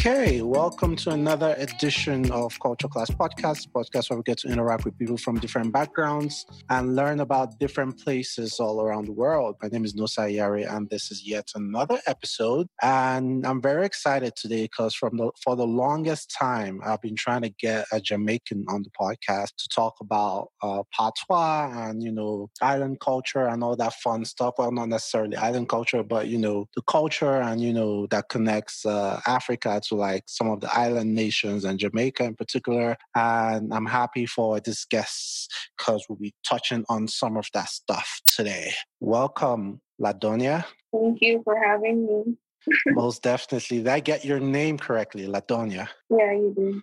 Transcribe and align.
Okay, 0.00 0.40
welcome 0.40 0.96
to 0.96 1.10
another 1.10 1.54
edition 1.58 2.32
of 2.32 2.58
Culture 2.58 2.88
Class 2.88 3.10
Podcast, 3.10 3.68
podcast 3.68 4.08
where 4.08 4.16
we 4.16 4.22
get 4.22 4.38
to 4.38 4.48
interact 4.48 4.86
with 4.86 4.98
people 4.98 5.18
from 5.18 5.38
different 5.38 5.74
backgrounds 5.74 6.46
and 6.70 6.96
learn 6.96 7.20
about 7.20 7.58
different 7.58 8.02
places 8.02 8.58
all 8.60 8.80
around 8.80 9.08
the 9.08 9.12
world. 9.12 9.56
My 9.60 9.68
name 9.68 9.84
is 9.84 9.92
Nosa 9.92 10.34
Yari, 10.34 10.66
and 10.74 10.88
this 10.88 11.10
is 11.10 11.28
yet 11.28 11.48
another 11.54 11.98
episode. 12.06 12.66
And 12.80 13.46
I'm 13.46 13.60
very 13.60 13.84
excited 13.84 14.36
today 14.36 14.62
because 14.62 14.94
from 14.94 15.18
the 15.18 15.32
for 15.44 15.54
the 15.54 15.66
longest 15.66 16.30
time, 16.30 16.80
I've 16.82 17.02
been 17.02 17.14
trying 17.14 17.42
to 17.42 17.50
get 17.50 17.84
a 17.92 18.00
Jamaican 18.00 18.64
on 18.70 18.82
the 18.82 18.90
podcast 18.98 19.54
to 19.58 19.68
talk 19.68 19.96
about 20.00 20.48
uh, 20.62 20.82
patois 20.96 21.72
and 21.74 22.02
you 22.02 22.10
know 22.10 22.48
island 22.62 23.00
culture 23.00 23.46
and 23.46 23.62
all 23.62 23.76
that 23.76 23.92
fun 23.92 24.24
stuff. 24.24 24.54
Well, 24.56 24.72
not 24.72 24.88
necessarily 24.88 25.36
island 25.36 25.68
culture, 25.68 26.02
but 26.02 26.28
you 26.28 26.38
know 26.38 26.68
the 26.74 26.80
culture 26.88 27.42
and 27.42 27.60
you 27.60 27.74
know 27.74 28.06
that 28.06 28.30
connects 28.30 28.86
uh, 28.86 29.20
Africa 29.26 29.78
to 29.90 29.96
like 29.96 30.24
some 30.26 30.48
of 30.48 30.60
the 30.60 30.72
island 30.76 31.14
nations 31.14 31.64
and 31.64 31.78
Jamaica 31.78 32.24
in 32.24 32.34
particular. 32.34 32.96
And 33.14 33.72
I'm 33.74 33.86
happy 33.86 34.26
for 34.26 34.60
this 34.60 34.84
guest 34.84 35.52
because 35.76 36.04
we'll 36.08 36.18
be 36.18 36.32
touching 36.48 36.84
on 36.88 37.08
some 37.08 37.36
of 37.36 37.46
that 37.54 37.68
stuff 37.68 38.20
today. 38.26 38.72
Welcome, 39.00 39.80
Ladonia. 40.00 40.64
Thank 40.92 41.18
you 41.20 41.42
for 41.44 41.56
having 41.62 42.06
me. 42.06 42.36
Most 42.88 43.22
definitely. 43.22 43.78
Did 43.78 43.88
I 43.88 44.00
get 44.00 44.24
your 44.24 44.40
name 44.40 44.78
correctly, 44.78 45.26
Ladonia? 45.26 45.88
Yeah, 46.10 46.32
you 46.32 46.54
did 46.56 46.82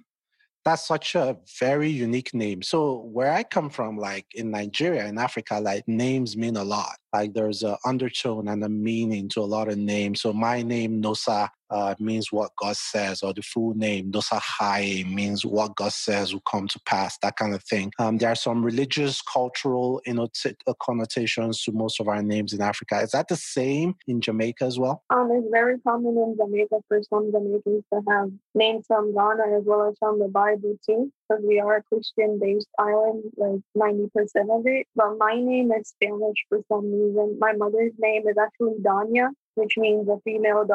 that's 0.68 0.86
such 0.86 1.16
a 1.16 1.38
very 1.62 1.90
unique 1.90 2.34
name. 2.34 2.62
So 2.62 2.98
where 3.14 3.32
I 3.32 3.44
come 3.44 3.70
from, 3.70 3.98
like 3.98 4.26
in 4.36 4.52
Nigeria, 4.52 5.08
in 5.08 5.18
Africa, 5.18 5.62
like 5.62 5.88
names 5.88 6.36
mean 6.36 6.58
a 6.58 6.64
lot. 6.66 6.98
Like 7.14 7.34
there's 7.34 7.64
an 7.64 7.78
undertone 7.86 8.48
and 8.48 8.64
a 8.64 8.70
meaning 8.70 9.30
to 9.30 9.42
a 9.42 9.42
lot 9.42 9.70
of 9.70 9.78
names. 9.78 10.22
So 10.22 10.34
my 10.34 10.62
name, 10.62 11.02
Nosa, 11.02 11.50
uh, 11.70 11.96
means 12.00 12.32
what 12.32 12.52
God 12.62 12.78
says, 12.78 13.24
or 13.24 13.34
the 13.34 13.42
full 13.42 13.74
name, 13.74 14.12
Nosa 14.12 14.40
Hai, 14.42 15.04
means 15.08 15.46
what 15.46 15.76
God 15.76 15.92
says 15.92 16.34
will 16.34 16.42
come 16.42 16.68
to 16.70 16.80
pass, 16.86 17.18
that 17.22 17.36
kind 17.36 17.54
of 17.54 17.64
thing. 17.64 17.92
Um, 18.00 18.18
there 18.18 18.32
are 18.32 18.36
some 18.36 18.64
religious, 18.64 19.22
cultural 19.22 20.02
uh, 20.08 20.74
connotations 20.82 21.64
to 21.64 21.72
most 21.72 22.00
of 22.00 22.08
our 22.08 22.22
names 22.22 22.54
in 22.54 22.62
Africa. 22.62 23.02
Is 23.02 23.12
that 23.12 23.28
the 23.28 23.36
same 23.36 23.96
in 24.08 24.22
Jamaica 24.22 24.66
as 24.66 24.80
well? 24.80 25.04
Um, 25.10 25.30
it's 25.32 25.48
very 25.52 25.80
common 25.80 26.18
in 26.18 26.38
Jamaica 26.38 26.78
for 26.88 27.02
some 27.10 27.32
Jamaicans 27.32 27.84
to 27.94 28.02
have 28.10 28.30
names 28.56 28.86
from 28.88 29.14
Ghana 29.14 29.58
as 29.58 29.64
well 29.66 29.88
as 29.90 29.96
from 30.00 30.20
the 30.20 30.28
Bible 30.28 30.78
too 30.86 31.12
because 31.28 31.44
we 31.46 31.60
are 31.60 31.78
a 31.78 31.84
Christian 31.84 32.40
based 32.40 32.68
island, 32.80 33.24
like 33.38 33.62
90% 33.78 34.10
of 34.50 34.66
it. 34.66 34.88
But 34.96 35.18
my 35.18 35.36
name 35.36 35.72
is 35.72 35.90
Spanish 35.90 36.38
for 36.50 36.60
some 36.72 36.92
reason. 36.92 37.38
My 37.40 37.54
mother's 37.54 37.94
name 38.00 38.28
is 38.28 38.38
actually 38.38 38.76
Danya, 38.82 39.30
which 39.56 39.74
means 39.78 40.08
a 40.08 40.18
female. 40.24 40.66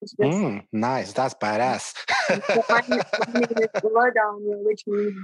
Just, 0.00 0.18
mm, 0.18 0.62
nice. 0.72 1.12
That's 1.12 1.34
badass. 1.34 1.94
so 2.28 2.64
my, 2.68 2.82
my, 2.88 2.98
name 3.34 3.48
is 3.56 3.82
La 3.84 4.10
Danya, 4.10 4.64
which 4.64 4.82
means 4.86 5.14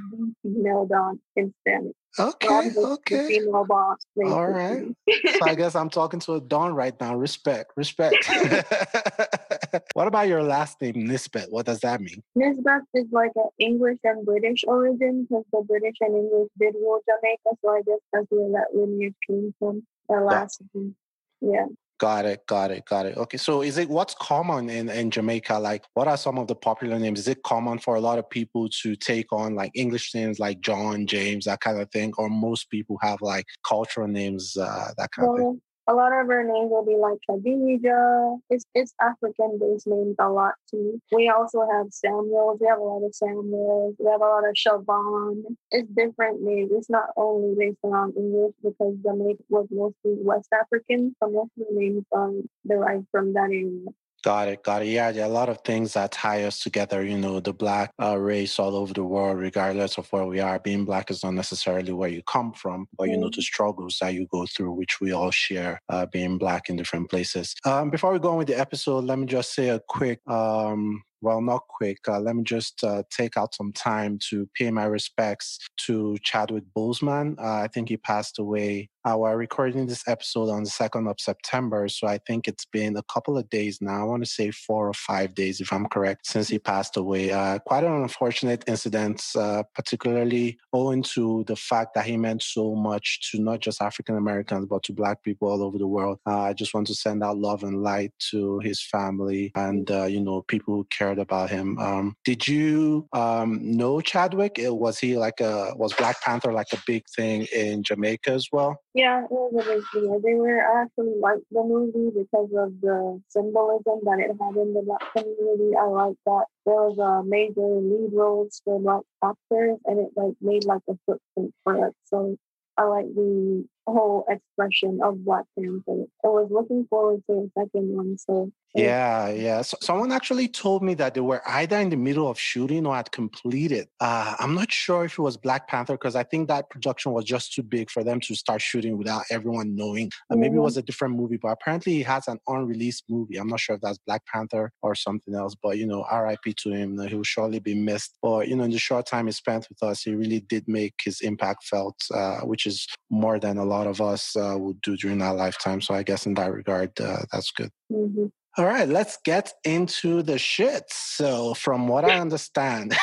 female 0.43 0.87
dawn 0.87 1.21
in 1.35 1.53
Spanish. 1.61 1.95
Okay, 2.19 2.71
okay. 2.77 3.29
Female 3.29 3.65
boss. 3.67 3.99
All 4.25 4.49
right. 4.49 4.87
so 5.09 5.39
I 5.43 5.55
guess 5.57 5.75
I'm 5.75 5.91
talking 5.91 6.21
to 6.21 6.35
a 6.35 6.41
Dawn 6.41 6.75
right 6.75 6.99
now. 6.99 7.15
Respect, 7.15 7.73
respect. 7.77 8.17
what 9.95 10.07
about 10.07 10.29
your 10.29 10.43
last 10.43 10.81
name, 10.81 11.07
Nisbet? 11.07 11.51
What 11.51 11.67
does 11.67 11.81
that 11.81 12.01
mean? 12.01 12.23
Nisbet 12.35 12.83
is 12.95 13.07
like 13.13 13.33
an 13.37 13.49
English 13.59 13.99
and 14.05 14.25
British 14.25 14.65
origin 14.67 15.27
because 15.29 15.45
the 15.53 15.63
British 15.63 15.97
and 16.01 16.17
English 16.17 16.49
did 16.59 16.75
rule 16.75 17.01
Jamaica. 17.09 17.57
So 17.63 17.71
I 17.71 17.83
guess 17.87 18.01
that's 18.13 18.27
where 18.31 18.51
that 18.51 18.79
lineage 18.79 19.15
came 19.29 19.55
from. 19.59 19.83
The 20.09 20.21
last 20.21 20.63
name. 20.75 20.95
Yeah. 21.41 21.67
Got 21.99 22.27
it, 22.27 22.47
got 22.47 22.71
it, 22.71 22.85
got 22.85 23.07
it. 23.07 23.17
Okay, 23.17 23.39
so 23.39 23.63
is 23.63 23.79
it 23.79 23.89
what's 23.89 24.15
common 24.15 24.69
in, 24.69 24.91
in 24.91 25.11
Jamaica? 25.11 25.59
Like, 25.59 25.85
what 25.95 26.07
are 26.07 26.19
some 26.19 26.39
of 26.39 26.47
the 26.47 26.55
popular 26.55 26.99
names? 26.99 27.21
Is 27.21 27.29
it 27.29 27.43
common 27.43 27.79
for 27.79 27.95
a 27.95 28.01
lot 28.01 28.19
of 28.19 28.29
people 28.29 28.69
to 28.83 28.97
take 28.97 29.33
on 29.33 29.55
like 29.55 29.71
English 29.75 30.15
names 30.15 30.39
like 30.39 30.61
John, 30.61 31.07
James, 31.07 31.47
that 31.47 31.61
kind 31.61 31.81
of 31.81 31.91
thing, 31.91 32.13
or 32.19 32.29
most 32.29 32.69
people 32.69 32.99
have 33.01 33.23
like 33.23 33.47
cultural 33.67 34.09
names, 34.09 34.59
uh, 34.59 34.91
that 34.99 35.11
kind 35.13 35.29
well, 35.29 35.37
of 35.37 35.41
thing? 35.41 35.63
A 35.89 35.95
lot 35.95 36.13
of 36.13 36.29
our 36.29 36.43
names 36.45 36.71
will 36.71 36.85
be 36.85 36.97
like 36.97 37.19
Khadija. 37.29 38.39
It's 38.51 38.65
it's 38.75 38.93
African 39.01 39.59
based 39.61 39.87
names 39.87 40.17
a 40.19 40.29
lot 40.29 40.55
too. 40.71 41.01
We 41.13 41.29
also 41.29 41.67
have 41.71 41.87
Samuels. 41.93 42.59
We 42.61 42.67
have 42.69 42.79
a 42.79 42.83
lot 42.83 43.05
of 43.05 43.15
Samuels. 43.15 43.95
We 43.99 44.11
have 44.11 44.21
a 44.21 44.25
lot 44.25 44.49
of 44.49 44.55
Siobhan. 44.55 45.45
It's 45.71 45.89
different 45.91 46.43
names. 46.43 46.71
It's 46.73 46.91
not 46.91 47.11
only 47.17 47.55
based 47.57 47.79
on 47.85 48.13
English 48.17 48.55
because 48.63 48.97
the 49.03 49.13
name 49.13 49.39
was 49.49 49.67
mostly 49.71 50.17
West 50.23 50.49
African. 50.53 51.15
So 51.23 51.31
most 51.31 51.51
of 51.59 51.67
the 51.69 51.81
names 51.81 52.05
are 52.13 52.33
derived 52.67 53.07
from 53.13 53.33
that 53.35 53.51
area. 53.51 53.87
Got 54.27 54.49
it, 54.49 54.65
got 54.65 54.83
it. 54.83 54.89
Yeah, 54.89 55.13
there 55.13 55.23
are 55.23 55.31
a 55.31 55.33
lot 55.33 55.49
of 55.49 55.61
things 55.61 55.93
that 55.93 56.11
tie 56.11 56.43
us 56.43 56.59
together. 56.59 57.05
You 57.05 57.17
know, 57.17 57.39
the 57.39 57.53
black 57.53 57.93
uh, 58.03 58.19
race 58.19 58.59
all 58.59 58.75
over 58.75 58.93
the 58.93 59.05
world, 59.05 59.39
regardless 59.39 59.99
of 59.99 60.13
where 60.13 60.27
we 60.27 60.41
are. 60.41 60.59
Being 60.59 60.85
black 60.85 61.13
is 61.13 61.23
not 61.23 61.35
necessarily 61.35 61.93
where 61.93 62.09
you 62.09 62.25
come 62.25 62.53
from, 62.53 62.89
but 62.99 63.09
you 63.09 63.17
know 63.17 63.31
the 63.33 63.41
struggles 63.41 63.99
that 64.01 64.15
you 64.15 64.27
go 64.33 64.45
through, 64.45 64.73
which 64.73 65.01
we 65.01 65.13
all 65.13 65.31
share. 65.31 65.81
Uh, 65.89 66.07
being 66.07 66.39
black 66.39 66.69
in 66.69 66.75
different 66.75 67.09
places. 67.09 67.55
Um, 67.65 67.89
before 67.89 68.13
we 68.13 68.19
go 68.19 68.33
on 68.33 68.39
with 68.39 68.49
the 68.49 68.59
episode, 68.59 69.05
let 69.05 69.17
me 69.17 69.27
just 69.27 69.55
say 69.55 69.69
a 69.69 69.79
quick 69.79 70.19
um, 70.29 71.05
well, 71.21 71.41
not 71.41 71.63
quick. 71.69 71.99
Uh, 72.09 72.21
let 72.21 72.37
me 72.37 72.43
just 72.43 72.83
uh, 72.85 73.03
take 73.11 73.37
out 73.37 73.55
some 73.55 73.73
time 73.73 74.19
to 74.31 74.49
pay 74.55 74.71
my 74.71 74.85
respects 74.85 75.59
to 75.87 76.17
Chadwick 76.23 76.65
Boseman. 76.77 77.39
Uh, 77.39 77.63
I 77.63 77.69
think 77.69 77.89
he 77.89 77.97
passed 77.97 78.39
away 78.39 78.91
uh, 79.07 79.17
we're 79.17 79.37
recording 79.37 79.87
this 79.87 80.03
episode 80.09 80.49
on 80.51 80.65
the 80.65 80.69
2nd 80.69 81.09
of 81.09 81.15
September. 81.21 81.87
So 81.87 82.09
I 82.09 82.19
think 82.27 82.49
it's 82.49 82.65
been 82.65 82.97
a 82.97 83.05
couple 83.05 83.39
of 83.39 83.49
days 83.51 83.79
now. 83.81 84.01
I 84.01 84.03
want 84.03 84.25
to 84.25 84.29
say 84.29 84.51
four 84.51 84.89
or 84.89 84.95
five 84.95 85.33
days, 85.33 85.61
if 85.61 85.73
I'm 85.73 85.87
correct, 85.87 86.27
since 86.27 86.49
he 86.49 86.59
passed 86.59 86.97
away. 86.97 87.31
Uh, 87.31 87.61
quite 87.61 87.85
an 87.85 87.93
unfortunate 87.93 88.65
incident, 88.67 89.23
uh, 89.37 89.63
particularly 89.77 90.59
owing 90.73 91.05
to 91.15 91.45
the 91.47 91.55
fact 91.55 91.95
that 91.95 92.05
he 92.05 92.17
meant 92.17 92.43
so 92.43 92.75
much 92.75 93.31
to 93.31 93.41
not 93.41 93.61
just 93.61 93.81
African 93.81 94.17
Americans, 94.17 94.67
but 94.69 94.83
to 94.83 94.93
Black 94.93 95.23
people 95.23 95.49
all 95.49 95.63
over 95.63 95.79
the 95.79 95.87
world. 95.87 96.19
I 96.27 96.53
just 96.53 96.75
want 96.75 96.89
to 96.89 96.95
send 96.97 97.23
out 97.23 97.39
love 97.39 97.63
and 97.63 97.85
light 97.85 98.13
to 98.31 98.59
his 98.59 98.83
family 98.83 99.53
and, 99.55 99.89
you 99.89 100.21
know, 100.21 100.43
people 100.43 100.75
who 100.75 100.87
cared 101.07 101.19
about 101.19 101.51
him. 101.51 101.79
Um, 101.79 102.17
did 102.25 102.47
you 102.49 103.07
um, 103.13 103.61
know 103.63 104.01
Chadwick? 104.01 104.57
Was 104.59 104.99
he 104.99 105.17
like 105.17 105.41
a, 105.41 105.73
was 105.77 105.93
Black 105.95 106.21
Panther 106.23 106.53
like 106.53 106.73
a 106.73 106.79
big 106.87 107.05
thing 107.15 107.47
in 107.55 107.83
Jamaica 107.83 108.33
as 108.33 108.49
well? 108.53 108.77
Yeah, 108.95 109.25
it 109.25 109.31
was 109.31 109.65
a 109.65 109.69
big 109.69 109.83
deal. 109.93 110.21
They 110.21 110.35
were 110.35 110.61
actually 110.83 111.15
liked 111.21 111.45
the 111.51 111.63
movie 111.63 112.11
because 112.11 112.51
of 112.57 112.81
the 112.81 113.21
symbolism 113.29 114.01
that 114.05 114.19
it 114.19 114.31
had 114.41 114.57
in 114.57 114.75
the 114.75 114.83
black 114.83 115.13
community. 115.13 115.77
I 115.77 115.85
like 115.85 116.17
that 116.27 116.47
there 116.65 116.75
was 116.75 116.99
a 116.99 117.25
major 117.25 117.61
lead 117.61 118.11
roles 118.13 118.61
for 118.65 118.81
black 118.81 119.03
actors, 119.23 119.79
and 119.85 120.01
it 120.01 120.11
like 120.17 120.35
made 120.41 120.65
like 120.65 120.83
a 120.89 120.95
footprint 121.07 121.55
for 121.63 121.87
us. 121.87 121.93
So 122.07 122.37
I 122.77 122.85
like 122.85 123.07
the 123.15 123.65
whole 123.87 124.25
expression 124.29 125.01
of 125.03 125.25
Black 125.25 125.45
Panther. 125.59 126.05
I 126.25 126.29
was 126.29 126.49
looking 126.51 126.87
forward 126.89 127.23
to 127.29 127.51
the 127.55 127.63
second 127.63 127.97
one. 127.97 128.19
So 128.19 128.51
yeah, 128.75 129.29
yeah. 129.31 129.63
So 129.63 129.79
someone 129.81 130.13
actually 130.13 130.49
told 130.49 130.83
me 130.83 130.95
that 130.95 131.15
they 131.15 131.21
were 131.21 131.43
either 131.49 131.79
in 131.79 131.89
the 131.89 131.97
middle 131.97 132.29
of 132.29 132.39
shooting 132.39 132.87
or 132.87 132.95
had 132.95 133.11
completed. 133.11 133.89
Uh, 134.01 134.35
I'm 134.39 134.55
not 134.55 134.71
sure 134.71 135.05
if 135.05 135.13
it 135.13 135.23
was 135.23 135.37
Black 135.37 135.67
Panther 135.69 135.95
because 135.95 136.15
I 136.15 136.25
think 136.25 136.49
that 136.49 136.69
production 136.69 137.13
was 137.13 137.25
just 137.25 137.55
too 137.55 137.63
big 137.63 137.91
for 137.91 138.05
them 138.05 138.21
to 138.21 138.35
start 138.35 138.61
shooting 138.61 138.99
without 138.99 139.23
everyone 139.31 139.75
knowing. 139.75 140.11
Uh. 140.31 140.37
Maybe 140.37 140.57
it 140.57 140.61
was 140.61 140.77
a 140.77 140.83
different 140.83 141.17
movie, 141.17 141.39
but 141.39 141.49
apparently 141.49 141.95
he 141.95 142.03
has 142.03 142.29
an 142.29 142.39
unreleased 142.49 143.05
movie. 143.09 143.37
I'm 143.37 143.49
not 143.49 143.61
sure 143.61 143.77
if 143.77 143.81
that's 143.81 143.99
Black 144.07 144.23
Panther 144.27 144.73
or 144.83 144.95
something 144.95 145.35
else, 145.35 145.55
but 145.55 145.79
you 145.79 145.87
know, 145.87 146.05
RIP 146.13 146.57
to 146.57 146.71
him. 146.71 146.99
He 147.07 147.15
will 147.15 147.23
surely 147.25 147.61
be 147.61 147.75
missed. 147.75 148.19
But 148.23 148.49
you 148.49 148.57
know, 148.57 148.65
in 148.65 148.71
the 148.71 148.79
short 148.79 149.07
time 149.07 149.27
he 149.27 149.33
spent 149.33 149.69
with 149.69 149.83
us, 149.83 150.03
he 150.03 150.15
really 150.15 150.41
did 150.41 150.69
make 150.69 150.95
his 151.03 151.21
impact 151.21 151.65
felt, 151.65 151.97
uh, 152.15 152.41
which 152.41 152.67
is 152.67 152.87
more 153.11 153.39
than 153.39 153.57
a 153.57 153.65
lot 153.65 153.76
of 153.85 154.01
us 154.01 154.37
uh, 154.37 154.57
would 154.57 154.81
do 154.81 154.97
during 154.97 155.21
our 155.21 155.35
lifetime. 155.35 155.81
So 155.81 155.95
I 155.95 156.03
guess 156.03 156.27
in 156.27 156.35
that 156.35 156.53
regard, 156.53 156.99
uh, 157.01 157.25
that's 157.33 157.51
good. 157.51 157.71
Mm-hmm. 157.93 158.27
All 158.59 158.65
right, 158.65 158.89
let's 158.89 159.19
get 159.23 159.53
into 159.65 160.23
the 160.23 160.39
shit. 160.39 160.85
So, 160.89 161.53
from 161.53 161.89
what 161.89 162.07
I 162.07 162.19
understand, 162.19 162.97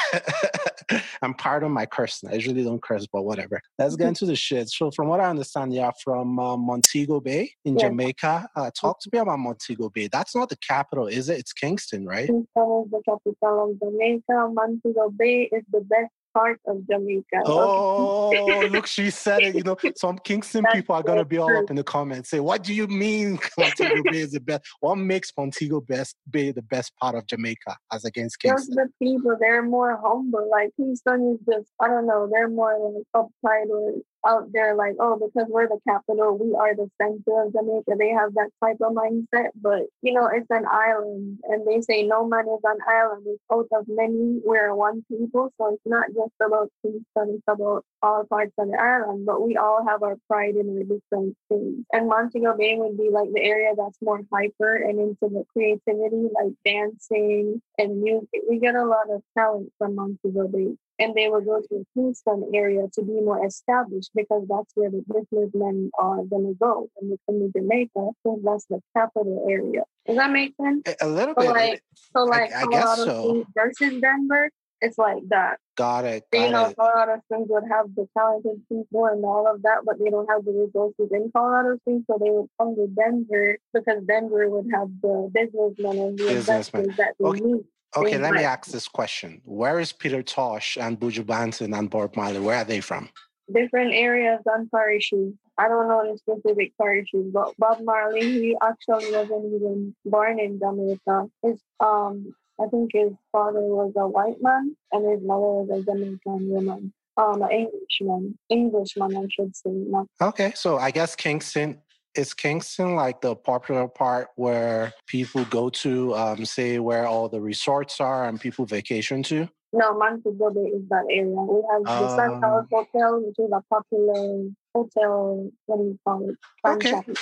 I'm 1.22 1.36
part 1.36 1.64
of 1.64 1.70
my 1.70 1.86
cursing. 1.86 2.32
I 2.32 2.34
usually 2.34 2.64
don't 2.64 2.82
curse, 2.82 3.06
but 3.06 3.22
whatever. 3.22 3.62
Let's 3.78 3.96
get 3.96 4.08
into 4.08 4.26
the 4.26 4.36
shit. 4.36 4.70
So, 4.70 4.90
from 4.90 5.10
what 5.10 5.20
I 5.20 5.30
understand, 5.30 5.72
you're 5.72 5.94
from 6.04 6.40
uh, 6.40 6.58
Montego 6.58 7.20
Bay 7.20 7.52
in 7.66 7.78
yeah. 7.78 7.90
Jamaica. 7.90 8.50
Uh, 8.56 8.72
talk 8.72 9.00
to 9.02 9.12
me 9.14 9.20
about 9.20 9.38
Montego 9.38 9.92
Bay. 9.92 10.08
That's 10.08 10.36
not 10.36 10.50
the 10.50 10.58
capital, 10.58 11.06
is 11.06 11.30
it? 11.30 11.38
It's 11.38 11.54
Kingston, 11.54 12.08
right? 12.08 12.26
Kingston 12.26 12.86
is 12.86 12.92
the 12.92 13.02
capital 13.06 13.70
of 13.70 13.80
Jamaica. 13.80 14.50
Montego 14.56 15.12
Bay 15.12 15.50
is 15.52 15.64
the 15.72 15.82
best 15.82 16.12
part 16.34 16.60
of 16.68 16.88
Jamaica. 16.88 17.42
Oh, 17.46 18.32
oh, 18.36 18.68
look, 18.68 18.88
she 18.88 19.10
said 19.10 19.44
it. 19.44 19.56
You 19.56 19.64
know, 19.64 19.78
some 19.96 20.18
Kingston 20.20 20.66
people 20.74 20.96
are 20.96 21.04
gonna 21.04 21.26
be 21.26 21.38
all 21.38 21.56
up 21.56 21.70
in 21.70 21.76
the 21.76 21.84
comments. 21.84 22.30
Say, 22.30 22.40
what 22.40 22.64
do 22.64 22.74
you 22.74 22.88
mean 22.88 23.40
Montego 23.58 24.04
Bay 24.12 24.20
is 24.20 24.32
the 24.32 24.40
best? 24.40 24.64
What 24.80 24.96
makes 24.96 25.32
Montego 25.38 25.82
best 25.82 26.16
Bay 26.30 26.52
the 26.52 26.62
best 26.62 26.94
part 27.00 27.16
of 27.16 27.26
Jamaica 27.28 27.78
as 27.92 28.06
against 28.06 28.40
Kingston? 28.40 28.76
Just 28.76 28.92
the 29.00 29.06
people, 29.06 29.38
they're 29.40 29.64
more 29.64 30.00
humble. 30.04 30.50
Like 30.50 30.72
Kingston 30.78 31.38
is 31.40 31.46
just, 31.54 31.72
I 31.80 31.88
don't 31.88 32.08
know, 32.08 32.30
they're 32.32 32.50
more 32.50 32.78
like 33.14 33.26
uptight 33.26 33.70
or 33.70 33.94
out 34.26 34.52
there 34.52 34.76
like, 34.76 34.96
oh, 35.00 35.16
because 35.16 35.48
we're 35.50 35.68
the 35.68 35.80
capital, 35.88 36.38
we 36.38 36.56
are 36.56 36.76
the 36.76 36.90
center 37.02 37.44
of 37.44 37.54
Jamaica. 37.54 37.94
They 37.98 38.10
have 38.10 38.34
that 38.36 38.50
type 38.64 38.78
of 38.82 38.94
mindset. 38.94 39.50
But, 39.56 39.84
you 40.02 40.14
know, 40.14 40.30
it's 40.34 40.50
an 40.50 40.66
island 40.70 41.40
and 41.44 41.68
they 41.68 41.82
say 41.82 42.04
no 42.04 42.28
man 42.28 42.46
is 42.48 42.62
an 42.64 42.78
island. 42.88 43.26
It's 43.28 43.44
out 43.52 43.68
of 43.72 43.86
many. 43.88 44.42
We're 44.44 44.74
one 44.76 45.04
people. 45.10 45.54
So 45.58 45.74
it's 45.74 45.82
not 45.86 46.08
just 46.08 46.34
about 46.46 46.72
Kingston, 46.82 47.36
it's 47.36 47.44
about 47.48 47.86
all 48.02 48.26
parts 48.26 48.54
of 48.58 48.70
the 48.70 48.78
island. 48.80 49.26
But 49.26 49.46
we 49.46 49.58
all 49.58 49.86
have 49.88 50.04
our 50.04 50.18
pride 50.28 50.56
in 50.56 50.70
our 50.70 50.84
different 50.84 51.36
things. 51.50 51.86
And 51.92 52.08
Montego 52.08 52.56
Bay 52.58 52.76
would 52.78 52.98
be 52.98 53.10
like 53.12 53.30
the 53.34 53.42
area 53.42 53.74
that's 53.76 53.98
more 54.02 54.22
hyper 54.32 54.76
and 54.76 55.00
into 55.00 55.34
the 55.34 55.44
creativity, 55.54 56.30
like 56.34 56.54
dancing 56.66 57.62
and 57.78 58.02
music. 58.02 58.42
We 58.50 58.60
get 58.60 58.76
a 58.76 58.86
lot 58.86 59.10
of 59.10 59.22
talent 59.38 59.72
from 59.78 59.96
Montego 59.96 60.48
Bay 60.48 60.76
and 61.00 61.16
they 61.16 61.28
will 61.30 61.42
go 61.42 61.60
to 61.62 61.68
the 61.70 61.86
Kingston 61.94 62.52
area 62.54 62.88
to 62.94 63.02
be 63.02 63.14
more 63.14 63.46
established 63.46 64.12
because 64.16 64.46
that's 64.48 64.72
where 64.76 64.90
the 64.90 65.04
businessmen 65.12 65.92
are 65.98 66.24
going 66.24 66.48
to 66.48 66.56
go 66.60 66.90
when 66.96 67.12
they 67.12 67.18
come 67.26 67.40
to 67.40 67.52
Jamaica 67.60 68.10
because 68.24 68.40
that's 68.44 68.66
the 68.66 68.80
capital 68.96 69.46
area. 69.50 69.84
Does 70.06 70.18
that 70.18 70.32
make 70.32 70.54
sense? 70.62 70.84
A 71.02 71.08
little 71.08 71.34
so 71.38 71.42
bit. 71.42 71.52
Like, 71.52 71.84
so 72.16 72.24
like 72.24 72.54
I, 72.54 72.64
I 72.64 72.66
guess 72.68 72.98
so. 72.98 73.46
versus 73.56 74.02
Denver, 74.02 74.50
it's 74.82 74.98
like 74.98 75.28
that. 75.30 75.58
Got 75.76 76.06
it. 76.06 76.26
Got 76.32 76.46
you 76.46 76.52
know, 76.52 76.66
it. 76.68 76.76
Colorado 76.78 77.22
Springs 77.26 77.48
would 77.50 77.64
have 77.72 77.96
the 77.96 78.08
talented 78.16 78.62
people 78.70 79.06
and 79.06 79.26
all 79.26 79.48
of 79.52 79.64
that, 79.64 79.80
but 79.86 79.98
they 79.98 80.12
don't 80.12 80.30
have 80.30 80.46
the 80.46 80.52
resources 80.52 81.10
in 81.12 81.32
Colorado 81.36 81.78
Springs, 81.78 82.04
so 82.06 82.18
they 82.20 82.30
would 82.30 82.48
come 82.60 82.76
to 82.76 82.88
Denver 82.88 83.58
because 83.74 84.04
Denver 84.06 84.50
would 84.50 84.68
have 84.72 84.90
the 85.02 85.32
businessmen 85.34 85.98
and 85.98 86.20
the 86.20 86.28
Businessmen. 86.28 86.84
investors 86.84 86.96
that 86.98 87.16
they 87.20 87.26
Okay. 87.26 87.42
need. 87.42 87.64
Okay, 87.96 88.18
let 88.18 88.34
me 88.34 88.44
ask 88.44 88.72
this 88.72 88.88
question. 88.88 89.42
Where 89.46 89.80
is 89.80 89.92
Peter 89.92 90.24
Tosh 90.24 90.78
and 90.78 91.00
Buju 91.00 91.24
Banton 91.26 91.78
and 91.78 91.90
Bob 91.90 92.16
Marley? 92.16 92.40
Where 92.40 92.58
are 92.58 92.64
they 92.64 92.82
from? 92.82 93.10
different 93.52 93.94
areas 93.94 94.42
on 94.52 94.70
parishes. 94.70 95.34
I 95.58 95.68
don't 95.68 95.88
know 95.88 96.12
the 96.12 96.18
specific 96.18 96.74
parishes, 96.80 97.32
but 97.32 97.54
Bob 97.58 97.80
Marley, 97.84 98.22
he 98.22 98.58
actually 98.62 99.12
wasn't 99.12 99.54
even 99.54 99.96
born 100.06 100.40
in 100.40 100.60
Jamaica. 100.60 101.30
His 101.42 101.62
um 101.80 102.34
I 102.62 102.68
think 102.68 102.92
his 102.94 103.12
father 103.32 103.62
was 103.62 103.94
a 103.98 104.08
white 104.08 104.42
man 104.42 104.76
and 104.92 105.12
his 105.12 105.26
mother 105.26 105.42
was 105.42 105.82
a 105.82 105.84
Jamaican 105.84 106.50
woman. 106.50 106.94
Um 107.18 107.42
an 107.42 107.52
Englishman. 107.52 108.38
Englishman 108.50 109.16
I 109.16 109.28
should 109.30 109.56
say. 109.56 109.72
Not 109.72 110.08
Okay, 110.22 110.54
so 110.56 110.78
I 110.78 110.92
guess 110.92 111.16
Kingston 111.16 111.82
is 112.16 112.34
Kingston 112.34 112.96
like 112.96 113.22
the 113.22 113.36
popular 113.36 113.88
part 113.88 114.30
where 114.36 114.94
people 115.08 115.46
go 115.46 115.70
to, 115.70 116.16
um, 116.16 116.46
say 116.46 116.80
where 116.80 117.06
all 117.06 117.30
the 117.30 117.42
resorts 117.42 118.00
are 118.00 118.28
and 118.28 118.40
people 118.40 118.66
vacation 118.66 119.24
to? 119.24 119.48
no, 119.76 119.98
Montego 119.98 120.52
Bay 120.52 120.70
is 120.70 120.88
that 120.90 121.04
area. 121.10 121.34
We 121.34 121.64
have 121.72 121.82
the 121.84 122.08
Sun 122.16 122.34
Um, 122.34 122.42
Palace 122.42 122.68
Hotel, 122.72 123.22
which 123.26 123.40
is 123.40 123.52
a 123.52 123.62
popular 123.70 124.50
hotel, 124.76 125.50
what 125.66 125.78
do 125.78 125.84
you 125.84 126.00
call 126.06 126.30
it? 126.30 126.38
Okay. 126.64 126.92
Franchise. 126.92 127.18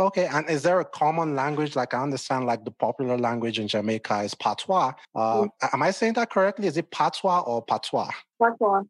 Okay, 0.00 0.26
and 0.26 0.48
is 0.48 0.62
there 0.62 0.78
a 0.78 0.84
common 0.84 1.34
language? 1.34 1.74
Like 1.74 1.92
I 1.92 2.00
understand, 2.00 2.46
like 2.46 2.64
the 2.64 2.70
popular 2.70 3.18
language 3.18 3.58
in 3.58 3.66
Jamaica 3.66 4.20
is 4.22 4.32
patois. 4.34 4.92
Uh, 5.12 5.42
Mm. 5.42 5.48
Am 5.72 5.82
I 5.82 5.90
saying 5.90 6.12
that 6.12 6.30
correctly? 6.30 6.68
Is 6.68 6.76
it 6.76 6.88
patois 6.92 7.40
or 7.40 7.64
patois? 7.64 8.10
One? 8.38 8.88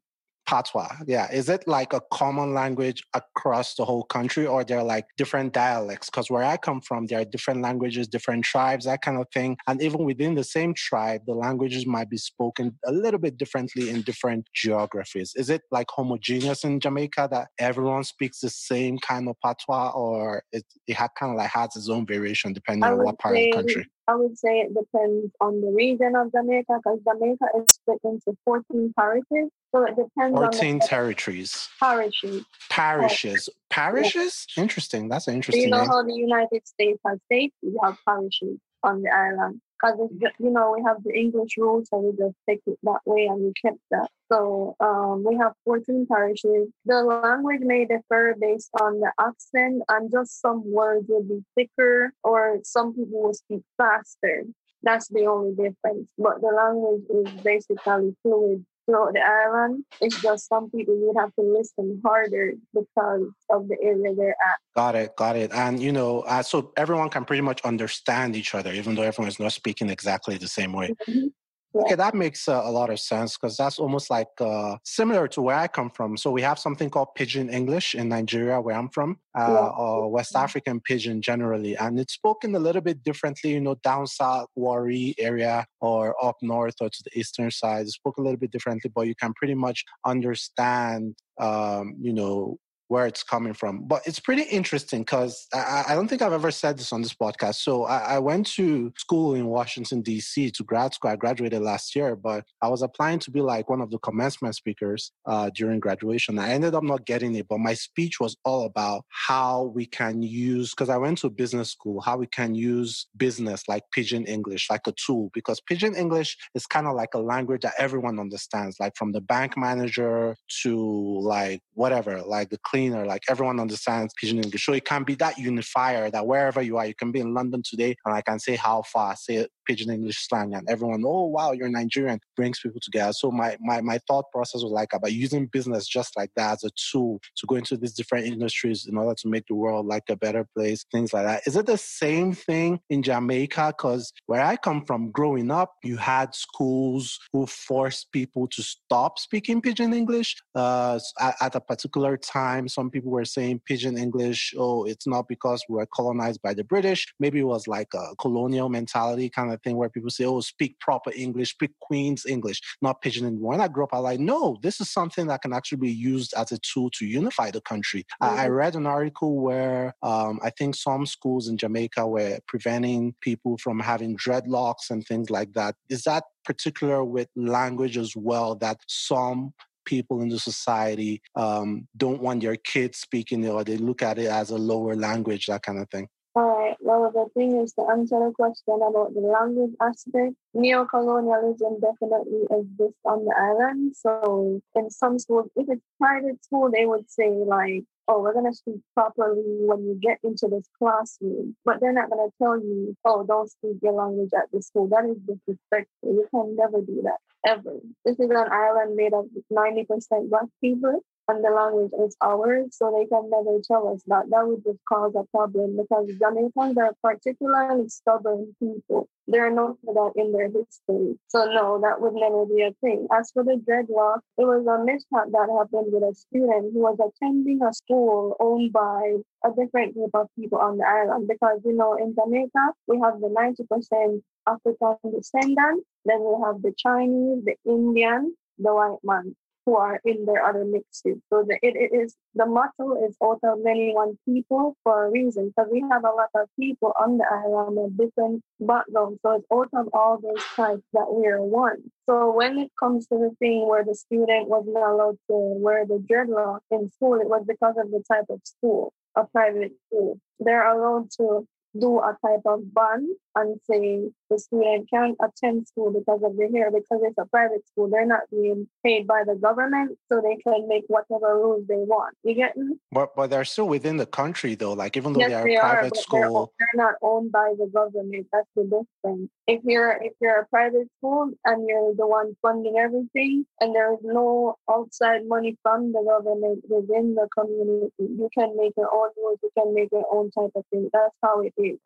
Patois, 0.48 0.88
yeah. 1.06 1.30
Is 1.30 1.50
it 1.50 1.68
like 1.68 1.92
a 1.92 2.00
common 2.10 2.54
language 2.54 3.02
across 3.12 3.74
the 3.74 3.84
whole 3.84 4.04
country, 4.04 4.46
or 4.46 4.64
there 4.64 4.78
are 4.78 4.82
like 4.82 5.04
different 5.18 5.52
dialects? 5.52 6.08
Because 6.08 6.30
where 6.30 6.42
I 6.42 6.56
come 6.56 6.80
from, 6.80 7.04
there 7.04 7.20
are 7.20 7.24
different 7.26 7.60
languages, 7.60 8.08
different 8.08 8.46
tribes, 8.46 8.86
that 8.86 9.02
kind 9.02 9.18
of 9.18 9.26
thing. 9.34 9.58
And 9.66 9.82
even 9.82 10.04
within 10.04 10.34
the 10.34 10.44
same 10.44 10.72
tribe, 10.72 11.20
the 11.26 11.34
languages 11.34 11.84
might 11.86 12.08
be 12.08 12.16
spoken 12.16 12.78
a 12.86 12.92
little 12.92 13.20
bit 13.20 13.36
differently 13.36 13.90
in 13.90 14.00
different 14.00 14.48
geographies. 14.54 15.34
Is 15.36 15.50
it 15.50 15.60
like 15.70 15.88
homogeneous 15.90 16.64
in 16.64 16.80
Jamaica 16.80 17.28
that 17.30 17.48
everyone 17.58 18.04
speaks 18.04 18.40
the 18.40 18.48
same 18.48 18.96
kind 19.00 19.28
of 19.28 19.36
patois, 19.44 19.90
or 19.90 20.42
it, 20.50 20.64
it 20.86 20.96
kind 20.96 21.32
of 21.32 21.36
like 21.36 21.50
has 21.50 21.76
its 21.76 21.90
own 21.90 22.06
variation 22.06 22.54
depending 22.54 22.84
on 22.84 23.04
what 23.04 23.18
part 23.18 23.36
of 23.36 23.42
the 23.42 23.52
country? 23.52 23.86
I 24.08 24.14
would 24.16 24.38
say 24.38 24.60
it 24.60 24.68
depends 24.74 25.32
on 25.40 25.60
the 25.60 25.68
region 25.68 26.16
of 26.16 26.32
Jamaica 26.32 26.78
because 26.82 26.98
Jamaica 27.06 27.44
is 27.58 27.66
split 27.74 27.98
into 28.04 28.34
14 28.46 28.94
parishes. 28.98 29.50
So 29.70 29.84
it 29.84 29.96
depends 29.96 30.34
14 30.34 30.72
on 30.74 30.78
the 30.80 30.86
territories, 30.86 31.68
parishes. 31.78 32.44
parishes. 32.70 33.50
Parishes? 33.68 34.46
Interesting. 34.56 35.08
That's 35.10 35.28
an 35.28 35.32
So 35.32 35.32
you 35.32 35.36
interesting 35.36 35.70
know 35.70 35.80
name. 35.80 35.88
how 35.88 36.02
the 36.02 36.14
United 36.14 36.66
States 36.66 36.98
has 37.06 37.18
states, 37.26 37.54
we 37.62 37.78
have 37.82 37.98
parishes 38.06 38.58
on 38.82 39.02
the 39.02 39.10
island. 39.10 39.60
Because, 39.80 39.98
you 40.38 40.50
know, 40.50 40.74
we 40.76 40.82
have 40.84 41.02
the 41.04 41.12
English 41.12 41.56
rule, 41.56 41.84
so 41.84 41.98
we 41.98 42.16
just 42.16 42.36
take 42.48 42.60
it 42.66 42.78
that 42.82 43.00
way 43.04 43.26
and 43.26 43.40
we 43.40 43.52
kept 43.60 43.78
that. 43.90 44.08
So 44.30 44.76
um, 44.80 45.24
we 45.24 45.36
have 45.36 45.52
14 45.64 46.06
parishes. 46.10 46.68
The 46.84 47.02
language 47.02 47.60
may 47.60 47.86
differ 47.86 48.34
based 48.40 48.70
on 48.80 49.00
the 49.00 49.12
accent, 49.20 49.82
and 49.88 50.10
just 50.10 50.40
some 50.40 50.70
words 50.70 51.06
will 51.08 51.22
be 51.22 51.44
thicker, 51.54 52.12
or 52.24 52.58
some 52.64 52.94
people 52.94 53.22
will 53.22 53.34
speak 53.34 53.62
faster. 53.76 54.44
That's 54.82 55.08
the 55.08 55.26
only 55.26 55.52
difference. 55.52 56.08
But 56.18 56.40
the 56.40 56.48
language 56.48 57.04
is 57.10 57.42
basically 57.42 58.16
fluid 58.22 58.64
throughout 58.88 59.12
the 59.12 59.20
island. 59.20 59.84
It's 60.00 60.20
just 60.20 60.48
some 60.48 60.70
people 60.70 60.96
would 60.98 61.16
have 61.20 61.34
to 61.34 61.42
listen 61.42 62.00
harder 62.04 62.54
because 62.72 63.28
of 63.50 63.68
the 63.68 63.76
area 63.82 64.14
they're 64.14 64.30
at. 64.30 64.58
Got 64.74 64.94
it, 64.94 65.16
got 65.16 65.36
it. 65.36 65.52
And 65.52 65.80
you 65.80 65.92
know, 65.92 66.20
uh, 66.20 66.42
so 66.42 66.72
everyone 66.76 67.10
can 67.10 67.24
pretty 67.24 67.42
much 67.42 67.60
understand 67.62 68.34
each 68.34 68.54
other, 68.54 68.72
even 68.72 68.94
though 68.94 69.02
everyone 69.02 69.28
is 69.28 69.38
not 69.38 69.52
speaking 69.52 69.90
exactly 69.90 70.38
the 70.38 70.48
same 70.48 70.72
way. 70.72 70.94
Mhm. 71.08 71.32
Okay, 71.74 71.94
that 71.94 72.14
makes 72.14 72.48
uh, 72.48 72.62
a 72.64 72.72
lot 72.72 72.88
of 72.90 72.98
sense 72.98 73.36
because 73.36 73.56
that's 73.56 73.78
almost 73.78 74.08
like 74.10 74.28
uh, 74.40 74.78
similar 74.84 75.28
to 75.28 75.42
where 75.42 75.54
I 75.56 75.68
come 75.68 75.90
from. 75.90 76.16
So 76.16 76.30
we 76.30 76.40
have 76.42 76.58
something 76.58 76.88
called 76.88 77.08
Pidgin 77.14 77.50
English 77.52 77.94
in 77.94 78.08
Nigeria, 78.08 78.58
where 78.60 78.74
I'm 78.74 78.88
from, 78.88 79.20
uh, 79.38 79.42
Yeah. 79.46 79.70
or 79.76 80.10
West 80.10 80.34
Mhm. 80.34 80.34
African 80.34 80.80
Pidgin 80.80 81.20
generally, 81.20 81.76
and 81.76 82.00
it's 82.00 82.14
spoken 82.14 82.54
a 82.54 82.58
little 82.58 82.80
bit 82.82 83.02
differently. 83.02 83.50
You 83.52 83.60
know, 83.60 83.74
down 83.76 84.06
south, 84.06 84.48
Warri 84.56 85.14
area, 85.18 85.66
or 85.80 86.16
up 86.24 86.36
north 86.42 86.76
or 86.80 86.88
to 86.88 87.02
the 87.04 87.18
eastern 87.18 87.50
side, 87.50 87.82
it's 87.82 87.94
spoken 87.94 88.22
a 88.22 88.24
little 88.24 88.40
bit 88.40 88.50
differently, 88.50 88.90
but 88.92 89.06
you 89.06 89.14
can 89.14 89.34
pretty 89.34 89.54
much 89.54 89.84
understand. 90.06 91.16
Um, 91.40 91.94
you 92.00 92.12
know 92.12 92.58
where 92.88 93.06
it's 93.06 93.22
coming 93.22 93.54
from. 93.54 93.86
But 93.86 94.02
it's 94.06 94.18
pretty 94.18 94.42
interesting 94.42 95.02
because 95.02 95.46
I, 95.54 95.84
I 95.88 95.94
don't 95.94 96.08
think 96.08 96.22
I've 96.22 96.32
ever 96.32 96.50
said 96.50 96.78
this 96.78 96.92
on 96.92 97.02
this 97.02 97.14
podcast. 97.14 97.56
So 97.56 97.84
I, 97.84 98.14
I 98.14 98.18
went 98.18 98.46
to 98.54 98.92
school 98.96 99.34
in 99.34 99.46
Washington, 99.46 100.02
D.C. 100.02 100.50
to 100.52 100.64
grad 100.64 100.94
school. 100.94 101.10
I 101.10 101.16
graduated 101.16 101.60
last 101.62 101.94
year, 101.94 102.16
but 102.16 102.44
I 102.62 102.68
was 102.68 102.82
applying 102.82 103.18
to 103.20 103.30
be 103.30 103.40
like 103.40 103.68
one 103.68 103.80
of 103.80 103.90
the 103.90 103.98
commencement 103.98 104.56
speakers 104.56 105.12
uh, 105.26 105.50
during 105.54 105.80
graduation. 105.80 106.38
I 106.38 106.50
ended 106.50 106.74
up 106.74 106.82
not 106.82 107.06
getting 107.06 107.34
it, 107.34 107.46
but 107.48 107.58
my 107.58 107.74
speech 107.74 108.20
was 108.20 108.36
all 108.44 108.64
about 108.64 109.04
how 109.08 109.64
we 109.74 109.86
can 109.86 110.22
use, 110.22 110.70
because 110.70 110.88
I 110.88 110.96
went 110.96 111.18
to 111.18 111.30
business 111.30 111.70
school, 111.70 112.00
how 112.00 112.16
we 112.16 112.26
can 112.26 112.54
use 112.54 113.06
business 113.16 113.62
like 113.68 113.84
Pidgin 113.94 114.24
English, 114.26 114.68
like 114.70 114.86
a 114.86 114.92
tool, 114.92 115.30
because 115.34 115.60
Pidgin 115.60 115.94
English 115.94 116.36
is 116.54 116.66
kind 116.66 116.86
of 116.86 116.94
like 116.94 117.14
a 117.14 117.18
language 117.18 117.62
that 117.62 117.74
everyone 117.78 118.18
understands, 118.18 118.76
like 118.80 118.96
from 118.96 119.12
the 119.12 119.20
bank 119.20 119.56
manager 119.56 120.36
to 120.62 121.20
like 121.20 121.60
whatever, 121.74 122.22
like 122.22 122.50
the 122.50 122.58
cleaner, 122.78 123.04
like 123.04 123.24
everyone 123.28 123.58
understands 123.58 124.14
Pidgin 124.14 124.42
English. 124.44 124.64
So 124.64 124.72
it 124.72 124.84
can 124.84 125.02
be 125.02 125.16
that 125.16 125.36
unifier 125.36 126.10
that 126.10 126.26
wherever 126.26 126.62
you 126.62 126.76
are, 126.78 126.86
you 126.86 126.94
can 126.94 127.10
be 127.10 127.18
in 127.18 127.34
London 127.34 127.62
today 127.68 127.96
and 128.04 128.14
I 128.14 128.22
can 128.22 128.38
say 128.38 128.54
how 128.54 128.82
far, 128.82 129.16
say 129.16 129.48
Pidgin 129.68 129.90
English 129.90 130.26
slang, 130.26 130.54
and 130.54 130.68
everyone, 130.68 131.02
oh 131.06 131.26
wow, 131.26 131.52
you're 131.52 131.68
Nigerian, 131.68 132.20
brings 132.36 132.60
people 132.60 132.80
together. 132.82 133.12
So 133.12 133.30
my 133.30 133.56
my 133.60 133.80
my 133.80 133.98
thought 134.06 134.26
process 134.32 134.62
was 134.62 134.72
like 134.72 134.92
about 134.92 135.12
using 135.12 135.46
business 135.46 135.86
just 135.86 136.16
like 136.16 136.30
that 136.36 136.52
as 136.52 136.64
a 136.64 136.70
tool 136.90 137.20
to 137.36 137.46
go 137.46 137.56
into 137.56 137.76
these 137.76 137.92
different 137.92 138.26
industries 138.26 138.86
in 138.86 138.96
order 138.96 139.14
to 139.14 139.28
make 139.28 139.46
the 139.46 139.54
world 139.54 139.86
like 139.86 140.04
a 140.08 140.16
better 140.16 140.46
place, 140.56 140.84
things 140.92 141.12
like 141.12 141.24
that. 141.24 141.42
Is 141.46 141.56
it 141.56 141.66
the 141.66 141.78
same 141.78 142.32
thing 142.32 142.80
in 142.90 143.02
Jamaica? 143.02 143.74
Because 143.76 144.12
where 144.26 144.42
I 144.42 144.56
come 144.56 144.84
from, 144.84 145.10
growing 145.10 145.50
up, 145.50 145.74
you 145.84 145.96
had 145.96 146.34
schools 146.34 147.18
who 147.32 147.46
forced 147.46 148.10
people 148.12 148.46
to 148.48 148.62
stop 148.62 149.18
speaking 149.18 149.60
Pidgin 149.60 149.94
English. 149.94 150.36
Uh, 150.54 150.98
at, 151.20 151.34
at 151.40 151.54
a 151.54 151.60
particular 151.60 152.16
time, 152.16 152.68
some 152.68 152.90
people 152.90 153.10
were 153.10 153.24
saying 153.24 153.60
Pidgin 153.68 153.98
English, 153.98 154.54
oh, 154.58 154.84
it's 154.84 155.06
not 155.06 155.28
because 155.28 155.64
we 155.68 155.76
were 155.76 155.86
colonized 155.86 156.40
by 156.42 156.54
the 156.54 156.64
British. 156.64 157.06
Maybe 157.20 157.40
it 157.40 157.44
was 157.44 157.66
like 157.66 157.92
a 157.94 158.14
colonial 158.20 158.68
mentality 158.68 159.28
kind 159.28 159.52
of 159.52 159.57
thing 159.58 159.76
where 159.76 159.88
people 159.88 160.10
say, 160.10 160.24
oh, 160.24 160.40
speak 160.40 160.78
proper 160.80 161.12
English, 161.14 161.50
speak 161.50 161.72
Queen's 161.80 162.26
English, 162.26 162.60
not 162.82 163.02
Pidgin 163.02 163.26
English. 163.26 163.42
When 163.42 163.60
I 163.60 163.68
grew 163.68 163.84
up, 163.84 163.94
I 163.94 163.98
like, 163.98 164.20
no, 164.20 164.58
this 164.62 164.80
is 164.80 164.90
something 164.90 165.26
that 165.28 165.42
can 165.42 165.52
actually 165.52 165.78
be 165.78 165.92
used 165.92 166.34
as 166.36 166.52
a 166.52 166.58
tool 166.58 166.90
to 166.98 167.06
unify 167.06 167.50
the 167.50 167.60
country. 167.60 168.04
I, 168.20 168.44
I 168.44 168.48
read 168.48 168.74
an 168.74 168.86
article 168.86 169.40
where 169.40 169.94
um, 170.02 170.40
I 170.42 170.50
think 170.50 170.74
some 170.74 171.06
schools 171.06 171.48
in 171.48 171.56
Jamaica 171.56 172.06
were 172.06 172.38
preventing 172.46 173.14
people 173.20 173.58
from 173.58 173.80
having 173.80 174.16
dreadlocks 174.16 174.90
and 174.90 175.06
things 175.06 175.30
like 175.30 175.52
that. 175.54 175.74
Is 175.88 176.02
that 176.04 176.24
particular 176.44 177.04
with 177.04 177.28
language 177.36 177.96
as 177.96 178.14
well 178.16 178.54
that 178.56 178.78
some 178.86 179.52
people 179.84 180.20
in 180.20 180.28
the 180.28 180.38
society 180.38 181.20
um, 181.34 181.88
don't 181.96 182.20
want 182.20 182.42
their 182.42 182.56
kids 182.56 182.98
speaking 182.98 183.42
it 183.44 183.48
or 183.48 183.64
they 183.64 183.78
look 183.78 184.02
at 184.02 184.18
it 184.18 184.26
as 184.26 184.50
a 184.50 184.58
lower 184.58 184.94
language, 184.94 185.46
that 185.46 185.62
kind 185.62 185.78
of 185.78 185.88
thing? 185.90 186.08
All 186.34 186.56
right. 186.56 186.76
Well, 186.80 187.10
the 187.10 187.26
thing 187.34 187.60
is 187.60 187.72
to 187.72 187.82
answer 187.90 188.18
the 188.20 188.32
question 188.32 188.74
about 188.74 189.12
the 189.14 189.20
language 189.20 189.74
aspect, 189.80 190.34
neo-colonialism 190.54 191.80
definitely 191.80 192.42
exists 192.50 193.00
on 193.04 193.24
the 193.24 193.34
island. 193.36 193.96
So 193.96 194.60
in 194.76 194.90
some 194.90 195.18
schools, 195.18 195.50
if 195.56 195.66
it's 195.68 195.82
private 195.98 196.44
school, 196.44 196.70
they 196.70 196.86
would 196.86 197.10
say 197.10 197.28
like, 197.30 197.84
oh, 198.06 198.22
we're 198.22 198.34
going 198.34 198.50
to 198.50 198.56
speak 198.56 198.80
properly 198.94 199.42
when 199.66 199.84
you 199.84 199.98
get 200.00 200.18
into 200.22 200.48
this 200.48 200.68
classroom. 200.78 201.56
But 201.64 201.80
they're 201.80 201.92
not 201.92 202.08
going 202.10 202.28
to 202.28 202.34
tell 202.40 202.56
you, 202.56 202.96
oh, 203.04 203.24
don't 203.26 203.50
speak 203.50 203.78
your 203.82 203.94
language 203.94 204.30
at 204.36 204.50
the 204.52 204.62
school. 204.62 204.86
That 204.88 205.04
is 205.06 205.18
disrespectful. 205.18 206.14
You 206.14 206.26
can 206.30 206.56
never 206.56 206.80
do 206.80 207.02
that, 207.02 207.18
ever. 207.46 207.78
This 208.04 208.18
is 208.18 208.30
an 208.30 208.48
island 208.50 208.96
made 208.96 209.12
of 209.12 209.26
90% 209.52 210.30
black 210.30 210.46
people 210.60 211.02
and 211.28 211.44
the 211.44 211.50
language 211.50 211.92
is 212.04 212.16
ours, 212.22 212.68
so 212.72 212.90
they 212.90 213.06
can 213.06 213.28
never 213.28 213.60
tell 213.62 213.86
us 213.88 214.02
that. 214.06 214.24
That 214.30 214.48
would 214.48 214.64
just 214.64 214.78
cause 214.88 215.12
a 215.14 215.24
problem 215.24 215.76
because 215.76 216.08
Jamaicans 216.18 216.78
are 216.78 216.94
particularly 217.02 217.88
stubborn 217.88 218.56
people. 218.58 219.08
They're 219.26 219.50
known 219.50 219.76
for 219.84 219.92
that 219.92 220.20
in 220.20 220.32
their 220.32 220.46
history. 220.46 221.18
So 221.28 221.44
no, 221.52 221.78
that 221.82 222.00
would 222.00 222.14
never 222.14 222.46
be 222.46 222.62
a 222.62 222.72
thing. 222.80 223.06
As 223.12 223.30
for 223.30 223.44
the 223.44 223.60
dreadlock, 223.60 224.20
it 224.38 224.44
was 224.48 224.64
a 224.66 224.82
mishap 224.82 225.30
that 225.30 225.48
happened 225.52 225.92
with 225.92 226.02
a 226.02 226.14
student 226.14 226.72
who 226.72 226.80
was 226.80 226.96
attending 226.96 227.60
a 227.62 227.74
school 227.74 228.34
owned 228.40 228.72
by 228.72 229.16
a 229.44 229.50
different 229.50 229.94
group 229.94 230.10
of 230.14 230.28
people 230.34 230.58
on 230.58 230.78
the 230.78 230.84
island 230.84 231.28
because 231.28 231.60
you 231.64 231.72
know 231.72 231.94
in 231.94 232.14
Jamaica 232.14 232.72
we 232.86 232.98
have 233.00 233.20
the 233.20 233.28
90% 233.28 234.22
African 234.52 234.96
descendants, 235.14 235.86
then 236.04 236.20
we 236.20 236.34
have 236.44 236.62
the 236.62 236.74
Chinese, 236.76 237.44
the 237.44 237.56
Indian, 237.64 238.34
the 238.58 238.74
white 238.74 238.98
man 239.04 239.34
who 239.68 239.76
are 239.76 240.00
in 240.06 240.24
their 240.24 240.42
other 240.42 240.64
mixes. 240.64 241.18
So 241.28 241.44
the, 241.46 241.58
it, 241.60 241.76
it 241.76 241.94
is 241.94 242.16
the 242.34 242.46
motto 242.46 243.04
is 243.06 243.14
out 243.22 243.40
of 243.44 243.58
many 243.62 243.92
one 243.92 244.18
people 244.24 244.74
for 244.82 245.04
a 245.04 245.10
reason 245.10 245.48
because 245.48 245.70
we 245.70 245.84
have 245.92 246.04
a 246.04 246.16
lot 246.20 246.30
of 246.34 246.48
people 246.58 246.94
on 246.98 247.18
the 247.18 247.26
island 247.30 247.78
of 247.78 247.98
different 247.98 248.42
backgrounds. 248.60 249.18
So 249.20 249.32
it's 249.32 249.46
out 249.52 249.68
of 249.74 249.90
all 249.92 250.18
those 250.22 250.42
types 250.56 250.86
that 250.94 251.12
we 251.12 251.26
are 251.26 251.42
one. 251.42 251.82
So 252.08 252.32
when 252.32 252.58
it 252.58 252.70
comes 252.80 253.08
to 253.08 253.16
the 253.18 253.36
thing 253.40 253.68
where 253.68 253.84
the 253.84 253.94
student 253.94 254.48
was 254.48 254.64
not 254.66 254.90
allowed 254.92 255.18
to 255.28 255.36
wear 255.36 255.84
the 255.84 256.02
dreadlock 256.08 256.60
in 256.70 256.88
school, 256.88 257.20
it 257.20 257.28
was 257.28 257.44
because 257.46 257.74
of 257.76 257.90
the 257.90 258.02
type 258.10 258.26
of 258.30 258.40
school, 258.44 258.94
a 259.16 259.24
private 259.24 259.72
school. 259.86 260.18
They're 260.40 260.66
allowed 260.66 261.10
to 261.18 261.46
do 261.78 261.98
a 261.98 262.16
type 262.24 262.42
of 262.46 262.72
ban 262.74 263.08
and 263.34 263.60
say 263.70 264.08
the 264.30 264.38
student 264.38 264.88
can't 264.90 265.16
attend 265.22 265.66
school 265.66 265.90
because 265.90 266.20
of 266.24 266.36
the 266.36 266.48
hair 266.52 266.70
because 266.70 267.00
it's 267.02 267.18
a 267.18 267.26
private 267.26 267.66
school. 267.66 267.88
They're 267.88 268.06
not 268.06 268.22
being 268.30 268.68
paid 268.84 269.06
by 269.06 269.22
the 269.26 269.34
government, 269.34 269.96
so 270.10 270.20
they 270.20 270.36
can 270.36 270.68
make 270.68 270.84
whatever 270.88 271.38
rules 271.38 271.66
they 271.68 271.76
want. 271.76 272.16
You 272.24 272.34
get 272.34 272.56
me? 272.56 272.76
But 272.92 273.14
but 273.14 273.30
they're 273.30 273.44
still 273.44 273.68
within 273.68 273.96
the 273.96 274.06
country 274.06 274.54
though. 274.54 274.72
Like 274.72 274.96
even 274.96 275.12
though 275.12 275.20
yes, 275.20 275.44
they 275.44 275.56
are 275.56 275.66
a 275.66 275.74
private 275.74 275.98
are, 275.98 276.00
school, 276.00 276.52
they're, 276.58 276.68
they're, 276.74 276.86
not 276.86 276.94
owned 277.02 277.32
by 277.32 277.54
the 277.58 277.66
government. 277.66 278.26
That's 278.32 278.48
the 278.56 278.64
difference. 278.64 279.30
If 279.46 279.62
you're 279.64 279.92
if 280.02 280.12
you're 280.20 280.40
a 280.40 280.46
private 280.46 280.88
school 280.98 281.30
and 281.44 281.68
you're 281.68 281.94
the 281.94 282.06
one 282.06 282.36
funding 282.42 282.76
everything, 282.78 283.46
and 283.60 283.74
there's 283.74 283.98
no 284.02 284.56
outside 284.70 285.26
money 285.26 285.56
from 285.62 285.92
the 285.92 286.02
government 286.02 286.64
within 286.68 287.14
the 287.14 287.28
community, 287.36 287.92
you 287.98 288.28
can 288.36 288.56
make 288.56 288.72
your 288.76 288.92
own 288.92 289.10
rules. 289.16 289.38
You 289.42 289.50
can 289.56 289.74
make 289.74 289.88
your 289.92 290.06
own 290.12 290.30
type 290.30 290.52
of 290.54 290.64
thing. 290.70 290.90
That's 290.92 291.14
how 291.22 291.40
it 291.40 291.54
is. 291.58 291.78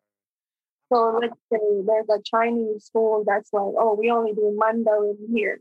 So 0.91 1.17
let's 1.19 1.33
say 1.51 1.59
there's 1.85 2.09
a 2.09 2.21
Chinese 2.23 2.85
school 2.85 3.23
that's 3.25 3.51
like, 3.51 3.73
oh, 3.79 3.95
we 3.99 4.11
only 4.11 4.33
do 4.33 4.57
Mandarin 4.59 5.17
here. 5.33 5.59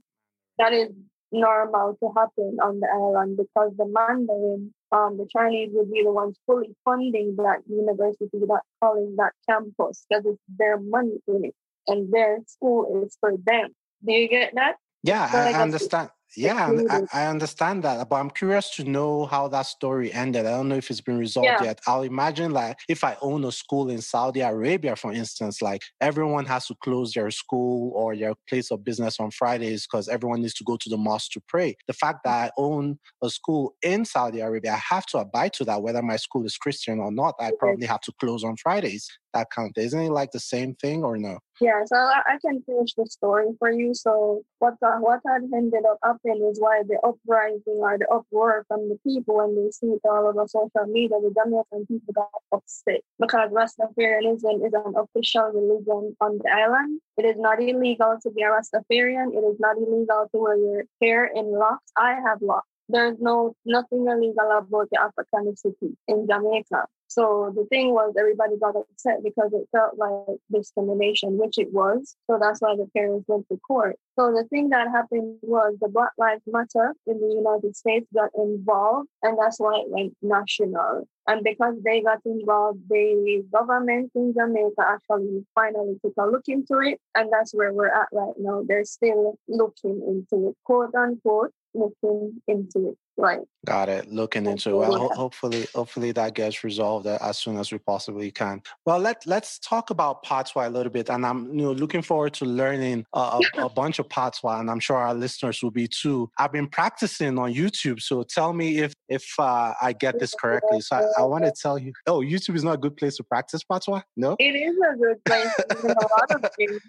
That 0.59 0.73
is 0.73 0.91
normal 1.31 1.97
to 2.03 2.13
happen 2.15 2.59
on 2.63 2.81
the 2.81 2.89
island 2.93 3.39
because 3.39 3.73
the 3.79 3.87
Mandarin, 3.87 4.75
um, 4.93 5.17
the 5.17 5.27
Chinese 5.35 5.71
would 5.73 5.91
be 5.91 6.03
the 6.03 6.13
ones 6.13 6.39
fully 6.47 6.77
funding 6.85 7.37
that 7.37 7.61
university, 7.67 8.29
that 8.33 8.61
college, 8.83 9.17
that 9.17 9.33
campus, 9.49 10.05
because 10.09 10.25
it's 10.27 10.43
their 10.59 10.79
money 10.79 11.19
in 11.27 11.47
it, 11.47 11.55
and 11.87 12.13
their 12.13 12.39
school 12.47 13.03
is 13.05 13.17
for 13.19 13.33
them. 13.47 13.71
Do 14.05 14.13
you 14.13 14.29
get 14.29 14.55
that? 14.55 14.77
Yeah, 15.03 15.31
so 15.31 15.39
I, 15.39 15.53
I 15.53 15.63
understand. 15.63 16.11
Yeah, 16.37 16.73
I, 16.91 17.01
I, 17.13 17.27
understand 17.27 17.83
that, 17.83 18.09
but 18.09 18.17
I'm 18.17 18.31
curious 18.31 18.75
to 18.77 18.85
know 18.85 19.27
how 19.27 19.49
that 19.49 19.67
story 19.67 20.13
ended. 20.13 20.47
I 20.47 20.51
don't 20.51 20.69
know 20.69 20.77
if 20.77 20.91
it's 20.91 21.01
been 21.01 21.19
resolved 21.19 21.47
yeah. 21.47 21.63
yet. 21.63 21.81
I'll 21.87 22.03
imagine 22.03 22.53
like 22.53 22.79
if 22.89 23.05
I 23.05 23.17
own 23.21 23.45
a 23.45 23.53
school 23.53 23.91
in 23.91 24.01
Saudi 24.01 24.41
Arabia, 24.41 24.97
for 24.97 25.13
instance, 25.13 25.61
like 25.61 25.83
everyone 26.01 26.47
has 26.47 26.67
to 26.69 26.75
close 26.83 27.13
their 27.13 27.31
school 27.31 27.93
or 27.95 28.17
their 28.17 28.35
place 28.49 28.71
of 28.71 28.83
business 28.83 29.21
on 29.21 29.31
Fridays 29.31 29.87
because 29.87 30.09
everyone 30.09 30.41
needs 30.41 30.55
to 30.55 30.65
go 30.65 30.77
to 30.79 30.89
the 30.89 30.97
mosque 30.97 31.33
to 31.33 31.43
pray. 31.49 31.77
The 31.87 31.93
fact 31.93 32.21
that 32.25 32.31
I 32.47 32.51
own 32.57 32.99
a 33.23 33.29
school 33.29 33.75
in 33.83 34.05
Saudi 34.05 34.41
Arabia, 34.41 34.73
I 34.73 34.95
have 34.95 35.07
to 35.07 35.19
abide 35.19 35.53
to 35.55 35.65
that, 35.67 35.83
whether 35.83 36.03
my 36.03 36.17
school 36.17 36.47
is 36.47 36.57
Christian 36.57 36.99
or 36.99 37.13
not. 37.13 37.35
I 37.41 37.53
probably 37.59 37.87
have 37.87 38.01
to 38.03 38.13
close 38.19 38.43
on 38.43 38.57
Fridays 38.57 39.07
that 39.35 39.49
count. 39.55 39.77
Isn't 39.77 40.01
it 40.01 40.11
like 40.11 40.31
the 40.33 40.41
same 40.41 40.75
thing 40.75 41.05
or 41.05 41.17
no? 41.17 41.39
Yeah, 41.63 41.85
so 41.87 41.95
I, 41.95 42.39
can 42.45 42.61
finish 42.67 42.95
the 42.95 43.07
story 43.07 43.47
for 43.61 43.71
you. 43.71 43.95
So 43.95 44.43
what 44.59 44.75
uh, 44.83 44.99
what 44.99 45.21
had 45.25 45.43
ended 45.55 45.85
up 45.89 45.99
happening 46.03 46.43
is 46.51 46.59
why 46.59 46.83
the 46.83 46.99
uprising 47.07 47.79
or 47.79 47.97
the 47.99 48.09
uproar 48.11 48.65
from 48.67 48.89
the 48.89 48.99
people 49.07 49.37
when 49.37 49.55
they 49.55 49.71
see 49.71 49.87
it 49.87 50.01
all 50.05 50.27
over 50.27 50.45
social 50.49 50.91
media, 50.91 51.21
the 51.23 51.33
Jamaican 51.33 51.87
people 51.87 52.15
got 52.15 52.31
upset 52.51 53.03
because 53.21 53.53
Rastafarianism 53.53 54.67
is 54.67 54.73
an 54.73 54.95
official 54.97 55.53
religion 55.55 56.17
on 56.21 56.39
the 56.43 56.51
island. 56.51 57.01
It 57.17 57.27
is 57.27 57.37
not 57.39 57.63
illegal 57.63 58.19
to 58.25 58.31
be 58.33 58.43
a 58.43 58.51
Rastafarian. 58.51 59.31
It 59.33 59.45
is 59.47 59.61
not 59.61 59.77
illegal 59.77 60.27
to 60.33 60.39
wear 60.43 60.57
your 60.57 60.83
hair 61.01 61.27
in 61.27 61.53
locks. 61.53 61.93
I 61.97 62.15
have 62.27 62.43
locks. 62.43 62.72
There's 62.93 63.19
no 63.21 63.57
nothing 63.65 64.07
illegal 64.07 64.51
about 64.59 64.89
the 64.91 64.99
Africanicity 64.99 65.97
in 66.09 66.27
Jamaica. 66.29 66.87
So 67.13 67.53
the 67.55 67.67
thing 67.67 67.93
was, 67.93 68.15
everybody 68.19 68.57
got 68.59 68.75
upset 68.75 69.23
because 69.23 69.53
it 69.53 69.69
felt 69.71 69.99
like 69.99 70.39
discrimination, 70.51 71.37
which 71.37 71.59
it 71.59 71.71
was. 71.71 72.17
So 72.27 72.39
that's 72.41 72.61
why 72.61 72.75
the 72.75 72.89
parents 72.97 73.27
went 73.29 73.47
to 73.51 73.59
court. 73.59 73.97
So 74.19 74.33
the 74.33 74.45
thing 74.49 74.71
that 74.71 74.89
happened 74.89 75.37
was 75.43 75.77
the 75.81 75.89
Black 75.89 76.13
Lives 76.17 76.41
Matter 76.47 76.95
in 77.07 77.21
the 77.21 77.35
United 77.35 77.77
States 77.77 78.07
got 78.15 78.31
involved, 78.35 79.09
and 79.23 79.39
that's 79.39 79.61
why 79.61 79.81
it 79.81 79.91
went 79.91 80.17
national. 80.23 81.07
And 81.27 81.45
because 81.45 81.75
they 81.85 82.01
got 82.01 82.21
involved, 82.25 82.81
the 82.89 83.45
government 83.53 84.11
in 84.15 84.33
Jamaica 84.33 84.81
actually 84.81 85.45
finally 85.55 85.99
took 86.03 86.15
a 86.19 86.27
look 86.27 86.49
into 86.49 86.79
it, 86.79 86.99
and 87.15 87.31
that's 87.31 87.53
where 87.53 87.75
we're 87.75 87.95
at 87.95 88.09
right 88.13 88.35
now. 88.39 88.63
They're 88.67 88.87
still 88.87 89.39
looking 89.49 90.01
into 90.09 90.49
it, 90.49 90.57
quote 90.65 90.95
unquote, 90.95 91.53
looking 91.75 92.43
into 92.49 92.91
it. 92.91 92.99
Right. 93.17 93.41
Got 93.65 93.89
it. 93.89 94.11
Looking 94.11 94.47
into 94.47 94.71
it. 94.71 94.77
Well, 94.77 94.97
ho- 94.97 95.11
hopefully, 95.15 95.67
hopefully 95.75 96.11
that 96.13 96.35
gets 96.35 96.65
resolved 96.65 97.07
as 97.07 97.39
soon 97.39 97.59
as 97.59 97.71
we 97.71 97.79
possibly 97.79 98.31
can. 98.31 98.61
Well, 98.85 98.99
let 98.99 99.25
let's 99.27 99.61
talk 99.61 99.91
about 99.91 100.25
patois 100.25 100.67
a 100.67 100.71
little 100.71 100.91
bit, 100.91 101.11
and 101.11 101.25
I'm 101.25 101.47
you 101.55 101.67
know 101.67 101.73
looking 101.73 102.03
forward 102.03 102.33
to 102.35 102.45
learning 102.45 103.05
a, 103.15 103.21
a, 103.21 103.65
a 103.67 103.69
bunch 103.69 104.01
of 104.01 104.09
patois, 104.09 104.59
and 104.59 104.69
I'm 104.69 104.81
sure 104.81 104.97
our 104.97 105.15
listeners 105.15 105.63
will 105.63 105.71
be 105.71 105.87
too. 105.87 106.29
I've 106.39 106.51
been 106.51 106.67
practicing 106.67 107.39
on 107.39 107.55
YouTube, 107.55 108.01
so 108.01 108.25
tell 108.25 108.53
me 108.53 108.79
if 108.79 108.95
if 109.09 109.25
uh, 109.39 109.75
I 109.81 109.93
get 109.93 110.19
this 110.19 110.35
correctly. 110.35 110.81
So 110.81 110.97
I, 110.97 111.23
I 111.23 111.25
want 111.25 111.45
to 111.45 111.53
tell 111.53 111.79
you. 111.79 111.93
Oh, 112.09 112.21
YouTube 112.21 112.57
is 112.57 112.65
not 112.65 112.75
a 112.75 112.79
good 112.79 112.97
place 112.97 113.17
to 113.19 113.23
practice 113.23 113.63
patois. 113.63 114.03
No, 114.17 114.37
it 114.41 114.57
is 114.57 114.75
a 114.77 114.97
good 114.97 115.25
place. 115.25 115.53
a 115.71 115.87
lot 115.87 116.45
of 116.45 116.51
things. 116.57 116.81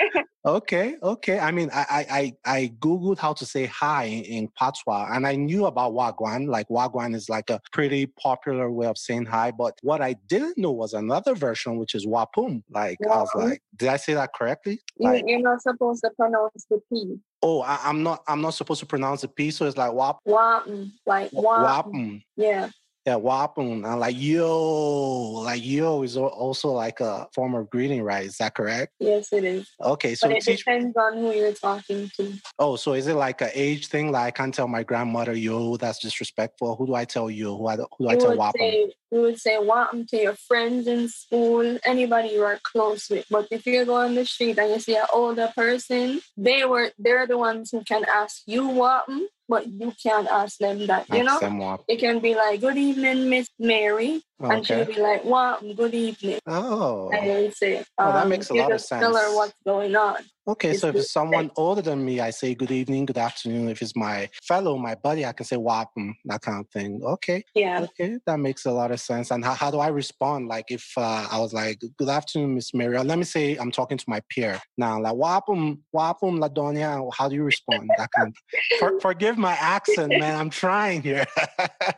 okay, 0.46 0.96
okay. 1.02 1.38
I 1.40 1.50
mean, 1.50 1.68
I 1.74 2.06
I 2.46 2.52
I 2.58 2.72
googled 2.78 3.18
how 3.18 3.34
to 3.34 3.44
say 3.44 3.66
hi 3.66 4.04
in, 4.04 4.24
in 4.24 4.48
patois, 4.58 5.08
and 5.12 5.26
I 5.26 5.34
knew 5.34 5.66
about 5.72 5.92
Wagwan. 5.92 6.46
Like 6.46 6.68
Wagwan 6.68 7.14
is 7.14 7.28
like 7.28 7.50
a 7.50 7.60
pretty 7.72 8.06
popular 8.06 8.70
way 8.70 8.86
of 8.86 8.98
saying 8.98 9.26
hi. 9.26 9.50
But 9.50 9.78
what 9.82 10.02
I 10.02 10.14
didn't 10.28 10.58
know 10.58 10.72
was 10.72 10.92
another 10.92 11.34
version, 11.34 11.78
which 11.78 11.94
is 11.94 12.06
Wapum. 12.06 12.62
Like 12.70 12.98
I 13.04 13.16
was 13.16 13.30
like, 13.34 13.62
did 13.76 13.88
I 13.88 13.96
say 13.96 14.14
that 14.14 14.30
correctly? 14.34 14.80
Like, 14.98 15.24
You're 15.26 15.40
not 15.40 15.62
supposed 15.62 16.02
to 16.04 16.10
pronounce 16.10 16.66
the 16.70 16.80
P. 16.90 17.18
Oh, 17.44 17.62
I, 17.62 17.78
am 17.90 18.02
not. 18.02 18.22
I'm 18.28 18.40
not 18.40 18.54
supposed 18.54 18.80
to 18.80 18.86
pronounce 18.86 19.22
the 19.22 19.28
P. 19.28 19.50
So 19.50 19.66
it's 19.66 19.76
like 19.76 19.92
Wap. 19.92 20.18
Wapum. 20.26 20.92
Like 21.06 21.30
Wap. 21.32 21.86
Wapum. 21.86 22.22
Yeah 22.36 22.68
yeah, 23.06 23.16
wapun. 23.16 23.84
And 23.84 24.00
like 24.00 24.16
yo, 24.18 25.42
like 25.44 25.64
yo 25.64 26.02
is 26.02 26.16
also 26.16 26.70
like 26.70 27.00
a 27.00 27.26
form 27.34 27.54
of 27.54 27.68
greeting, 27.68 28.02
right? 28.02 28.26
Is 28.26 28.36
that 28.38 28.54
correct? 28.54 28.92
Yes, 29.00 29.32
it 29.32 29.44
is. 29.44 29.68
Okay, 29.82 30.14
so 30.14 30.28
but 30.28 30.36
it 30.36 30.44
teach... 30.44 30.58
depends 30.58 30.96
on 30.96 31.18
who 31.18 31.32
you're 31.32 31.52
talking 31.52 32.10
to. 32.16 32.32
Oh, 32.58 32.76
so 32.76 32.94
is 32.94 33.08
it 33.08 33.14
like 33.14 33.40
an 33.40 33.50
age 33.54 33.88
thing? 33.88 34.12
Like 34.12 34.26
I 34.26 34.30
can't 34.30 34.54
tell 34.54 34.68
my 34.68 34.84
grandmother 34.84 35.34
yo, 35.34 35.76
that's 35.76 35.98
disrespectful. 35.98 36.76
Who 36.76 36.86
do 36.86 36.94
I 36.94 37.04
tell 37.04 37.28
yo? 37.28 37.56
Who, 37.56 37.66
I, 37.66 37.76
who 37.76 37.86
do 38.00 38.08
I 38.08 38.16
tell 38.16 38.36
wapun? 38.36 38.92
We 39.10 39.18
would 39.18 39.38
say 39.38 39.58
wapun 39.58 40.08
to 40.08 40.16
your 40.16 40.34
friends 40.34 40.86
in 40.86 41.08
school, 41.08 41.78
anybody 41.84 42.28
you 42.28 42.44
are 42.44 42.60
close 42.62 43.10
with. 43.10 43.26
But 43.28 43.48
if 43.50 43.66
you 43.66 43.84
go 43.84 43.96
on 43.96 44.14
the 44.14 44.24
street 44.24 44.58
and 44.58 44.70
you 44.70 44.80
see 44.80 44.96
an 44.96 45.06
older 45.12 45.52
person, 45.54 46.20
they 46.36 46.64
were 46.64 46.92
they're 46.98 47.26
the 47.26 47.36
ones 47.36 47.70
who 47.72 47.82
can 47.82 48.04
ask 48.08 48.42
you 48.46 48.62
wapun 48.62 49.26
but 49.52 49.66
you 49.68 49.92
can't 50.02 50.26
ask 50.28 50.56
them 50.56 50.86
that. 50.86 51.04
You 51.12 51.24
know, 51.24 51.78
it 51.86 52.00
can 52.00 52.20
be 52.20 52.34
like, 52.34 52.62
"Good 52.62 52.78
evening, 52.78 53.28
Miss 53.28 53.48
Mary," 53.58 54.22
okay. 54.40 54.54
and 54.54 54.66
she'll 54.66 54.86
be 54.86 54.98
like, 54.98 55.26
"What? 55.26 55.60
Good 55.76 55.92
evening." 55.92 56.40
Oh, 56.46 57.10
and 57.12 57.26
you 57.26 57.50
say, 57.50 57.76
um, 57.76 57.84
oh, 57.98 58.12
that 58.14 58.28
makes 58.28 58.48
a 58.48 58.54
lot 58.54 58.72
of 58.72 58.80
sense. 58.80 59.02
Tell 59.02 59.14
her 59.14 59.36
what's 59.36 59.52
going 59.66 59.94
on. 59.94 60.24
Okay, 60.48 60.70
It's 60.70 60.80
so 60.80 60.88
if 60.88 60.96
it's 60.96 61.12
someone 61.12 61.52
older 61.56 61.82
than 61.82 62.04
me, 62.04 62.18
I 62.18 62.30
say 62.30 62.52
good 62.56 62.72
evening, 62.72 63.06
good 63.06 63.16
afternoon. 63.18 63.68
If 63.68 63.80
it's 63.80 63.94
my 63.94 64.28
fellow, 64.42 64.76
my 64.76 64.96
buddy, 64.96 65.24
I 65.24 65.32
can 65.32 65.46
say 65.46 65.54
wapum, 65.54 65.86
mm, 65.96 66.12
that 66.24 66.42
kind 66.42 66.58
of 66.64 66.68
thing. 66.70 67.00
Okay, 67.04 67.44
Yeah. 67.54 67.82
okay, 67.82 68.18
that 68.26 68.40
makes 68.40 68.66
a 68.66 68.72
lot 68.72 68.90
of 68.90 68.98
sense. 68.98 69.30
And 69.30 69.44
how, 69.44 69.54
how 69.54 69.70
do 69.70 69.78
I 69.78 69.86
respond? 69.86 70.48
Like 70.48 70.72
if 70.72 70.84
uh, 70.96 71.28
I 71.30 71.38
was 71.38 71.52
like, 71.52 71.80
good 71.96 72.08
afternoon, 72.08 72.56
Miss 72.56 72.74
Mary. 72.74 72.98
Let 72.98 73.18
me 73.18 73.24
say 73.24 73.54
I'm 73.54 73.70
talking 73.70 73.98
to 73.98 74.04
my 74.08 74.20
peer 74.30 74.60
now, 74.76 75.00
like 75.00 75.14
wapum, 75.14 75.42
mm, 75.46 75.78
wapum, 75.94 76.38
mm, 76.38 76.40
la 76.40 76.48
doña. 76.48 77.08
How 77.16 77.28
do 77.28 77.36
you 77.36 77.44
respond? 77.44 77.88
That 77.96 78.10
kind 78.10 78.28
of, 78.28 78.78
for, 78.80 78.98
forgive 79.00 79.38
my 79.38 79.52
accent, 79.52 80.10
man. 80.18 80.36
I'm 80.40 80.50
trying 80.50 81.02
here. 81.02 81.24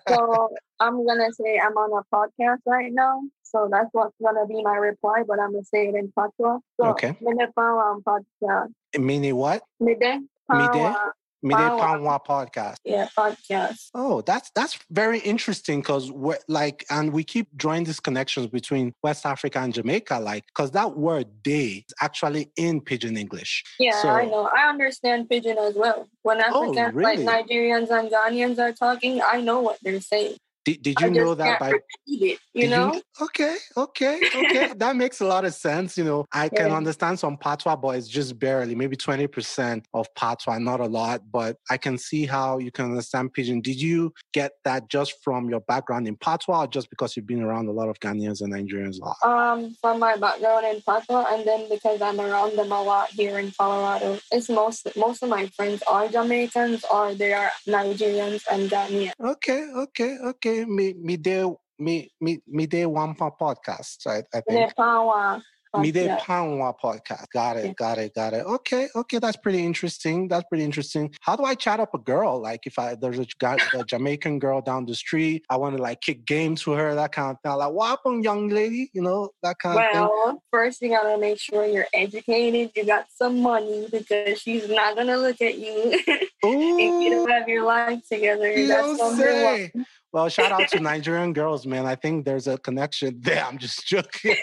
So 0.08 0.50
I'm 0.80 1.06
gonna 1.06 1.32
say 1.32 1.58
I'm 1.58 1.72
on 1.72 2.02
a 2.04 2.14
podcast 2.14 2.58
right 2.66 2.92
now. 2.92 3.22
So 3.54 3.68
that's 3.70 3.88
what's 3.92 4.14
gonna 4.22 4.46
be 4.46 4.62
my 4.62 4.74
reply, 4.76 5.22
but 5.26 5.38
I'm 5.38 5.52
gonna 5.52 5.64
say 5.64 5.86
it 5.88 5.94
in 5.94 6.12
patois. 6.16 6.58
So 6.80 6.86
Okay. 6.90 7.14
pawa 7.56 7.94
ang 7.94 8.02
podcast. 8.02 8.72
Meaning 8.98 9.36
what? 9.36 9.62
Mide 9.78 10.22
Mide? 10.48 10.70
pawa. 10.72 11.12
Mide. 11.44 11.78
Panwa 11.78 12.18
podcast. 12.26 12.78
Yeah, 12.84 13.06
podcast. 13.16 13.90
Oh, 13.94 14.22
that's 14.22 14.50
that's 14.56 14.78
very 14.90 15.18
interesting 15.20 15.80
because 15.80 16.10
we're 16.10 16.38
like, 16.48 16.86
and 16.88 17.12
we 17.12 17.22
keep 17.22 17.48
drawing 17.54 17.84
these 17.84 18.00
connections 18.00 18.46
between 18.46 18.94
West 19.02 19.26
Africa 19.26 19.58
and 19.60 19.74
Jamaica, 19.74 20.18
like, 20.20 20.44
because 20.46 20.70
that 20.72 20.96
word 20.96 21.26
"day" 21.44 21.84
is 21.86 21.94
actually 22.00 22.50
in 22.56 22.80
Pidgin 22.80 23.18
English. 23.18 23.62
Yeah, 23.78 23.92
So- 24.00 24.08
I 24.08 24.24
know. 24.24 24.48
I 24.56 24.68
understand 24.70 25.28
pidgin 25.28 25.58
as 25.58 25.74
well. 25.76 26.08
When 26.22 26.40
Africans 26.40 26.78
Oh, 26.78 26.90
really? 26.96 27.22
like 27.24 27.46
Nigerians 27.46 27.90
and 27.90 28.10
Ghanaians 28.10 28.58
are 28.58 28.72
talking, 28.72 29.20
I 29.20 29.42
know 29.42 29.60
what 29.60 29.76
they're 29.82 30.00
saying. 30.00 30.36
Did, 30.64 30.82
did 30.82 31.00
you 31.00 31.10
know 31.10 31.34
that 31.34 31.60
by 31.60 31.74
it. 32.06 32.38
You 32.54 32.68
know? 32.68 33.02
okay, 33.20 33.56
okay, 33.76 34.22
okay. 34.34 34.72
that 34.76 34.94
makes 34.96 35.20
a 35.20 35.26
lot 35.26 35.44
of 35.44 35.54
sense. 35.54 35.98
You 35.98 36.04
know, 36.04 36.24
I 36.32 36.48
can 36.48 36.68
Yeah. 36.68 36.76
understand 36.76 37.18
some 37.18 37.36
patois, 37.36 37.76
but 37.76 37.96
it's 37.96 38.08
just 38.08 38.38
barely, 38.38 38.74
maybe 38.74 38.96
20% 38.96 39.84
of 39.92 40.06
patois, 40.14 40.58
not 40.58 40.80
a 40.80 40.86
lot, 40.86 41.22
but 41.30 41.56
I 41.68 41.76
can 41.76 41.98
see 41.98 42.26
how 42.26 42.58
you 42.58 42.70
can 42.70 42.86
understand 42.86 43.32
pidgin. 43.34 43.60
Did 43.60 43.80
you 43.80 44.12
get 44.32 44.52
that 44.64 44.88
just 44.88 45.14
from 45.22 45.50
your 45.50 45.60
background 45.60 46.06
in 46.06 46.16
patois 46.16 46.62
or 46.62 46.66
just 46.68 46.88
because 46.90 47.16
you've 47.16 47.26
been 47.26 47.42
around 47.42 47.68
a 47.68 47.72
lot 47.72 47.88
of 47.88 47.98
Ghanaians 47.98 48.40
and 48.40 48.52
Nigerians 48.54 49.00
a 49.00 49.04
lot? 49.04 49.16
Um, 49.24 49.76
from 49.80 49.98
my 49.98 50.16
background 50.16 50.66
in 50.66 50.80
Patois, 50.82 51.26
and 51.30 51.46
then 51.46 51.68
because 51.68 52.00
I'm 52.00 52.20
around 52.20 52.56
them 52.56 52.70
a 52.70 52.82
lot 52.82 53.10
here 53.10 53.38
in 53.38 53.52
Colorado, 53.58 54.18
it's 54.30 54.48
most 54.48 54.86
most 54.96 55.22
of 55.22 55.28
my 55.28 55.46
friends 55.48 55.82
are 55.88 56.08
Jamaicans 56.08 56.84
or 56.92 57.14
they 57.14 57.32
are 57.32 57.50
Nigerians 57.66 58.42
and 58.50 58.70
Ghanaians. 58.70 59.12
Okay, 59.20 59.66
okay, 59.76 60.16
okay. 60.24 60.53
Me, 60.62 60.94
me 60.94 61.16
day, 61.16 61.44
me, 61.78 62.10
me, 62.20 62.38
me 62.46 62.66
day 62.66 62.86
one 62.86 63.14
po- 63.16 63.34
podcast. 63.40 64.06
I, 64.06 64.22
I 64.32 64.40
think. 64.48 64.72
Nepawa. 64.72 65.42
Me 65.76 65.90
Yeah. 65.90 66.18
Panwa 66.20 66.72
podcast. 66.80 67.26
Got 67.32 67.56
it, 67.56 67.64
Yeah. 67.66 67.72
got 67.72 67.98
it, 67.98 68.14
got 68.14 68.32
it. 68.32 68.46
Okay, 68.46 68.86
okay. 68.94 69.18
That's 69.18 69.36
pretty 69.36 69.64
interesting. 69.64 70.28
That's 70.28 70.44
pretty 70.48 70.62
interesting. 70.62 71.12
How 71.20 71.34
do 71.34 71.42
I 71.44 71.56
chat 71.56 71.80
up 71.80 71.94
a 71.94 71.98
girl? 71.98 72.40
Like 72.40 72.60
if 72.66 72.78
I 72.78 72.94
there's 72.94 73.18
a, 73.18 73.26
a 73.74 73.84
Jamaican 73.84 74.38
girl 74.38 74.60
down 74.60 74.86
the 74.86 74.94
street, 74.94 75.44
I 75.50 75.56
want 75.56 75.76
to 75.76 75.82
like 75.82 76.00
kick 76.00 76.26
games 76.26 76.62
to 76.62 76.72
her, 76.72 76.94
that 76.94 77.10
kind 77.10 77.32
of 77.32 77.38
thing. 77.42 77.58
Like, 77.58 77.72
welcome, 77.72 78.20
young 78.22 78.48
lady. 78.50 78.90
You 78.92 79.02
know 79.02 79.30
that 79.42 79.58
kind 79.58 79.76
of 79.78 79.84
thing. 79.92 80.00
Well, 80.02 80.42
first 80.52 80.80
you 80.80 80.90
gotta 80.90 81.18
make 81.18 81.40
sure 81.40 81.66
you're 81.66 81.86
educated, 81.92 82.70
you 82.76 82.86
got 82.86 83.06
some 83.12 83.40
money 83.42 83.88
because 83.90 84.40
she's 84.40 84.68
not 84.68 84.94
gonna 84.96 85.16
look 85.16 85.40
at 85.42 85.58
you 85.58 85.72
if 86.06 87.02
you 87.02 87.10
don't 87.10 87.30
have 87.30 87.48
your 87.48 87.64
life 87.64 88.00
together. 88.08 88.52
you 88.56 88.68
That's 88.68 88.96
number 88.98 89.42
one. 89.74 89.86
Well, 90.14 90.28
shout 90.28 90.52
out 90.52 90.68
to 90.68 90.78
Nigerian 90.92 91.32
girls, 91.32 91.66
man. 91.66 91.86
I 91.86 91.96
think 91.96 92.24
there's 92.24 92.46
a 92.46 92.56
connection 92.56 93.16
there. 93.20 93.44
I'm 93.44 93.58
just 93.58 93.84
joking. 93.84 94.36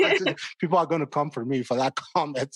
People 0.60 0.78
are 0.78 0.86
going 0.86 1.00
to 1.00 1.08
come 1.08 1.32
for 1.32 1.46
me 1.46 1.64
for 1.64 1.78
that 1.78 1.96
comment. 1.96 2.54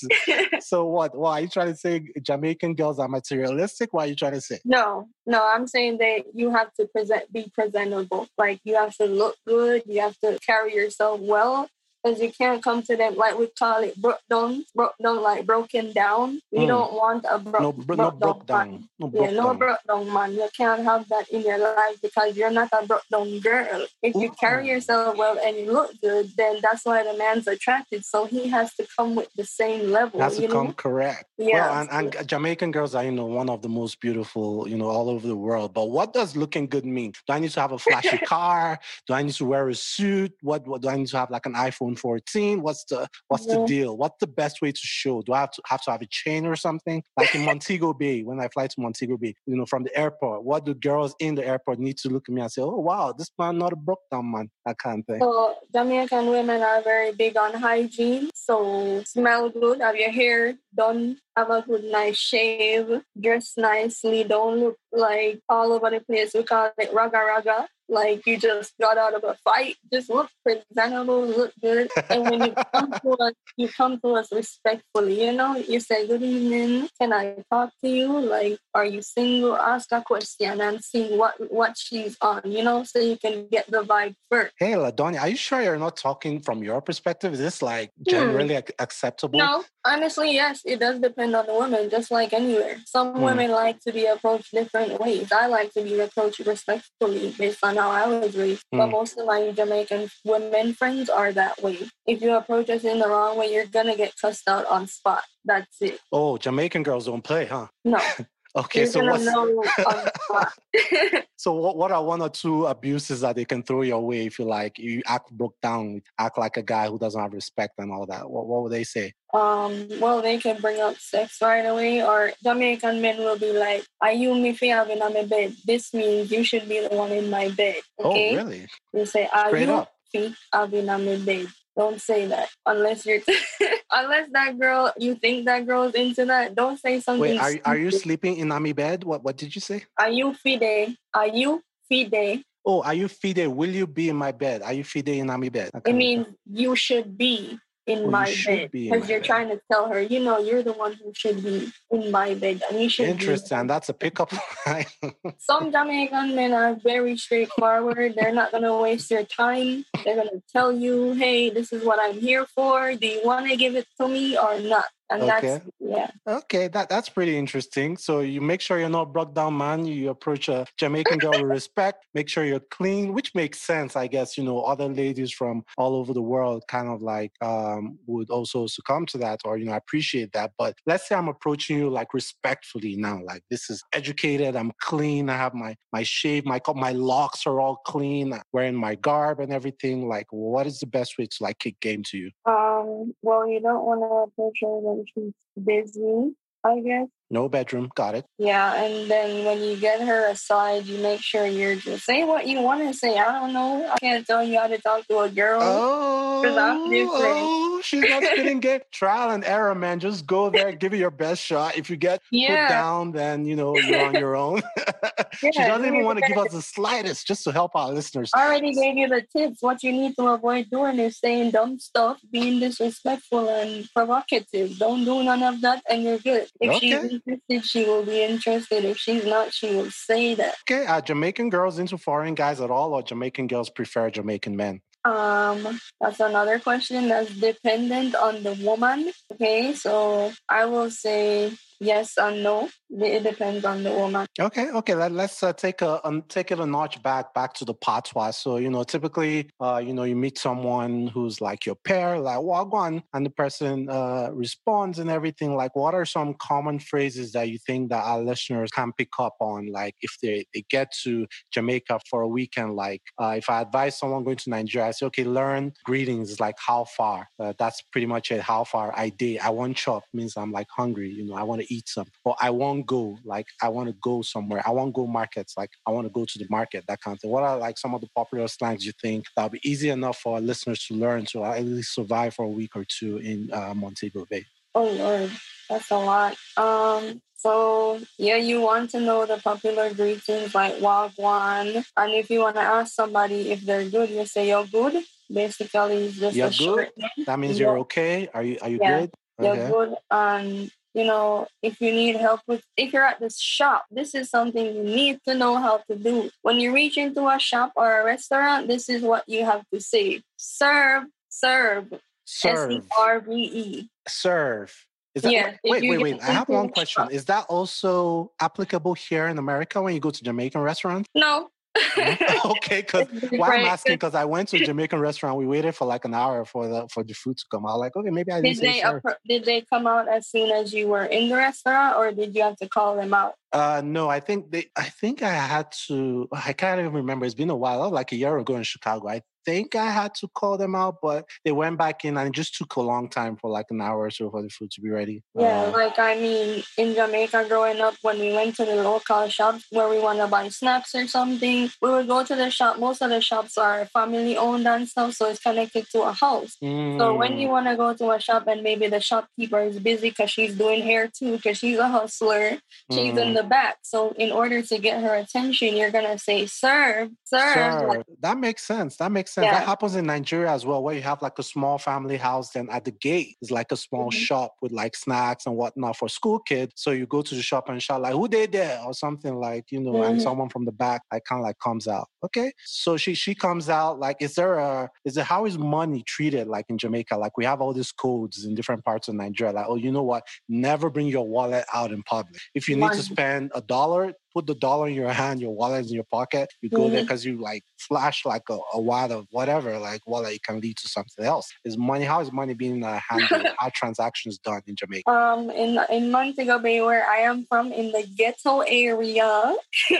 So 0.60 0.86
what? 0.86 1.17
What 1.17 1.29
are 1.31 1.41
you 1.41 1.48
trying 1.48 1.72
to 1.72 1.77
say? 1.77 2.10
Jamaican 2.22 2.75
girls 2.75 3.00
are 3.00 3.07
materialistic? 3.07 3.93
Why 3.93 4.03
are 4.03 4.07
you 4.07 4.15
trying 4.17 4.34
to 4.34 4.41
say? 4.41 4.60
No, 4.65 5.07
no, 5.25 5.48
I'm 5.48 5.65
saying 5.65 6.00
that 6.00 6.24
you 6.34 6.51
have 6.51 6.74
to 6.74 6.88
present, 6.88 7.31
be 7.31 7.50
presentable. 7.55 8.27
Like 8.38 8.60
you 8.65 8.75
have 8.75 8.93
to 8.98 9.05
look 9.05 9.38
good. 9.48 9.84
You 9.86 10.01
have 10.01 10.19
to 10.19 10.38
carry 10.45 10.75
yourself 10.75 11.22
well, 11.22 11.69
because 12.06 12.22
you 12.22 12.32
can't 12.32 12.64
come 12.64 12.84
to 12.84 12.96
them 12.96 13.16
like 13.16 13.38
we 13.38 13.48
call 13.58 13.84
it 13.84 13.96
broke 14.00 14.20
down, 14.30 14.64
broke 14.76 14.94
down, 15.02 15.22
like 15.24 15.46
broken 15.46 15.91
down. 15.91 16.39
We 16.52 16.60
Mm. 16.60 16.68
don't 16.68 16.94
want 16.94 17.26
a 17.30 17.39
broke, 17.39 17.62
No, 17.62 17.72
bro- 17.72 17.96
no 17.96 18.12
broke 18.12 18.48
man. 18.48 18.70
down. 18.70 18.89
No 19.00 19.08
Yeah, 19.13 19.20
broke 19.22 19.34
no 19.34 19.44
down. 19.44 19.58
broke 19.58 19.80
down 19.88 20.13
man. 20.13 20.34
You 20.34 20.50
can't 20.56 20.84
have 20.84 21.10
that 21.10 21.28
in 21.30 21.41
your 21.41 21.58
life 21.58 22.00
because 22.02 22.38
you're 22.38 22.52
not 22.52 22.70
a 22.80 22.86
broke 22.86 23.08
down 23.12 23.39
girl. 23.39 23.86
If 24.04 24.13
you 24.15 24.30
carry 24.39 24.68
yourself 24.68 25.18
well 25.18 25.38
and 25.44 25.58
you 25.58 25.72
look 25.72 25.91
good, 26.02 26.30
then 26.38 26.60
that's 26.62 26.86
why 26.86 27.04
the 27.04 27.18
man's 27.18 27.48
attracted. 27.48 28.06
So 28.06 28.26
he 28.26 28.48
has 28.50 28.74
to 28.76 28.86
come 28.96 29.15
with 29.15 29.30
the 29.36 29.46
same 29.46 29.91
level. 29.91 30.20
Has 30.22 30.36
to 30.38 30.44
you 30.44 30.48
come 30.50 30.68
know? 30.68 30.74
correct. 30.74 31.26
Yeah. 31.38 31.56
Well, 31.72 31.88
and, 31.89 32.15
and 32.18 32.28
Jamaican 32.28 32.72
girls 32.72 32.94
are, 32.94 33.04
you 33.04 33.12
know, 33.12 33.26
one 33.26 33.50
of 33.50 33.62
the 33.63 33.70
most 33.70 34.00
beautiful, 34.00 34.68
you 34.68 34.78
know, 34.78 34.88
all 34.89 35.10
over 35.10 35.28
the 35.28 35.36
world. 35.36 35.74
But 35.74 35.89
what 35.89 36.13
does 36.13 36.36
looking 36.36 36.68
good 36.68 36.86
mean? 36.86 37.13
Do 37.28 37.34
I 37.34 37.39
need 37.39 37.52
to 37.52 37.62
have 37.62 37.72
a 37.72 37.80
flashy 37.80 38.18
car? 38.34 38.80
Do 39.08 39.13
I 39.15 39.24
need 39.24 39.34
to 39.34 39.46
wear 39.46 39.68
a 39.70 39.76
suit? 39.76 40.34
What, 40.41 40.68
what 40.68 40.82
do 40.82 40.89
I 40.89 40.96
need 40.98 41.08
to 41.08 41.18
have 41.18 41.32
like 41.32 41.46
an 41.48 41.54
iPhone 41.54 41.94
14? 41.95 42.62
What's 42.62 42.86
the 42.86 43.08
what's 43.27 43.45
the 43.45 43.58
Mhm. 43.58 43.67
deal? 43.67 43.97
What's 43.97 44.17
the 44.19 44.27
best 44.27 44.62
way 44.62 44.71
to 44.71 44.81
show? 44.81 45.21
Do 45.21 45.34
I 45.34 45.41
have 45.41 45.51
to 45.51 45.62
have 45.67 45.81
to 45.84 45.91
have 45.91 46.01
a 46.01 46.08
chain 46.10 46.45
or 46.45 46.55
something? 46.55 47.03
Like 47.17 47.34
in 47.36 47.43
Montego 47.43 47.93
Bay, 47.93 48.23
when 48.23 48.39
I 48.39 48.47
fly 48.49 48.67
to 48.67 48.81
Montego 48.81 49.17
Bay, 49.17 49.36
you 49.45 49.55
know, 49.55 49.65
from 49.65 49.84
the 49.84 49.95
airport, 49.97 50.43
what 50.43 50.65
do 50.65 50.73
girls 50.73 51.15
in 51.19 51.36
the 51.36 51.45
airport 51.45 51.79
need 51.79 51.97
to 51.99 52.10
look 52.10 52.25
at 52.27 52.34
me 52.34 52.41
and 52.41 52.51
say, 52.51 52.62
Oh 52.62 52.79
wow, 52.79 53.13
this 53.17 53.29
man 53.38 53.58
not 53.58 53.73
a 53.73 53.75
broke 53.75 54.01
down 54.12 54.31
man, 54.31 54.49
that 54.65 54.77
kind 54.77 54.99
of 54.99 55.05
thing. 55.05 55.21
So 55.21 55.55
Jamaican 55.73 56.27
women 56.27 56.62
are 56.62 56.81
very 56.81 57.12
big 57.12 57.38
on 57.38 57.53
hygiene. 57.53 58.29
So 58.34 59.03
smell 59.05 59.49
good, 59.49 59.81
have 59.81 59.95
your 59.95 60.12
hair 60.12 60.55
done, 60.75 61.17
have 61.36 61.49
a 61.49 61.62
good 61.62 61.86
nice 61.86 62.17
shave, 62.17 63.01
dress 63.19 63.53
nicely, 63.58 64.23
don't 64.23 64.60
look 64.60 64.77
like 64.95 65.39
all 65.49 65.73
over 65.73 65.89
the 65.89 65.99
place. 66.01 66.34
We 66.34 66.43
call 66.43 66.71
it 66.77 66.93
raga 66.93 67.17
raga. 67.19 67.67
Like 67.88 68.25
you 68.25 68.39
just 68.39 68.73
got 68.81 68.97
out 68.97 69.13
of 69.13 69.23
a 69.23 69.36
fight. 69.43 69.75
Just 69.93 70.10
look 70.10 70.29
presentable, 70.43 71.23
look 71.27 71.53
good. 71.62 71.91
And 72.10 72.25
when 72.25 72.43
you 72.45 72.55
come 72.73 72.95
to 73.05 73.12
us, 73.12 73.34
you 73.58 73.67
come 73.69 73.99
to 74.01 74.15
us 74.15 74.31
respectfully, 74.31 75.23
you 75.25 75.34
know, 75.34 75.55
you 75.58 75.79
say, 75.79 76.08
Good 76.08 76.23
evening, 76.23 76.89
can 76.99 77.13
I 77.13 77.36
talk 77.51 77.69
to 77.84 77.88
you? 77.89 78.19
Like, 78.19 78.58
are 78.73 78.86
you 78.86 79.03
single? 79.03 79.55
Ask 79.55 79.91
a 79.91 80.01
question 80.01 80.60
and 80.62 80.84
see 80.84 81.15
what 81.15 81.36
what 81.53 81.77
she's 81.77 82.17
on, 82.21 82.41
you 82.45 82.63
know, 82.63 82.84
so 82.84 82.99
you 82.99 83.17
can 83.17 83.47
get 83.51 83.69
the 83.69 83.84
vibe 83.84 84.15
first. 84.31 84.53
Hey 84.58 84.71
Ladonia, 84.73 85.21
are 85.21 85.29
you 85.29 85.36
sure 85.38 85.62
you're 85.62 85.77
not 85.77 85.95
talking 85.95 86.41
from 86.41 86.63
your 86.63 86.81
perspective? 86.81 87.34
Is 87.34 87.39
this 87.39 87.62
like 87.62 87.91
Hmm. 87.97 88.10
generally 88.10 88.55
ac- 88.55 88.73
acceptable? 88.79 89.39
No, 89.39 89.63
honestly, 89.86 90.34
yes, 90.34 90.62
it 90.65 90.79
does 90.79 90.99
depend 90.99 91.36
on 91.36 91.45
the 91.45 91.53
woman, 91.53 91.88
just 91.91 92.10
like 92.10 92.34
anywhere. 92.34 92.77
Some 92.88 93.13
Hmm. 93.13 93.21
women 93.21 93.51
like 93.51 93.79
to 93.81 93.93
be 93.93 94.05
approached 94.08 94.51
different 94.53 94.85
ways. 95.00 95.32
I 95.32 95.48
like 95.48 95.71
to 95.74 95.84
be 95.84 96.00
approached 96.00 96.39
respectfully 96.39 97.34
based 97.38 97.63
on 97.63 97.76
how 97.78 97.89
I 97.91 98.08
was 98.08 98.36
raised. 98.36 98.63
But 98.71 98.86
Hmm. 98.88 98.91
most 98.91 99.17
of 99.17 99.26
my 99.26 99.52
Jamaican 99.52 100.10
women 100.24 100.74
friends 100.74 101.10
are 101.10 101.32
that 101.34 101.62
way. 101.62 101.80
If 102.06 102.21
you 102.21 102.34
approach 102.36 102.69
us 102.69 102.84
in 102.84 103.00
the 103.00 103.08
wrong 103.08 103.38
way, 103.38 103.54
you're 103.54 103.65
gonna 103.65 103.95
get 103.95 104.13
cussed 104.19 104.48
out 104.48 104.65
on 104.67 104.88
spot. 104.88 105.24
That's 105.43 105.82
it. 105.82 106.00
Oh, 106.12 106.38
Jamaican 106.38 106.84
girls 106.84 107.06
don't 107.06 107.21
play, 107.24 107.45
huh? 107.45 107.67
No, 107.84 108.00
Okay, 108.58 108.82
you're 108.82 108.88
so 108.88 109.04
what's 109.04 109.26
know 109.26 109.63
on 109.86 110.08
spot. 110.22 110.54
so 111.36 111.52
what, 111.54 111.76
what 111.76 111.91
are 111.91 112.04
one 112.04 112.22
or 112.22 112.30
two 112.30 112.65
abuses 112.68 113.20
that 113.20 113.36
they 113.36 113.44
can 113.44 113.62
throw 113.62 113.82
your 113.82 114.00
way 114.00 114.26
if 114.26 114.39
you 114.39 114.46
like 114.46 114.80
you 114.80 115.02
act 115.06 115.30
broke 115.32 115.60
down, 115.62 116.02
act 116.18 116.38
like 116.38 116.56
a 116.56 116.63
guy 116.63 116.88
who 116.88 116.98
doesn't 116.98 117.20
have 117.20 117.34
respect 117.34 117.74
and 117.80 117.91
all 117.91 118.06
that? 118.06 118.30
What 118.30 118.48
what 118.48 118.63
would 118.63 118.72
they 118.72 118.86
say? 118.86 119.13
Um, 119.34 119.88
well, 120.00 120.22
they 120.22 120.38
can 120.38 120.62
bring 120.62 120.80
up 120.80 120.96
sex 120.98 121.39
right 121.41 121.65
away, 121.65 122.02
or 122.02 122.32
Jamaican 122.44 123.02
men 123.02 123.18
will 123.18 123.38
be 123.38 123.52
like, 123.52 123.86
"Are 124.00 124.13
you 124.13 124.34
me 124.34 124.54
fi 124.54 124.68
having 124.68 125.02
on 125.02 125.13
my 125.13 125.26
bed?" 125.26 125.54
This 125.65 125.94
means 125.94 126.32
you 126.32 126.46
should 126.46 126.70
be 126.70 126.88
the 126.88 126.96
one 126.96 127.12
in 127.12 127.30
my 127.30 127.50
bed. 127.50 127.82
Okay. 128.00 128.32
Oh, 128.32 128.36
really? 128.38 128.68
You 128.94 129.06
say, 129.06 129.28
"Are 129.34 129.50
Straight 129.50 129.68
you 129.68 129.76
up. 129.76 129.91
fi 130.13 130.34
having 130.54 130.88
on 130.88 131.06
my 131.06 131.18
bed?" 131.18 131.48
Don't 131.78 132.00
say 132.00 132.26
that 132.28 132.48
unless 132.65 133.06
you're 133.06 133.20
unless 133.95 134.29
that 134.31 134.60
girl 134.60 134.91
you 134.99 135.15
think 135.15 135.45
that 135.45 135.65
girl's 135.65 135.95
into 135.95 136.25
that. 136.25 136.53
Don't 136.53 136.77
say 136.77 136.99
something. 136.99 137.21
Wait, 137.21 137.39
are 137.39 137.55
are 137.63 137.77
you 137.77 137.89
sleeping 137.91 138.38
in 138.38 138.51
Ami 138.51 138.73
bed? 138.73 139.03
What 139.03 139.23
what 139.23 139.38
did 139.38 139.55
you 139.55 139.62
say? 139.62 139.84
Are 139.97 140.12
you 140.12 140.36
fide? 140.36 140.95
Are 141.13 141.27
you 141.27 141.63
fide? 141.88 142.43
Oh, 142.65 142.84
are 142.84 142.93
you 142.93 143.08
fide? 143.08 143.47
Will 143.47 143.69
you 143.69 143.88
be 143.88 144.10
in 144.10 144.15
my 144.15 144.31
bed? 144.31 144.62
Are 144.62 144.73
you 144.73 144.84
fide 144.84 145.10
in 145.10 145.29
Ami 145.29 145.49
bed? 145.49 145.71
That 145.73 145.88
It 145.88 145.95
means 145.95 146.27
you 146.45 146.75
should 146.75 147.17
be 147.17 147.58
in 147.88 148.00
you 148.00 148.08
my 148.10 148.34
bed 148.45 148.71
because 148.71 149.10
you're 149.10 149.19
bed. 149.19 149.26
trying 149.26 149.50
to 149.50 149.62
tell 149.71 149.88
her, 149.88 150.02
you 150.02 150.19
know, 150.24 150.39
you're 150.39 150.63
the 150.63 150.74
one 150.74 150.93
who 150.93 151.12
should 151.13 151.43
be 151.43 151.71
in 151.91 152.12
my 152.12 152.34
bed, 152.34 152.62
and 152.69 152.82
you 152.82 152.89
should. 152.89 153.06
thing. 153.06 153.15
be 153.17 153.21
Interesting. 153.21 153.67
That's 153.67 153.89
a 153.89 153.93
pickup 153.93 154.32
line. 154.65 154.86
Some 155.38 155.71
Jamaican 155.71 156.36
men 156.36 156.54
are 156.54 156.76
very 156.76 157.17
straightforward. 157.17 158.15
They're 158.15 158.34
not 158.34 158.52
gonna 158.52 158.76
waste 158.78 159.12
your 159.12 159.24
time. 159.24 159.86
They're 160.04 160.15
gonna 160.15 160.41
tell 160.52 160.71
you, 160.71 161.13
"Hey, 161.13 161.50
this 161.50 161.71
is 161.71 161.84
what 161.84 162.00
I'm 162.02 162.19
here 162.19 162.45
for. 162.45 162.95
Do 162.95 163.08
you 163.08 163.21
want 163.24 163.50
to 163.50 163.56
give 163.56 163.76
it 163.76 163.88
to 164.00 164.08
me 164.08 164.38
or 164.38 164.60
not?" 164.60 164.86
And 165.10 165.22
Okay. 165.22 165.60
that's 165.60 165.65
yeah. 165.80 166.10
Okay, 166.28 166.68
that 166.70 166.89
that's 166.89 167.10
pretty 167.10 167.38
interesting. 167.38 167.96
So 167.98 168.22
you 168.22 168.41
make 168.41 168.60
sure 168.60 168.80
you're 168.80 168.89
not 168.89 169.13
broke 169.13 169.36
down, 169.36 169.56
man. 169.58 169.86
You 169.86 170.10
approach 170.10 170.50
a 170.50 170.65
Jamaican 170.78 171.20
girl 171.20 171.39
with 171.39 171.52
respect. 171.52 172.08
Make 172.15 172.28
sure 172.28 172.44
you're 172.44 172.60
clean, 172.72 173.13
which 173.13 173.36
makes 173.36 173.62
sense, 173.62 173.96
I 173.96 174.08
guess. 174.08 174.36
You 174.36 174.44
know, 174.44 174.62
other 174.62 174.88
ladies 174.88 175.32
from 175.32 175.63
all 175.78 175.96
over 175.96 176.13
the 176.13 176.24
world 176.24 176.63
kind 176.68 176.88
of 176.89 177.04
like 177.04 177.32
um, 177.41 178.00
would 178.08 178.32
also 178.32 178.65
succumb 178.65 179.06
to 179.08 179.20
that, 179.20 179.41
or 179.46 179.58
you 179.58 179.65
know, 179.65 179.74
appreciate 179.76 180.32
that. 180.34 180.54
But 180.58 180.76
let's 180.88 181.08
say 181.08 181.13
I'm 181.13 181.28
approaching 181.28 181.78
you 181.78 181.89
like 181.91 182.13
respectfully 182.13 182.96
now. 182.96 183.20
Like 183.24 183.44
this 183.52 183.70
is 183.70 183.84
educated. 183.94 184.56
I'm 184.56 184.72
clean. 184.82 185.30
I 185.30 185.38
have 185.38 185.54
my 185.54 185.76
my 185.94 186.02
shave. 186.02 186.46
My 186.46 186.60
my 186.74 186.94
locks 186.94 187.46
are 187.46 187.60
all 187.60 187.78
clean. 187.86 188.34
I'm 188.34 188.41
wearing 188.52 188.76
my 188.76 188.96
garb 188.96 189.39
and 189.39 189.54
everything. 189.54 190.08
Like, 190.08 190.28
what 190.32 190.65
is 190.65 190.80
the 190.80 190.88
best 190.88 191.20
way 191.20 191.28
to 191.28 191.38
like 191.41 191.60
kick 191.60 191.80
game 191.80 192.02
to 192.10 192.18
you? 192.18 192.32
Um, 192.46 193.13
well, 193.22 193.48
you 193.48 193.60
don't 193.60 193.86
want 193.86 194.02
to 194.02 194.41
approach 194.41 194.60
her 194.62 194.94
she's 195.13 195.34
busy, 195.63 196.31
I 196.63 196.79
guess. 196.81 197.08
No 197.36 197.50
bedroom. 197.50 197.91
Got 197.95 198.15
it. 198.15 198.26
Yeah, 198.38 198.82
and 198.82 199.12
then 199.12 199.43
when 199.43 199.62
you 199.62 199.76
get 199.76 200.00
her 200.00 200.30
aside, 200.30 200.86
you 200.86 200.98
make 201.00 201.19
sure 201.19 201.45
you're 201.45 201.76
just 201.76 202.06
say 202.06 202.24
what 202.24 202.48
you 202.48 202.62
want 202.62 202.80
to 202.88 202.93
say. 202.93 203.17
I 203.17 203.30
don't 203.34 203.52
know. 203.52 203.86
I 203.91 203.98
can't 204.00 204.26
tell 204.26 204.41
you 204.41 204.58
how 204.58 204.67
to 204.67 204.78
talk 204.78 205.06
to 205.08 205.19
a 205.19 205.30
girl. 205.30 205.60
Oh, 205.62 206.43
oh, 206.48 207.82
she's 207.84 208.10
not 208.10 208.24
spitting 208.24 208.62
game. 208.62 208.80
Trial 208.93 209.32
and 209.32 209.43
error, 209.43 209.76
man. 209.76 210.00
Just 210.00 210.26
go 210.26 210.50
there, 210.50 210.71
give 210.71 210.93
it 210.93 210.98
your 210.98 211.12
best 211.12 211.43
shot. 211.43 211.76
If 211.76 211.89
you 211.89 211.98
get 211.98 212.21
put 212.32 212.69
down, 212.69 213.12
then 213.12 213.45
you 213.45 213.58
know 213.58 213.78
you're 213.80 214.00
on 214.00 214.15
your 214.15 214.38
own. 214.38 214.62
she 215.34 215.52
doesn't 215.52 215.86
even 215.86 216.06
want 216.06 216.19
to 216.19 216.26
give 216.26 216.38
us 216.38 216.54
the 216.54 216.62
slightest, 216.62 217.28
just 217.28 217.43
to 217.43 217.52
help 217.52 217.76
our 217.76 217.91
listeners. 217.91 218.32
I 218.34 218.48
already 218.48 218.74
gave 218.74 218.95
you 218.95 219.10
the 219.10 219.24
tips. 219.36 219.62
What 219.62 219.84
you 219.84 219.91
need 219.91 220.15
to 220.15 220.28
avoid 220.28 220.69
doing 220.69 221.00
is 221.00 221.19
saying 221.19 221.52
dumb 221.52 221.80
stuff, 221.80 222.21
being 222.32 222.62
disrespectful 222.62 223.50
and 223.50 223.89
provocative. 223.93 224.78
Don't 224.78 225.04
do 225.04 225.21
none 225.21 225.43
of 225.43 225.60
that, 225.62 225.84
and 225.89 226.04
you're 226.04 226.19
good. 226.19 226.48
If 226.62 226.71
Okay. 226.76 227.21
Interested, 227.28 227.66
she 227.66 227.86
will 227.86 228.06
be 228.06 228.24
interested. 228.24 228.86
If 228.86 228.98
she's 228.98 229.26
not, 229.26 229.54
she 229.54 229.76
will 229.76 229.92
say 229.92 230.36
that. 230.36 230.56
Okay, 230.70 230.86
are 230.86 231.02
Jamaican 231.02 231.50
girls 231.50 231.80
into 231.80 231.98
foreign 231.98 232.36
guys 232.36 232.62
at 232.62 232.72
all, 232.72 232.94
or 232.94 233.02
Jamaican 233.02 233.48
girls 233.48 233.70
prefer 233.70 234.10
Jamaican 234.10 234.56
men? 234.56 234.82
Um, 235.06 235.80
that's 236.02 236.20
another 236.20 236.58
question 236.58 237.10
that's 237.10 237.30
dependent 237.36 238.16
on 238.16 238.42
the 238.42 238.54
woman. 238.54 239.12
Okay, 239.32 239.74
so 239.74 240.32
I 240.50 240.66
will 240.66 240.90
say 240.90 241.54
yes 241.80 242.18
and 242.18 242.44
no. 242.44 242.70
It 242.98 243.24
depends 243.24 243.66
on 243.66 243.84
the 243.84 243.92
woman. 243.92 244.28
Okay, 244.40 244.70
okay. 244.70 244.94
Let, 244.94 245.12
let's 245.12 245.42
uh, 245.42 245.52
take 245.54 245.82
a 245.82 246.06
um, 246.08 246.24
take 246.30 246.52
it 246.52 246.60
a 246.60 246.66
notch 246.66 247.02
back 247.02 247.34
back 247.34 247.54
to 247.56 247.66
the 247.66 247.74
patois. 247.74 248.32
So 248.32 248.58
you 248.58 248.70
know, 248.70 248.84
typically, 248.84 249.50
uh, 249.60 249.82
you 249.84 249.94
know, 249.94 250.04
you 250.04 250.16
meet 250.16 250.38
someone 250.38 251.08
who's 251.08 251.42
like 251.42 251.66
your 251.66 251.76
pair, 251.76 252.20
like 252.20 252.38
wagwan, 252.38 253.04
and 253.14 253.26
the 253.26 253.32
person 253.32 253.90
uh, 253.90 254.30
responds 254.32 255.00
and 255.00 255.10
everything. 255.10 255.56
Like, 255.56 255.76
what 255.76 255.94
are 255.94 256.06
some 256.06 256.36
common 256.36 256.80
phrases 256.80 257.32
that 257.34 257.50
you 257.50 257.58
think 257.58 257.90
that 257.90 258.04
our 258.04 258.22
listeners 258.22 258.72
can 258.72 258.94
pick 258.94 259.10
up 259.20 259.36
on? 259.40 259.72
Like, 259.72 259.96
if 260.02 260.16
they 260.22 260.46
they 260.54 260.64
get 260.70 260.94
to 261.04 261.28
Jamaica 261.52 262.00
for 262.10 262.22
a 262.22 262.28
weekend, 262.28 262.76
like 262.76 263.02
uh, 263.20 263.34
if 263.38 263.50
I 263.50 263.62
advise 263.62 263.98
someone 263.98 264.24
going 264.24 264.38
to 264.38 264.50
Nigeria, 264.50 264.90
I 264.90 264.92
say, 264.92 265.08
okay, 265.08 265.24
learn 265.24 265.74
greetings. 265.84 266.40
Like, 266.40 266.56
how 266.66 266.86
far? 266.86 267.28
Uh, 267.40 267.54
that's 267.58 267.82
pretty 267.92 268.08
much 268.08 268.32
it. 268.32 268.42
How 268.42 268.64
far? 268.64 268.94
I 268.96 269.10
did. 269.10 269.40
I 269.40 269.50
want 269.50 269.76
chop 269.76 270.04
means 270.14 270.38
I'm 270.38 270.52
like 270.52 270.68
hungry. 270.70 271.10
You 271.10 271.26
know, 271.26 271.36
I 271.36 271.44
want 271.44 271.62
to 271.62 271.64
eat 271.73 271.88
some, 271.89 272.08
or 272.23 272.36
I 272.41 272.49
won't 272.49 272.86
go. 272.86 273.17
Like, 273.23 273.47
I 273.62 273.69
want 273.69 273.89
to 273.89 273.95
go 274.01 274.21
somewhere. 274.21 274.62
I 274.65 274.71
won't 274.71 274.93
go 274.93 275.06
markets. 275.08 275.56
Like, 275.58 275.71
I 275.88 275.91
want 275.91 276.06
to 276.08 276.12
go 276.12 276.25
to 276.25 276.39
the 276.39 276.47
market. 276.49 276.86
That 276.88 277.01
kind 277.01 277.15
of 277.15 277.21
thing. 277.21 277.32
What 277.32 277.43
are 277.43 277.58
like 277.58 277.78
some 277.78 277.93
of 277.93 278.01
the 278.01 278.10
popular 278.15 278.47
slangs 278.47 278.86
you 278.86 278.93
think 279.01 279.25
that'll 279.36 279.49
be 279.49 279.62
easy 279.63 279.89
enough 279.89 280.17
for 280.17 280.36
our 280.36 280.41
listeners 280.41 280.86
to 280.88 280.93
learn 280.93 281.25
to 281.28 281.43
at 281.43 281.63
least 281.63 281.93
survive 281.93 282.34
for 282.34 282.45
a 282.45 282.49
week 282.49 282.75
or 282.75 282.86
two 282.86 283.17
in 283.17 283.49
uh, 283.54 283.73
Montego 283.73 284.25
Bay? 284.30 284.45
Oh 284.73 284.89
Lord, 284.89 285.32
that's 285.69 285.89
a 285.91 285.97
lot. 285.97 286.36
Um, 286.58 287.21
so 287.38 287.99
yeah, 288.17 288.38
you 288.38 288.62
want 288.62 288.89
to 288.91 288.99
know 288.99 289.25
the 289.25 289.38
popular 289.38 289.93
greetings 289.93 290.54
like 290.56 290.75
wagwan, 290.75 291.86
and 291.95 292.12
if 292.13 292.30
you 292.30 292.39
want 292.41 292.56
to 292.56 292.62
ask 292.62 292.93
somebody 292.93 293.51
if 293.51 293.62
they're 293.62 293.88
good, 293.89 294.10
you 294.10 294.25
say 294.25 294.49
you're 294.49 294.65
good. 294.65 295.04
Basically, 295.32 296.06
it's 296.06 296.19
just 296.19 296.36
You're 296.36 296.47
a 296.47 296.51
short 296.51 296.89
That 297.25 297.39
means 297.39 297.60
Yeah. 297.60 297.67
you're 297.67 297.80
okay. 297.80 298.28
Are 298.34 298.43
you 298.43 298.58
are 298.62 298.69
you 298.69 298.80
Yeah. 298.82 298.99
good? 299.01 299.12
you're 299.39 299.69
good 299.69 299.95
and 300.12 300.71
you 300.95 301.03
know 301.03 301.47
if 301.62 301.79
you 301.81 301.91
need 301.91 302.15
help 302.15 302.39
with 302.47 302.63
if 302.77 302.93
you're 302.93 303.05
at 303.05 303.19
this 303.19 303.38
shop 303.39 303.86
this 303.91 304.15
is 304.15 304.29
something 304.29 304.65
you 304.77 304.84
need 304.84 305.19
to 305.27 305.36
know 305.36 305.58
how 305.58 305.75
to 305.89 305.95
do 305.95 306.29
when 306.41 306.60
you 306.60 306.73
reach 306.73 306.97
into 306.97 307.27
a 307.27 307.38
shop 307.38 307.71
or 307.75 307.99
a 307.99 308.03
restaurant 308.05 308.67
this 308.67 308.89
is 308.89 309.01
what 309.01 309.23
you 309.27 309.43
have 309.45 309.63
to 309.71 309.79
say 309.79 310.21
serve 310.38 311.03
serve 311.29 311.86
Serve. 312.27 312.71
s-e-r-v-e 312.71 313.88
serve. 314.08 314.73
Is 315.13 315.21
that, 315.21 315.31
Yeah, 315.31 315.55
wait, 315.63 315.88
wait, 315.88 316.01
wait. 316.01 316.21
I 316.21 316.31
have 316.31 316.49
one 316.49 316.69
question. 316.69 317.03
shop- 317.03 317.12
Is 317.12 317.25
that 317.25 317.45
also 317.49 318.31
applicable 318.41 318.95
here 318.95 319.27
in 319.27 319.38
America 319.38 319.81
when 319.81 319.93
you 319.93 319.99
go 319.99 320.10
to 320.10 320.23
Jamaican 320.23 320.60
restaurants? 320.62 321.08
no 321.15 321.49
okay, 322.46 322.82
because 322.82 323.08
why 323.32 323.58
I'm 323.58 323.66
asking 323.66 323.96
because 323.96 324.16
I 324.16 324.26
went 324.26 324.50
to 324.50 324.58
a 324.58 324.66
Jamaican 324.66 325.00
restaurant. 325.00 325.38
We 325.38 325.46
waited 325.46 325.74
for 325.76 325.86
like 325.86 326.06
an 326.06 326.14
hour 326.14 326.46
for 326.46 326.68
the 326.68 326.88
for 326.92 327.04
the 327.04 327.14
food 327.14 327.38
to 327.38 327.46
come 327.52 327.66
out. 327.66 327.80
Like, 327.80 327.96
okay, 327.96 328.10
maybe 328.10 328.32
I 328.32 328.42
didn't 328.42 328.56
did 328.56 328.58
say 328.58 328.72
they 328.74 328.82
serve. 328.82 329.04
appro- 329.04 329.16
did 329.28 329.46
they 329.46 329.62
come 329.62 329.88
out 329.88 330.08
as 330.08 330.28
soon 330.28 330.52
as 330.52 330.74
you 330.74 330.88
were 330.88 331.06
in 331.06 331.30
the 331.30 331.36
restaurant 331.36 331.98
or 331.98 332.12
did 332.12 332.36
you 332.36 332.44
have 332.44 332.58
to 332.58 332.70
call 332.70 332.96
them 332.96 333.14
out 333.14 333.34
Uh, 333.52 333.82
no, 333.84 334.10
I 334.10 334.20
think 334.20 334.52
they. 334.52 334.66
I 334.76 334.86
think 334.86 335.22
I 335.22 335.34
had 335.34 335.72
to. 335.88 336.28
I 336.32 336.54
can't 336.54 336.80
even 336.80 336.94
remember. 336.94 337.26
It's 337.26 337.36
been 337.36 337.50
a 337.50 337.56
while. 337.56 337.90
Like 337.90 338.12
a 338.12 338.16
year 338.16 338.38
ago 338.38 338.56
in 338.56 338.64
Chicago. 338.64 339.08
I 339.10 339.22
think 339.45 339.75
I 339.75 339.89
had 339.89 340.13
to 340.15 340.27
call 340.27 340.58
them 340.58 340.75
out, 340.75 340.97
but 341.01 341.25
they 341.43 341.51
went 341.51 341.77
back 341.77 342.05
in, 342.05 342.17
and 342.17 342.27
it 342.27 342.34
just 342.34 342.55
took 342.55 342.75
a 342.75 342.81
long 342.81 343.10
time 343.10 343.38
for 343.38 343.49
like 343.49 343.67
an 343.69 343.81
hour 343.81 343.99
or 343.99 344.12
so 344.12 344.29
for 344.29 344.41
the 344.41 344.49
food 344.49 344.71
to 344.71 344.81
be 344.81 344.89
ready. 344.89 345.23
Yeah, 345.36 345.63
Uh, 345.63 345.71
like 345.71 345.97
I 345.99 346.15
mean, 346.15 346.63
in 346.77 346.95
Jamaica 346.95 347.45
growing 347.47 347.79
up, 347.81 347.95
when 348.01 348.19
we 348.19 348.34
went 348.34 348.55
to 348.58 348.65
the 348.65 348.75
local 348.75 349.27
shops 349.29 349.65
where 349.71 349.89
we 349.89 349.99
want 349.99 350.19
to 350.19 350.27
buy 350.27 350.49
snacks 350.49 350.95
or 350.95 351.08
something, 351.08 351.69
we 351.81 351.89
would 351.89 352.08
go 352.08 352.23
to 352.23 352.36
the 352.36 352.49
shop. 352.49 352.79
Most 352.79 353.01
of 353.01 353.10
the 353.10 353.21
shops 353.21 353.58
are 353.58 353.86
family 353.88 354.38
owned 354.38 354.67
and 354.67 354.88
stuff, 354.88 355.13
so 355.13 355.29
it's 355.29 355.41
connected 355.41 355.86
to 355.91 356.01
a 356.01 356.12
house. 356.12 356.58
So 356.62 357.15
when 357.15 357.34
mm, 357.34 357.41
you 357.41 357.49
want 357.49 357.67
to 357.67 357.75
go 357.75 357.93
to 357.93 358.12
a 358.12 358.19
shop 358.19 358.47
and 358.47 358.63
maybe 358.63 358.88
the 358.88 358.99
shopkeeper 358.99 359.62
is 359.62 359.79
busy 359.79 360.10
because 360.10 360.31
she's 360.31 360.58
doing 360.58 360.81
hair 360.81 361.08
too, 361.08 361.34
because 361.38 361.58
she's 361.58 361.77
a 361.77 361.88
hustler, 361.88 362.58
she's 362.91 363.13
mm. 363.13 363.25
in 363.25 363.34
the 363.34 363.43
back. 363.43 363.77
So 363.84 364.12
in 364.17 364.31
order 364.31 364.62
to 364.62 364.77
get 364.77 365.01
her 365.01 365.15
attention, 365.15 365.75
you're 365.75 365.91
gonna 365.91 366.17
say, 366.17 366.45
"Serve, 366.45 367.12
serve." 367.23 367.53
Sure. 367.53 367.88
Like, 367.88 368.05
That 368.21 368.38
makes 368.38 368.63
sense. 368.63 368.97
That 368.97 369.12
makes 369.12 369.35
sense. 369.36 369.50
That 369.52 369.65
happens 369.65 369.95
in 369.95 370.06
Nigeria 370.06 370.50
as 370.52 370.65
well, 370.65 370.82
where 370.82 370.95
you 370.95 371.02
have 371.02 371.21
like 371.21 371.38
a 371.38 371.43
small 371.43 371.78
family 371.78 372.15
house, 372.15 372.52
then 372.52 372.69
at 372.69 372.86
the 372.86 372.91
gate 372.91 373.36
is 373.41 373.52
like 373.52 373.69
a 373.71 373.76
small 373.78 374.10
Mhm. 374.10 374.26
shop 374.26 374.54
with 374.62 374.71
like 374.71 374.95
snacks 374.95 375.45
and 375.45 375.58
whatnot 375.58 375.98
for 375.98 376.08
school 376.08 376.39
kids. 376.39 376.71
So 376.78 376.91
you 376.91 377.06
go 377.06 377.21
to 377.21 377.36
the 377.36 377.41
shop 377.41 377.67
and 377.67 377.84
shout 377.84 378.02
like, 378.02 378.13
"Who 378.13 378.30
they 378.30 378.45
there?" 378.45 378.80
or 378.86 378.93
something 378.93 379.36
like, 379.36 379.65
you 379.71 379.82
know, 379.82 380.02
and 380.02 380.19
Mhm. 380.19 380.21
someone 380.21 380.48
from 380.48 380.63
the 380.63 380.71
back 380.71 381.02
like 381.12 381.24
kind 381.26 381.41
of 381.41 381.43
like 381.43 381.58
comes 381.60 381.86
out. 381.86 382.08
Okay, 382.24 382.54
so 382.63 382.95
she 382.95 383.13
she 383.13 383.36
comes 383.36 383.67
out. 383.69 384.00
Like, 384.00 384.17
is 384.21 384.36
there 384.36 384.56
a 384.58 384.89
is 385.04 385.17
it 385.17 385.26
how 385.26 385.45
is 385.45 385.58
money 385.58 386.02
treated 386.08 386.48
like 386.48 386.65
in 386.69 386.78
Jamaica? 386.78 387.17
Like 387.17 387.38
we 387.38 387.43
have 387.43 387.60
all 387.60 387.74
these 387.74 387.91
codes 387.91 388.45
in 388.45 388.56
different 388.56 388.86
parts 388.86 389.10
of 389.10 389.15
Nigeria. 389.15 389.54
Like, 389.54 389.65
oh, 389.67 389.76
you 389.76 389.91
know 389.91 390.04
what? 390.04 390.24
Never 390.48 390.89
bring 390.89 391.08
your 391.08 391.28
wallet 391.28 391.65
out 391.74 391.91
in 391.91 392.04
public. 392.04 392.41
If 392.54 392.69
you 392.69 392.76
need 392.78 392.93
to 392.93 393.04
spend 393.04 393.52
a 393.54 393.62
dollar, 393.62 394.13
put 394.36 394.45
the 394.48 394.56
dollar 394.56 394.88
in 394.89 394.93
your 394.93 395.12
hand, 395.12 395.39
your 395.39 395.56
wallet 395.56 395.86
in 395.88 395.93
your 395.93 396.04
pocket. 396.12 396.50
You 396.62 396.69
go 396.69 396.89
there 396.89 397.02
Mhm. 397.02 397.06
because 397.06 397.24
you 397.26 397.39
like 397.39 397.63
flash 397.80 398.26
like 398.26 398.43
a, 398.50 398.58
a 398.74 398.82
wad 398.82 399.12
of 399.12 399.26
whatever, 399.32 399.80
like 399.80 400.02
wallet 400.06 400.34
it 400.36 400.43
can 400.43 400.60
lead 400.60 400.76
to 400.78 400.88
something 400.89 401.26
else. 401.26 401.48
Is 401.63 401.78
money? 401.78 402.04
How 402.04 402.19
is 402.21 402.32
money 402.32 402.54
being 402.54 402.84
uh, 402.84 403.00
handled? 403.10 403.48
how 403.60 403.69
transactions 403.74 404.38
done 404.38 404.62
in 404.67 404.76
Jamaica? 404.76 405.10
Um, 405.10 405.50
in 405.50 405.80
in 405.89 406.12
Montego 406.12 406.60
Bay, 406.60 406.82
where 406.82 407.08
I 407.08 407.19
am 407.19 407.45
from, 407.50 407.71
in 407.71 407.91
the 407.91 408.04
ghetto 408.17 408.60
area, 408.62 409.54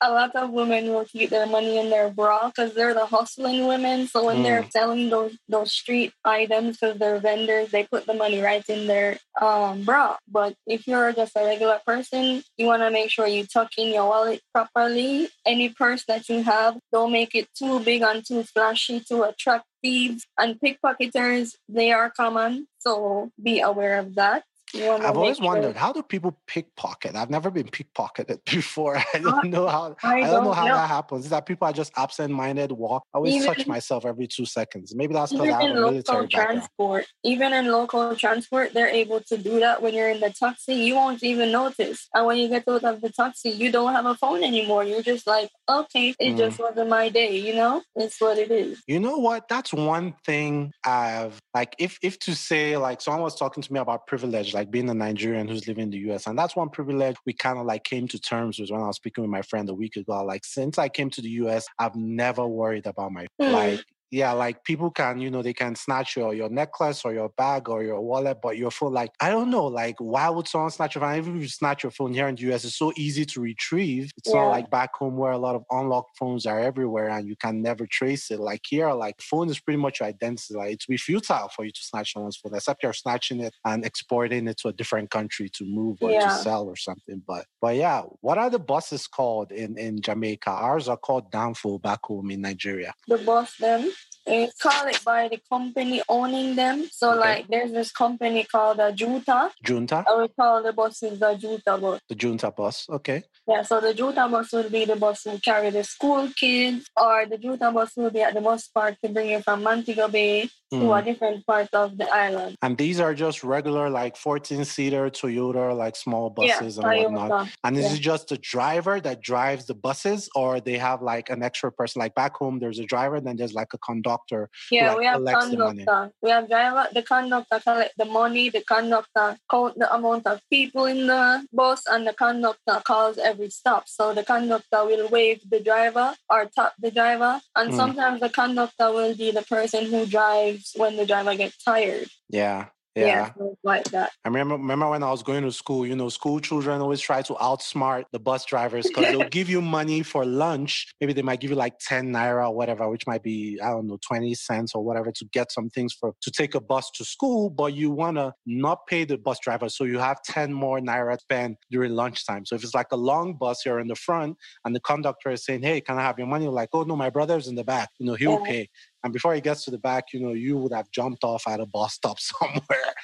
a 0.00 0.10
lot 0.10 0.34
of 0.36 0.50
women 0.50 0.88
will 0.94 1.04
keep 1.04 1.30
their 1.30 1.46
money 1.46 1.78
in 1.78 1.90
their 1.90 2.10
bra 2.10 2.48
because 2.48 2.72
they're 2.74 2.94
the 2.94 3.06
hustling 3.06 3.66
women. 3.66 4.06
So 4.06 4.24
when 4.24 4.42
they're 4.42 4.66
selling 4.70 5.10
those 5.10 5.36
those 5.48 5.72
street 5.72 6.12
items, 6.24 6.78
because 6.78 6.98
they're 6.98 7.18
vendors, 7.20 7.70
they 7.70 7.84
put 7.84 8.06
the 8.06 8.14
money 8.14 8.40
right 8.40 8.64
in 8.68 8.86
their 8.86 9.18
um 9.40 9.84
bra. 9.84 10.16
But 10.28 10.54
if 10.66 10.86
you're 10.86 11.12
just 11.12 11.36
a 11.36 11.44
regular 11.44 11.80
person, 11.86 12.42
you 12.56 12.66
want 12.66 12.82
to 12.82 12.90
make 12.90 13.10
sure 13.10 13.26
you 13.26 13.44
tuck 13.52 13.70
in 13.78 13.92
your 13.94 14.08
wallet 14.08 14.40
properly. 14.52 15.28
Any 15.46 15.68
purse 15.70 16.04
that 16.06 16.28
you 16.28 16.42
have, 16.42 16.78
don't 16.92 17.12
make 17.12 17.34
it 17.34 17.48
too 17.54 17.80
big 17.80 18.02
and 18.02 18.24
too 18.24 18.42
flashy 18.44 19.00
to 19.08 19.24
attract 19.24 19.66
thieves 19.82 20.26
and 20.38 20.58
pickpocketers. 20.60 21.54
They 21.68 21.92
are 21.92 22.10
common, 22.10 22.68
so 22.78 23.30
be 23.42 23.60
aware 23.60 23.98
of 23.98 24.14
that. 24.16 24.44
I've 24.74 25.16
always 25.16 25.40
wondered 25.40 25.76
how 25.76 25.92
do 25.92 26.02
people 26.02 26.36
pickpocket? 26.46 27.16
I've 27.16 27.30
never 27.30 27.50
been 27.50 27.68
pickpocketed 27.68 28.44
before. 28.50 28.96
I 28.96 29.18
don't 29.18 29.50
know 29.50 29.66
how. 29.68 29.96
I, 30.02 30.16
I 30.16 30.20
don't, 30.20 30.30
don't, 30.30 30.44
know 30.44 30.52
how 30.52 30.66
know. 30.66 30.74
that 30.74 30.88
happens. 30.88 31.24
Is 31.24 31.30
that 31.30 31.46
people 31.46 31.66
are 31.66 31.72
just 31.72 31.92
absent-minded? 31.96 32.72
Walk. 32.72 33.04
I 33.14 33.18
always 33.18 33.34
even, 33.34 33.46
touch 33.46 33.66
myself 33.66 34.04
every 34.04 34.26
two 34.26 34.46
seconds. 34.46 34.94
Maybe 34.94 35.14
that's 35.14 35.32
because 35.32 35.48
I 35.48 35.62
have 35.62 35.70
a 35.70 35.74
military 35.74 36.28
transport. 36.28 37.06
Even 37.24 37.52
in 37.52 37.66
local 37.66 38.14
transport, 38.16 38.72
they're 38.72 38.88
able 38.88 39.20
to 39.20 39.36
do 39.36 39.60
that. 39.60 39.82
When 39.82 39.94
you're 39.94 40.10
in 40.10 40.20
the 40.20 40.30
taxi, 40.30 40.74
you 40.74 40.94
won't 40.94 41.22
even 41.22 41.52
notice. 41.52 42.08
And 42.14 42.26
when 42.26 42.38
you 42.38 42.48
get 42.48 42.66
out 42.68 42.84
of 42.84 43.00
the 43.00 43.10
taxi, 43.10 43.50
you 43.50 43.72
don't 43.72 43.92
have 43.92 44.06
a 44.06 44.14
phone 44.14 44.42
anymore. 44.44 44.84
You're 44.84 45.02
just 45.02 45.26
like, 45.26 45.50
okay, 45.68 46.14
it 46.18 46.34
mm. 46.34 46.38
just 46.38 46.58
wasn't 46.58 46.88
my 46.88 47.08
day. 47.08 47.36
You 47.38 47.54
know, 47.54 47.82
it's 47.96 48.20
what 48.20 48.38
it 48.38 48.50
is. 48.50 48.82
You 48.86 49.00
know 49.00 49.18
what? 49.18 49.48
That's 49.48 49.72
one 49.72 50.14
thing 50.24 50.72
I've 50.84 51.38
like. 51.54 51.74
If 51.78 51.98
if 52.02 52.18
to 52.20 52.34
say 52.34 52.76
like 52.76 53.00
someone 53.00 53.22
was 53.22 53.36
talking 53.36 53.62
to 53.62 53.72
me 53.72 53.80
about 53.80 54.06
privilege, 54.06 54.54
like 54.54 54.59
being 54.68 54.90
a 54.90 54.94
Nigerian 54.94 55.46
who's 55.46 55.68
living 55.68 55.84
in 55.84 55.90
the 55.90 56.10
US. 56.10 56.26
And 56.26 56.36
that's 56.36 56.56
one 56.56 56.70
privilege 56.70 57.16
we 57.24 57.32
kind 57.32 57.58
of 57.58 57.66
like 57.66 57.84
came 57.84 58.08
to 58.08 58.18
terms 58.18 58.58
with 58.58 58.70
when 58.70 58.80
I 58.80 58.88
was 58.88 58.96
speaking 58.96 59.22
with 59.22 59.30
my 59.30 59.42
friend 59.42 59.68
a 59.68 59.74
week 59.74 59.94
ago. 59.94 60.24
Like, 60.24 60.44
since 60.44 60.76
I 60.76 60.88
came 60.88 61.10
to 61.10 61.22
the 61.22 61.30
US, 61.44 61.66
I've 61.78 61.94
never 61.94 62.46
worried 62.46 62.86
about 62.86 63.12
my 63.12 63.26
mm. 63.40 63.52
like 63.52 63.84
yeah, 64.10 64.32
like 64.32 64.64
people 64.64 64.90
can, 64.90 65.20
you 65.20 65.30
know, 65.30 65.40
they 65.40 65.52
can 65.52 65.76
snatch 65.76 66.16
your 66.16 66.34
your 66.34 66.48
necklace 66.48 67.04
or 67.04 67.14
your 67.14 67.28
bag 67.28 67.68
or 67.68 67.84
your 67.84 68.00
wallet, 68.00 68.38
but 68.42 68.56
your 68.56 68.72
phone, 68.72 68.92
like, 68.92 69.12
I 69.20 69.30
don't 69.30 69.50
know, 69.50 69.66
like, 69.66 69.96
why 69.98 70.28
would 70.28 70.48
someone 70.48 70.70
snatch 70.70 70.96
your 70.96 71.02
phone? 71.02 71.16
Even 71.16 71.36
if 71.36 71.42
you 71.42 71.48
snatch 71.48 71.84
your 71.84 71.92
phone 71.92 72.12
here 72.12 72.26
in 72.26 72.34
the 72.34 72.52
US, 72.52 72.64
it's 72.64 72.76
so 72.76 72.92
easy 72.96 73.24
to 73.26 73.40
retrieve. 73.40 74.10
It's 74.16 74.28
yeah. 74.28 74.40
not 74.40 74.48
like 74.48 74.70
back 74.70 74.94
home 74.96 75.16
where 75.16 75.30
a 75.30 75.38
lot 75.38 75.54
of 75.54 75.62
unlocked 75.70 76.16
phones 76.18 76.44
are 76.44 76.58
everywhere 76.58 77.08
and 77.08 77.28
you 77.28 77.36
can 77.36 77.62
never 77.62 77.86
trace 77.86 78.30
it. 78.32 78.40
Like 78.40 78.62
here, 78.68 78.92
like 78.92 79.20
phone 79.20 79.48
is 79.48 79.60
pretty 79.60 79.78
much 79.78 80.00
your 80.00 80.08
identity. 80.08 80.54
Like 80.54 80.68
it'd 80.68 80.88
be 80.88 80.96
futile 80.96 81.48
for 81.54 81.64
you 81.64 81.70
to 81.70 81.80
snatch 81.80 82.12
someone's 82.12 82.36
phone, 82.36 82.54
except 82.54 82.82
you're 82.82 82.92
snatching 82.92 83.40
it 83.40 83.54
and 83.64 83.84
exporting 83.84 84.48
it 84.48 84.58
to 84.58 84.68
a 84.68 84.72
different 84.72 85.10
country 85.10 85.48
to 85.50 85.64
move 85.64 85.98
or 86.00 86.10
yeah. 86.10 86.20
to 86.26 86.34
sell 86.34 86.64
or 86.64 86.76
something. 86.76 87.22
But 87.26 87.46
but 87.60 87.76
yeah, 87.76 88.02
what 88.22 88.38
are 88.38 88.50
the 88.50 88.58
buses 88.58 89.06
called 89.06 89.52
in, 89.52 89.78
in 89.78 90.00
Jamaica? 90.00 90.50
Ours 90.50 90.88
are 90.88 90.96
called 90.96 91.30
Danfo 91.30 91.80
back 91.80 92.00
home 92.04 92.32
in 92.32 92.40
Nigeria. 92.40 92.92
The 93.06 93.18
bus 93.18 93.54
then? 93.60 93.92
It's 94.26 94.60
called 94.60 94.88
it 94.88 95.02
by 95.04 95.28
the 95.28 95.40
company 95.48 96.02
owning 96.08 96.54
them. 96.54 96.88
So 96.92 97.10
okay. 97.10 97.20
like 97.20 97.48
there's 97.48 97.72
this 97.72 97.90
company 97.90 98.44
called 98.44 98.78
the 98.78 98.84
uh, 98.84 98.92
Junta. 98.92 99.50
Junta? 99.64 100.04
I 100.06 100.14
would 100.14 100.36
call 100.36 100.62
the 100.62 100.72
buses 100.72 101.18
the 101.18 101.34
Junta 101.34 101.78
bus. 101.78 102.00
The 102.08 102.14
Junta 102.14 102.50
bus, 102.50 102.86
okay. 102.90 103.22
Yeah, 103.46 103.62
so 103.62 103.80
the 103.80 103.94
Junta 103.94 104.28
bus 104.28 104.52
would 104.52 104.70
be 104.70 104.84
the 104.84 104.96
bus 104.96 105.22
who 105.24 105.38
carry 105.38 105.70
the 105.70 105.82
school 105.82 106.28
kids, 106.36 106.86
or 106.96 107.26
the 107.26 107.38
Junta 107.38 107.70
bus 107.72 107.92
will 107.96 108.10
be 108.10 108.22
at 108.22 108.34
the 108.34 108.40
bus 108.40 108.68
park 108.68 108.96
to 109.02 109.10
bring 109.10 109.30
you 109.30 109.40
from 109.40 109.62
Montego 109.62 110.08
Bay 110.08 110.48
mm. 110.72 110.80
to 110.80 110.92
a 110.92 111.00
hmm. 111.00 111.06
different 111.06 111.46
part 111.46 111.68
of 111.72 111.96
the 111.98 112.08
island. 112.08 112.56
And 112.62 112.78
these 112.78 113.00
are 113.00 113.14
just 113.14 113.42
regular, 113.42 113.90
like 113.90 114.16
14 114.16 114.64
seater 114.64 115.10
Toyota, 115.10 115.76
like 115.76 115.96
small 115.96 116.30
buses 116.30 116.78
yeah, 116.80 116.90
and 116.90 117.14
whatnot. 117.14 117.48
And 117.64 117.76
is 117.76 117.86
yeah. 117.86 117.94
it 117.94 118.00
just 118.00 118.28
the 118.28 118.38
driver 118.38 119.00
that 119.00 119.22
drives 119.22 119.66
the 119.66 119.74
buses, 119.74 120.28
or 120.34 120.60
they 120.60 120.78
have 120.78 121.02
like 121.02 121.30
an 121.30 121.42
extra 121.42 121.72
person? 121.72 122.00
Like 122.00 122.14
back 122.14 122.36
home, 122.36 122.58
there's 122.58 122.78
a 122.78 122.84
driver, 122.84 123.16
and 123.16 123.26
then 123.26 123.36
there's 123.36 123.54
like 123.54 123.72
a 123.74 123.78
conductor. 123.78 124.48
Yeah, 124.70 124.96
we 124.96 125.06
have 125.06 125.24
conductor. 125.24 126.12
We 126.22 126.30
have 126.30 126.48
driver, 126.48 126.86
the 126.92 127.02
conductor 127.02 127.60
collect 127.60 127.94
the 127.96 128.04
money, 128.04 128.50
the 128.50 128.62
conductor 128.62 129.36
count 129.50 129.78
the 129.78 129.92
amount 129.92 130.26
of 130.26 130.40
people 130.50 130.84
in 130.84 131.06
the 131.06 131.46
bus, 131.52 131.82
and 131.90 132.06
the 132.06 132.14
conductor 132.14 132.80
calls 132.84 133.18
every 133.18 133.39
stop. 133.48 133.88
So 133.88 134.12
the 134.12 134.24
conductor 134.24 134.84
will 134.84 135.08
wave 135.08 135.40
the 135.48 135.60
driver 135.60 136.14
or 136.28 136.50
tap 136.54 136.74
the 136.78 136.90
driver, 136.90 137.40
and 137.56 137.72
mm. 137.72 137.76
sometimes 137.76 138.20
the 138.20 138.28
conductor 138.28 138.92
will 138.92 139.14
be 139.14 139.30
the 139.30 139.42
person 139.42 139.86
who 139.86 140.04
drives 140.04 140.72
when 140.76 140.96
the 140.96 141.06
driver 141.06 141.34
gets 141.34 141.62
tired. 141.62 142.08
Yeah. 142.28 142.66
Yeah, 142.96 143.32
yeah 143.38 143.46
like 143.62 143.84
that. 143.90 144.10
I 144.24 144.28
remember 144.28 144.54
remember 144.54 144.88
when 144.90 145.02
I 145.02 145.10
was 145.10 145.22
going 145.22 145.42
to 145.44 145.52
school, 145.52 145.86
you 145.86 145.94
know, 145.94 146.08
school 146.08 146.40
children 146.40 146.80
always 146.80 147.00
try 147.00 147.22
to 147.22 147.34
outsmart 147.34 148.04
the 148.12 148.18
bus 148.18 148.44
drivers 148.44 148.86
because 148.86 149.04
they'll 149.06 149.28
give 149.38 149.48
you 149.48 149.60
money 149.60 150.02
for 150.02 150.24
lunch. 150.24 150.92
Maybe 151.00 151.12
they 151.12 151.22
might 151.22 151.40
give 151.40 151.50
you 151.50 151.56
like 151.56 151.78
10 151.78 152.12
naira 152.12 152.48
or 152.48 152.54
whatever, 152.54 152.88
which 152.88 153.06
might 153.06 153.22
be, 153.22 153.58
I 153.62 153.70
don't 153.70 153.86
know, 153.86 153.98
20 154.06 154.34
cents 154.34 154.74
or 154.74 154.82
whatever 154.82 155.12
to 155.12 155.24
get 155.32 155.52
some 155.52 155.70
things 155.70 155.92
for 155.92 156.14
to 156.20 156.30
take 156.30 156.54
a 156.54 156.60
bus 156.60 156.90
to 156.92 157.04
school, 157.04 157.50
but 157.50 157.74
you 157.74 157.90
wanna 157.90 158.34
not 158.46 158.86
pay 158.86 159.04
the 159.04 159.18
bus 159.18 159.38
driver. 159.40 159.68
So 159.68 159.84
you 159.84 159.98
have 159.98 160.22
10 160.22 160.52
more 160.52 160.80
naira 160.80 161.20
spent 161.20 161.58
during 161.70 161.92
lunchtime. 161.92 162.44
So 162.44 162.54
if 162.54 162.64
it's 162.64 162.74
like 162.74 162.92
a 162.92 162.96
long 162.96 163.34
bus, 163.34 163.64
you're 163.64 163.80
in 163.80 163.88
the 163.88 163.94
front 163.94 164.36
and 164.64 164.74
the 164.74 164.80
conductor 164.80 165.30
is 165.30 165.44
saying, 165.44 165.62
Hey, 165.62 165.80
can 165.80 165.98
I 165.98 166.02
have 166.02 166.18
your 166.18 166.26
money? 166.26 166.44
You're 166.44 166.52
like, 166.52 166.70
oh 166.72 166.82
no, 166.82 166.96
my 166.96 167.10
brother's 167.10 167.48
in 167.48 167.54
the 167.54 167.64
back. 167.64 167.90
You 167.98 168.06
know, 168.06 168.14
he'll 168.14 168.40
yeah. 168.40 168.46
pay. 168.46 168.68
And 169.02 169.12
before 169.12 169.34
he 169.34 169.40
gets 169.40 169.64
to 169.64 169.70
the 169.70 169.78
back, 169.78 170.12
you 170.12 170.20
know, 170.20 170.32
you 170.32 170.56
would 170.58 170.72
have 170.72 170.90
jumped 170.90 171.24
off 171.24 171.46
at 171.48 171.60
a 171.60 171.66
bus 171.66 171.94
stop 171.94 172.18
somewhere 172.20 172.60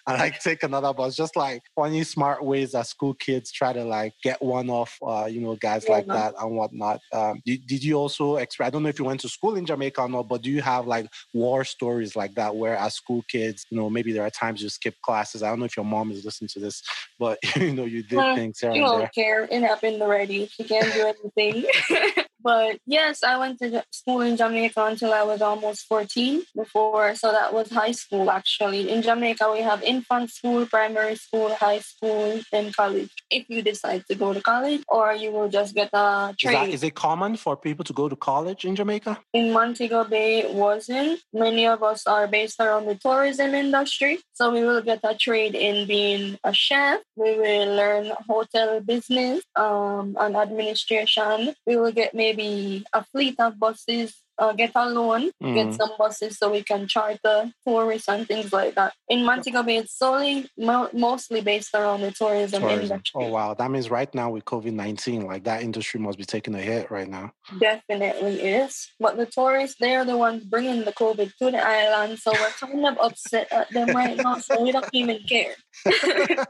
and 0.07 0.19
like 0.19 0.41
take 0.41 0.63
another 0.63 0.93
bus. 0.93 1.17
Just 1.17 1.37
like 1.37 1.63
funny, 1.75 2.05
smart 2.05 2.45
ways 2.45 2.73
that 2.73 2.87
school 2.87 3.15
kids 3.15 3.51
try 3.51 3.73
to 3.73 3.85
like 3.85 4.15
get 4.23 4.41
one 4.43 4.71
off, 4.71 4.99
uh, 5.07 5.27
you 5.27 5.41
know, 5.41 5.57
guys 5.57 5.85
yeah, 5.87 5.95
like 5.95 6.07
that 6.07 6.35
and 6.41 6.57
whatnot. 6.57 7.01
Um, 7.13 7.43
did, 7.45 7.67
did 7.67 7.85
you 7.85 7.95
also 7.97 8.37
experience, 8.37 8.69
I 8.69 8.73
don't 8.73 8.83
know 8.83 8.89
if 8.89 8.99
you 8.99 9.05
went 9.05 9.21
to 9.21 9.29
school 9.29 9.57
in 9.57 9.67
Jamaica 9.67 10.03
or 10.03 10.09
not, 10.09 10.29
but 10.29 10.43
do 10.43 10.51
you 10.51 10.63
have 10.63 10.87
like 10.87 11.07
war 11.33 11.65
stories 11.65 12.17
like 12.17 12.35
that 12.35 12.55
where 12.55 12.77
as 12.77 12.95
school 12.95 13.25
kids, 13.29 13.67
you 13.71 13.77
know, 13.77 13.91
maybe 13.91 14.13
there 14.13 14.25
are 14.25 14.31
times 14.31 14.63
you 14.63 14.69
skip 14.69 14.95
classes. 15.03 15.43
I 15.43 15.49
don't 15.49 15.59
know 15.59 15.67
if 15.67 15.77
your 15.77 15.87
mom 15.87 16.11
is 16.13 16.25
listening 16.25 16.49
to 16.49 16.61
this, 16.61 16.83
but 17.19 17.39
you 17.57 17.73
know, 17.73 17.85
you 17.85 18.03
did 18.03 18.17
well, 18.17 18.37
things 18.37 18.61
here 18.61 18.73
you 18.73 18.83
don't 18.83 19.13
care. 19.15 19.45
It 19.51 19.63
happened 19.63 20.03
already. 20.03 20.47
She 20.47 20.65
can't 20.65 20.93
do 20.93 21.13
anything. 21.37 21.67
But 22.47 22.79
yes, 22.87 23.25
I 23.25 23.37
went 23.39 23.59
to 23.59 23.83
school 23.91 24.21
in 24.21 24.37
Jamaica 24.37 24.85
until 24.85 25.13
I 25.13 25.25
was 25.25 25.43
almost 25.43 25.89
14 25.89 26.45
before. 26.55 27.17
So 27.17 27.33
that 27.33 27.53
was 27.53 27.69
high 27.71 27.91
school 27.91 28.31
actually. 28.31 28.89
In 28.89 29.03
Jamaica, 29.03 29.51
we 29.53 29.63
have 29.63 29.83
infant 29.83 30.31
school, 30.31 30.65
primary 30.65 31.17
school, 31.17 31.53
high 31.57 31.81
school, 31.81 32.41
then 32.53 32.73
college. 32.73 33.11
If 33.33 33.47
you 33.49 33.63
decide 33.63 34.05
to 34.09 34.15
go 34.15 34.33
to 34.33 34.41
college, 34.41 34.85
or 34.87 35.13
you 35.13 35.33
will 35.33 35.49
just 35.49 35.75
get 35.75 35.91
a 35.93 36.37
trade. 36.39 36.53
Is, 36.53 36.61
that, 36.61 36.69
is 36.69 36.83
it 36.85 36.95
common 36.95 37.37
for 37.37 37.57
people 37.57 37.85
to 37.85 37.93
go 37.93 38.09
to 38.09 38.15
college 38.15 38.65
in 38.65 38.77
Jamaica? 38.77 39.19
In 39.33 39.53
Montego 39.53 40.05
Bay, 40.05 40.39
it 40.39 40.55
wasn't. 40.55 41.19
Many 41.33 41.67
of 41.67 41.83
us 41.83 42.07
are 42.07 42.29
based 42.29 42.61
around 42.61 42.87
the 42.87 42.95
tourism 42.95 43.57
industry. 43.57 44.21
So 44.35 44.53
we 44.53 44.63
will 44.63 44.83
get 44.83 45.01
a 45.03 45.17
trade 45.17 45.57
in 45.57 45.89
being 45.89 46.39
a 46.45 46.53
chef. 46.53 47.01
We 47.17 47.37
will 47.37 47.75
learn 47.75 48.13
hotel 48.29 48.79
business 48.79 49.43
um, 49.57 50.17
and 50.21 50.37
administration. 50.37 51.57
We 51.67 51.75
will 51.75 51.91
get 51.91 52.15
maybe 52.15 52.36
maybe 52.37 52.85
a 52.93 53.05
fleet 53.05 53.41
of 53.41 53.59
buses, 53.59 54.23
uh, 54.39 54.53
get 54.53 54.73
a 54.75 54.89
loan, 54.89 55.31
mm. 55.43 55.55
get 55.55 55.75
some 55.75 55.91
buses 55.99 56.39
so 56.39 56.51
we 56.51 56.63
can 56.63 56.87
charter 56.87 57.51
tourists 57.67 58.09
and 58.09 58.27
things 58.27 58.53
like 58.53 58.75
that. 58.75 58.93
In 59.09 59.25
Montego 59.25 59.63
Bay, 59.63 59.79
it's 59.79 59.97
solely 59.97 60.49
mo- 60.59 60.91
mostly 60.93 61.41
based 61.41 61.75
around 61.75 62.03
the 62.03 62.11
tourism, 62.11 62.63
tourism, 62.63 62.83
industry. 62.83 63.13
Oh 63.25 63.29
wow, 63.29 63.55
that 63.55 63.71
means 63.71 63.91
right 63.91 64.13
now 64.15 64.31
with 64.31 64.45
COVID 64.45 64.73
nineteen, 64.73 65.27
like 65.27 65.45
that 65.45 65.63
industry 65.63 66.01
must 66.01 66.19
be 66.19 66.25
taking 66.25 66.55
a 66.55 66.61
hit 66.61 66.91
right 66.91 67.09
now. 67.09 67.33
Definitely 67.59 68.41
is, 68.43 68.91
but 69.01 69.17
the 69.17 69.27
tourists 69.27 69.77
they're 69.81 70.05
the 70.05 70.17
ones 70.17 70.45
bringing 70.45 70.85
the 70.85 70.93
COVID 70.93 71.33
to 71.39 71.51
the 71.51 71.67
island, 71.67 72.19
so 72.19 72.33
we're 72.33 72.51
kind 72.51 72.87
of 72.87 72.99
upset 72.99 73.51
at 73.53 73.71
them 73.71 73.89
right 73.89 74.17
now. 74.17 74.39
So 74.39 74.63
we 74.63 74.73
don't 74.73 74.87
even 74.93 75.19
care. 75.21 75.55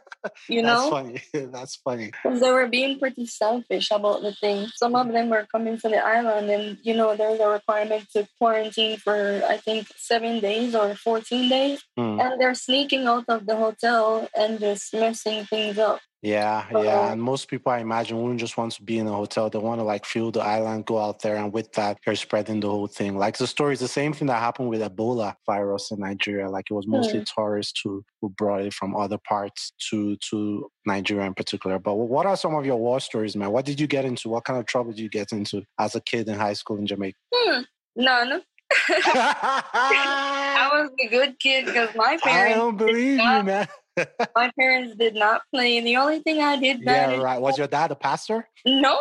you 0.48 0.62
know, 0.62 0.90
that's 0.90 0.90
funny. 0.90 1.22
that's 1.52 1.76
funny. 1.76 2.10
Because 2.22 2.40
they 2.40 2.50
were 2.50 2.66
being 2.66 2.98
pretty 2.98 3.26
selfish 3.26 3.90
about 3.90 4.22
the 4.22 4.32
thing. 4.32 4.66
Some 4.74 4.94
of 4.94 5.12
them 5.12 5.28
were 5.28 5.46
coming 5.50 5.78
to 5.78 5.88
the 5.88 5.98
island, 5.98 6.50
and 6.50 6.78
you 6.82 6.94
know, 6.94 7.16
there's 7.16 7.40
a 7.40 7.48
requirement 7.48 7.75
to 7.84 8.26
quarantine 8.38 8.96
for 8.96 9.42
I 9.48 9.56
think 9.58 9.88
seven 9.96 10.40
days 10.40 10.74
or 10.74 10.94
fourteen 10.94 11.48
days, 11.48 11.84
mm. 11.98 12.20
and 12.20 12.40
they're 12.40 12.54
sneaking 12.54 13.06
out 13.06 13.24
of 13.28 13.46
the 13.46 13.56
hotel 13.56 14.28
and 14.36 14.58
just 14.58 14.94
messing 14.94 15.44
things 15.44 15.78
up. 15.78 16.00
Yeah, 16.26 16.66
yeah. 16.72 17.12
And 17.12 17.22
most 17.22 17.46
people, 17.46 17.70
I 17.70 17.78
imagine, 17.78 18.20
wouldn't 18.20 18.40
just 18.40 18.56
want 18.56 18.72
to 18.72 18.82
be 18.82 18.98
in 18.98 19.06
a 19.06 19.12
hotel. 19.12 19.48
They 19.48 19.60
want 19.60 19.78
to 19.78 19.84
like 19.84 20.04
feel 20.04 20.32
the 20.32 20.40
island, 20.40 20.84
go 20.84 20.98
out 20.98 21.22
there, 21.22 21.36
and 21.36 21.52
with 21.52 21.72
that, 21.74 21.98
you're 22.04 22.16
spreading 22.16 22.58
the 22.58 22.68
whole 22.68 22.88
thing. 22.88 23.16
Like 23.16 23.36
the 23.36 23.46
story 23.46 23.74
is 23.74 23.78
the 23.78 23.86
same 23.86 24.12
thing 24.12 24.26
that 24.26 24.40
happened 24.40 24.68
with 24.68 24.80
Ebola 24.80 25.36
virus 25.46 25.92
in 25.92 26.00
Nigeria. 26.00 26.50
Like 26.50 26.64
it 26.68 26.74
was 26.74 26.88
mostly 26.88 27.20
mm. 27.20 27.32
tourists 27.32 27.80
who, 27.84 28.04
who 28.20 28.30
brought 28.30 28.62
it 28.62 28.74
from 28.74 28.96
other 28.96 29.18
parts 29.18 29.72
to 29.90 30.16
to 30.30 30.68
Nigeria 30.84 31.26
in 31.26 31.34
particular. 31.34 31.78
But 31.78 31.94
what 31.94 32.26
are 32.26 32.36
some 32.36 32.56
of 32.56 32.66
your 32.66 32.76
war 32.76 32.98
stories, 32.98 33.36
man? 33.36 33.52
What 33.52 33.64
did 33.64 33.78
you 33.78 33.86
get 33.86 34.04
into? 34.04 34.28
What 34.28 34.44
kind 34.44 34.58
of 34.58 34.66
trouble 34.66 34.90
did 34.90 35.02
you 35.02 35.08
get 35.08 35.30
into 35.30 35.62
as 35.78 35.94
a 35.94 36.00
kid 36.00 36.26
in 36.28 36.34
high 36.34 36.54
school 36.54 36.76
in 36.78 36.88
Jamaica? 36.88 37.18
Hmm. 37.32 37.60
None. 37.94 38.42
I 38.88 40.70
was 40.72 40.90
a 41.04 41.08
good 41.08 41.38
kid 41.38 41.66
because 41.66 41.90
my 41.94 42.18
parents. 42.20 42.56
I 42.56 42.58
don't 42.58 42.76
believe 42.76 43.20
you, 43.20 43.42
man. 43.44 43.68
My 44.34 44.50
parents 44.58 44.96
did 44.96 45.14
not 45.14 45.42
play. 45.52 45.78
And 45.78 45.86
the 45.86 45.96
only 45.96 46.20
thing 46.20 46.40
I 46.40 46.58
did 46.58 46.80
Yeah, 46.82 47.16
right. 47.16 47.40
Was 47.40 47.58
your 47.58 47.66
dad 47.66 47.90
a 47.90 47.94
pastor? 47.94 48.48
No. 48.64 48.98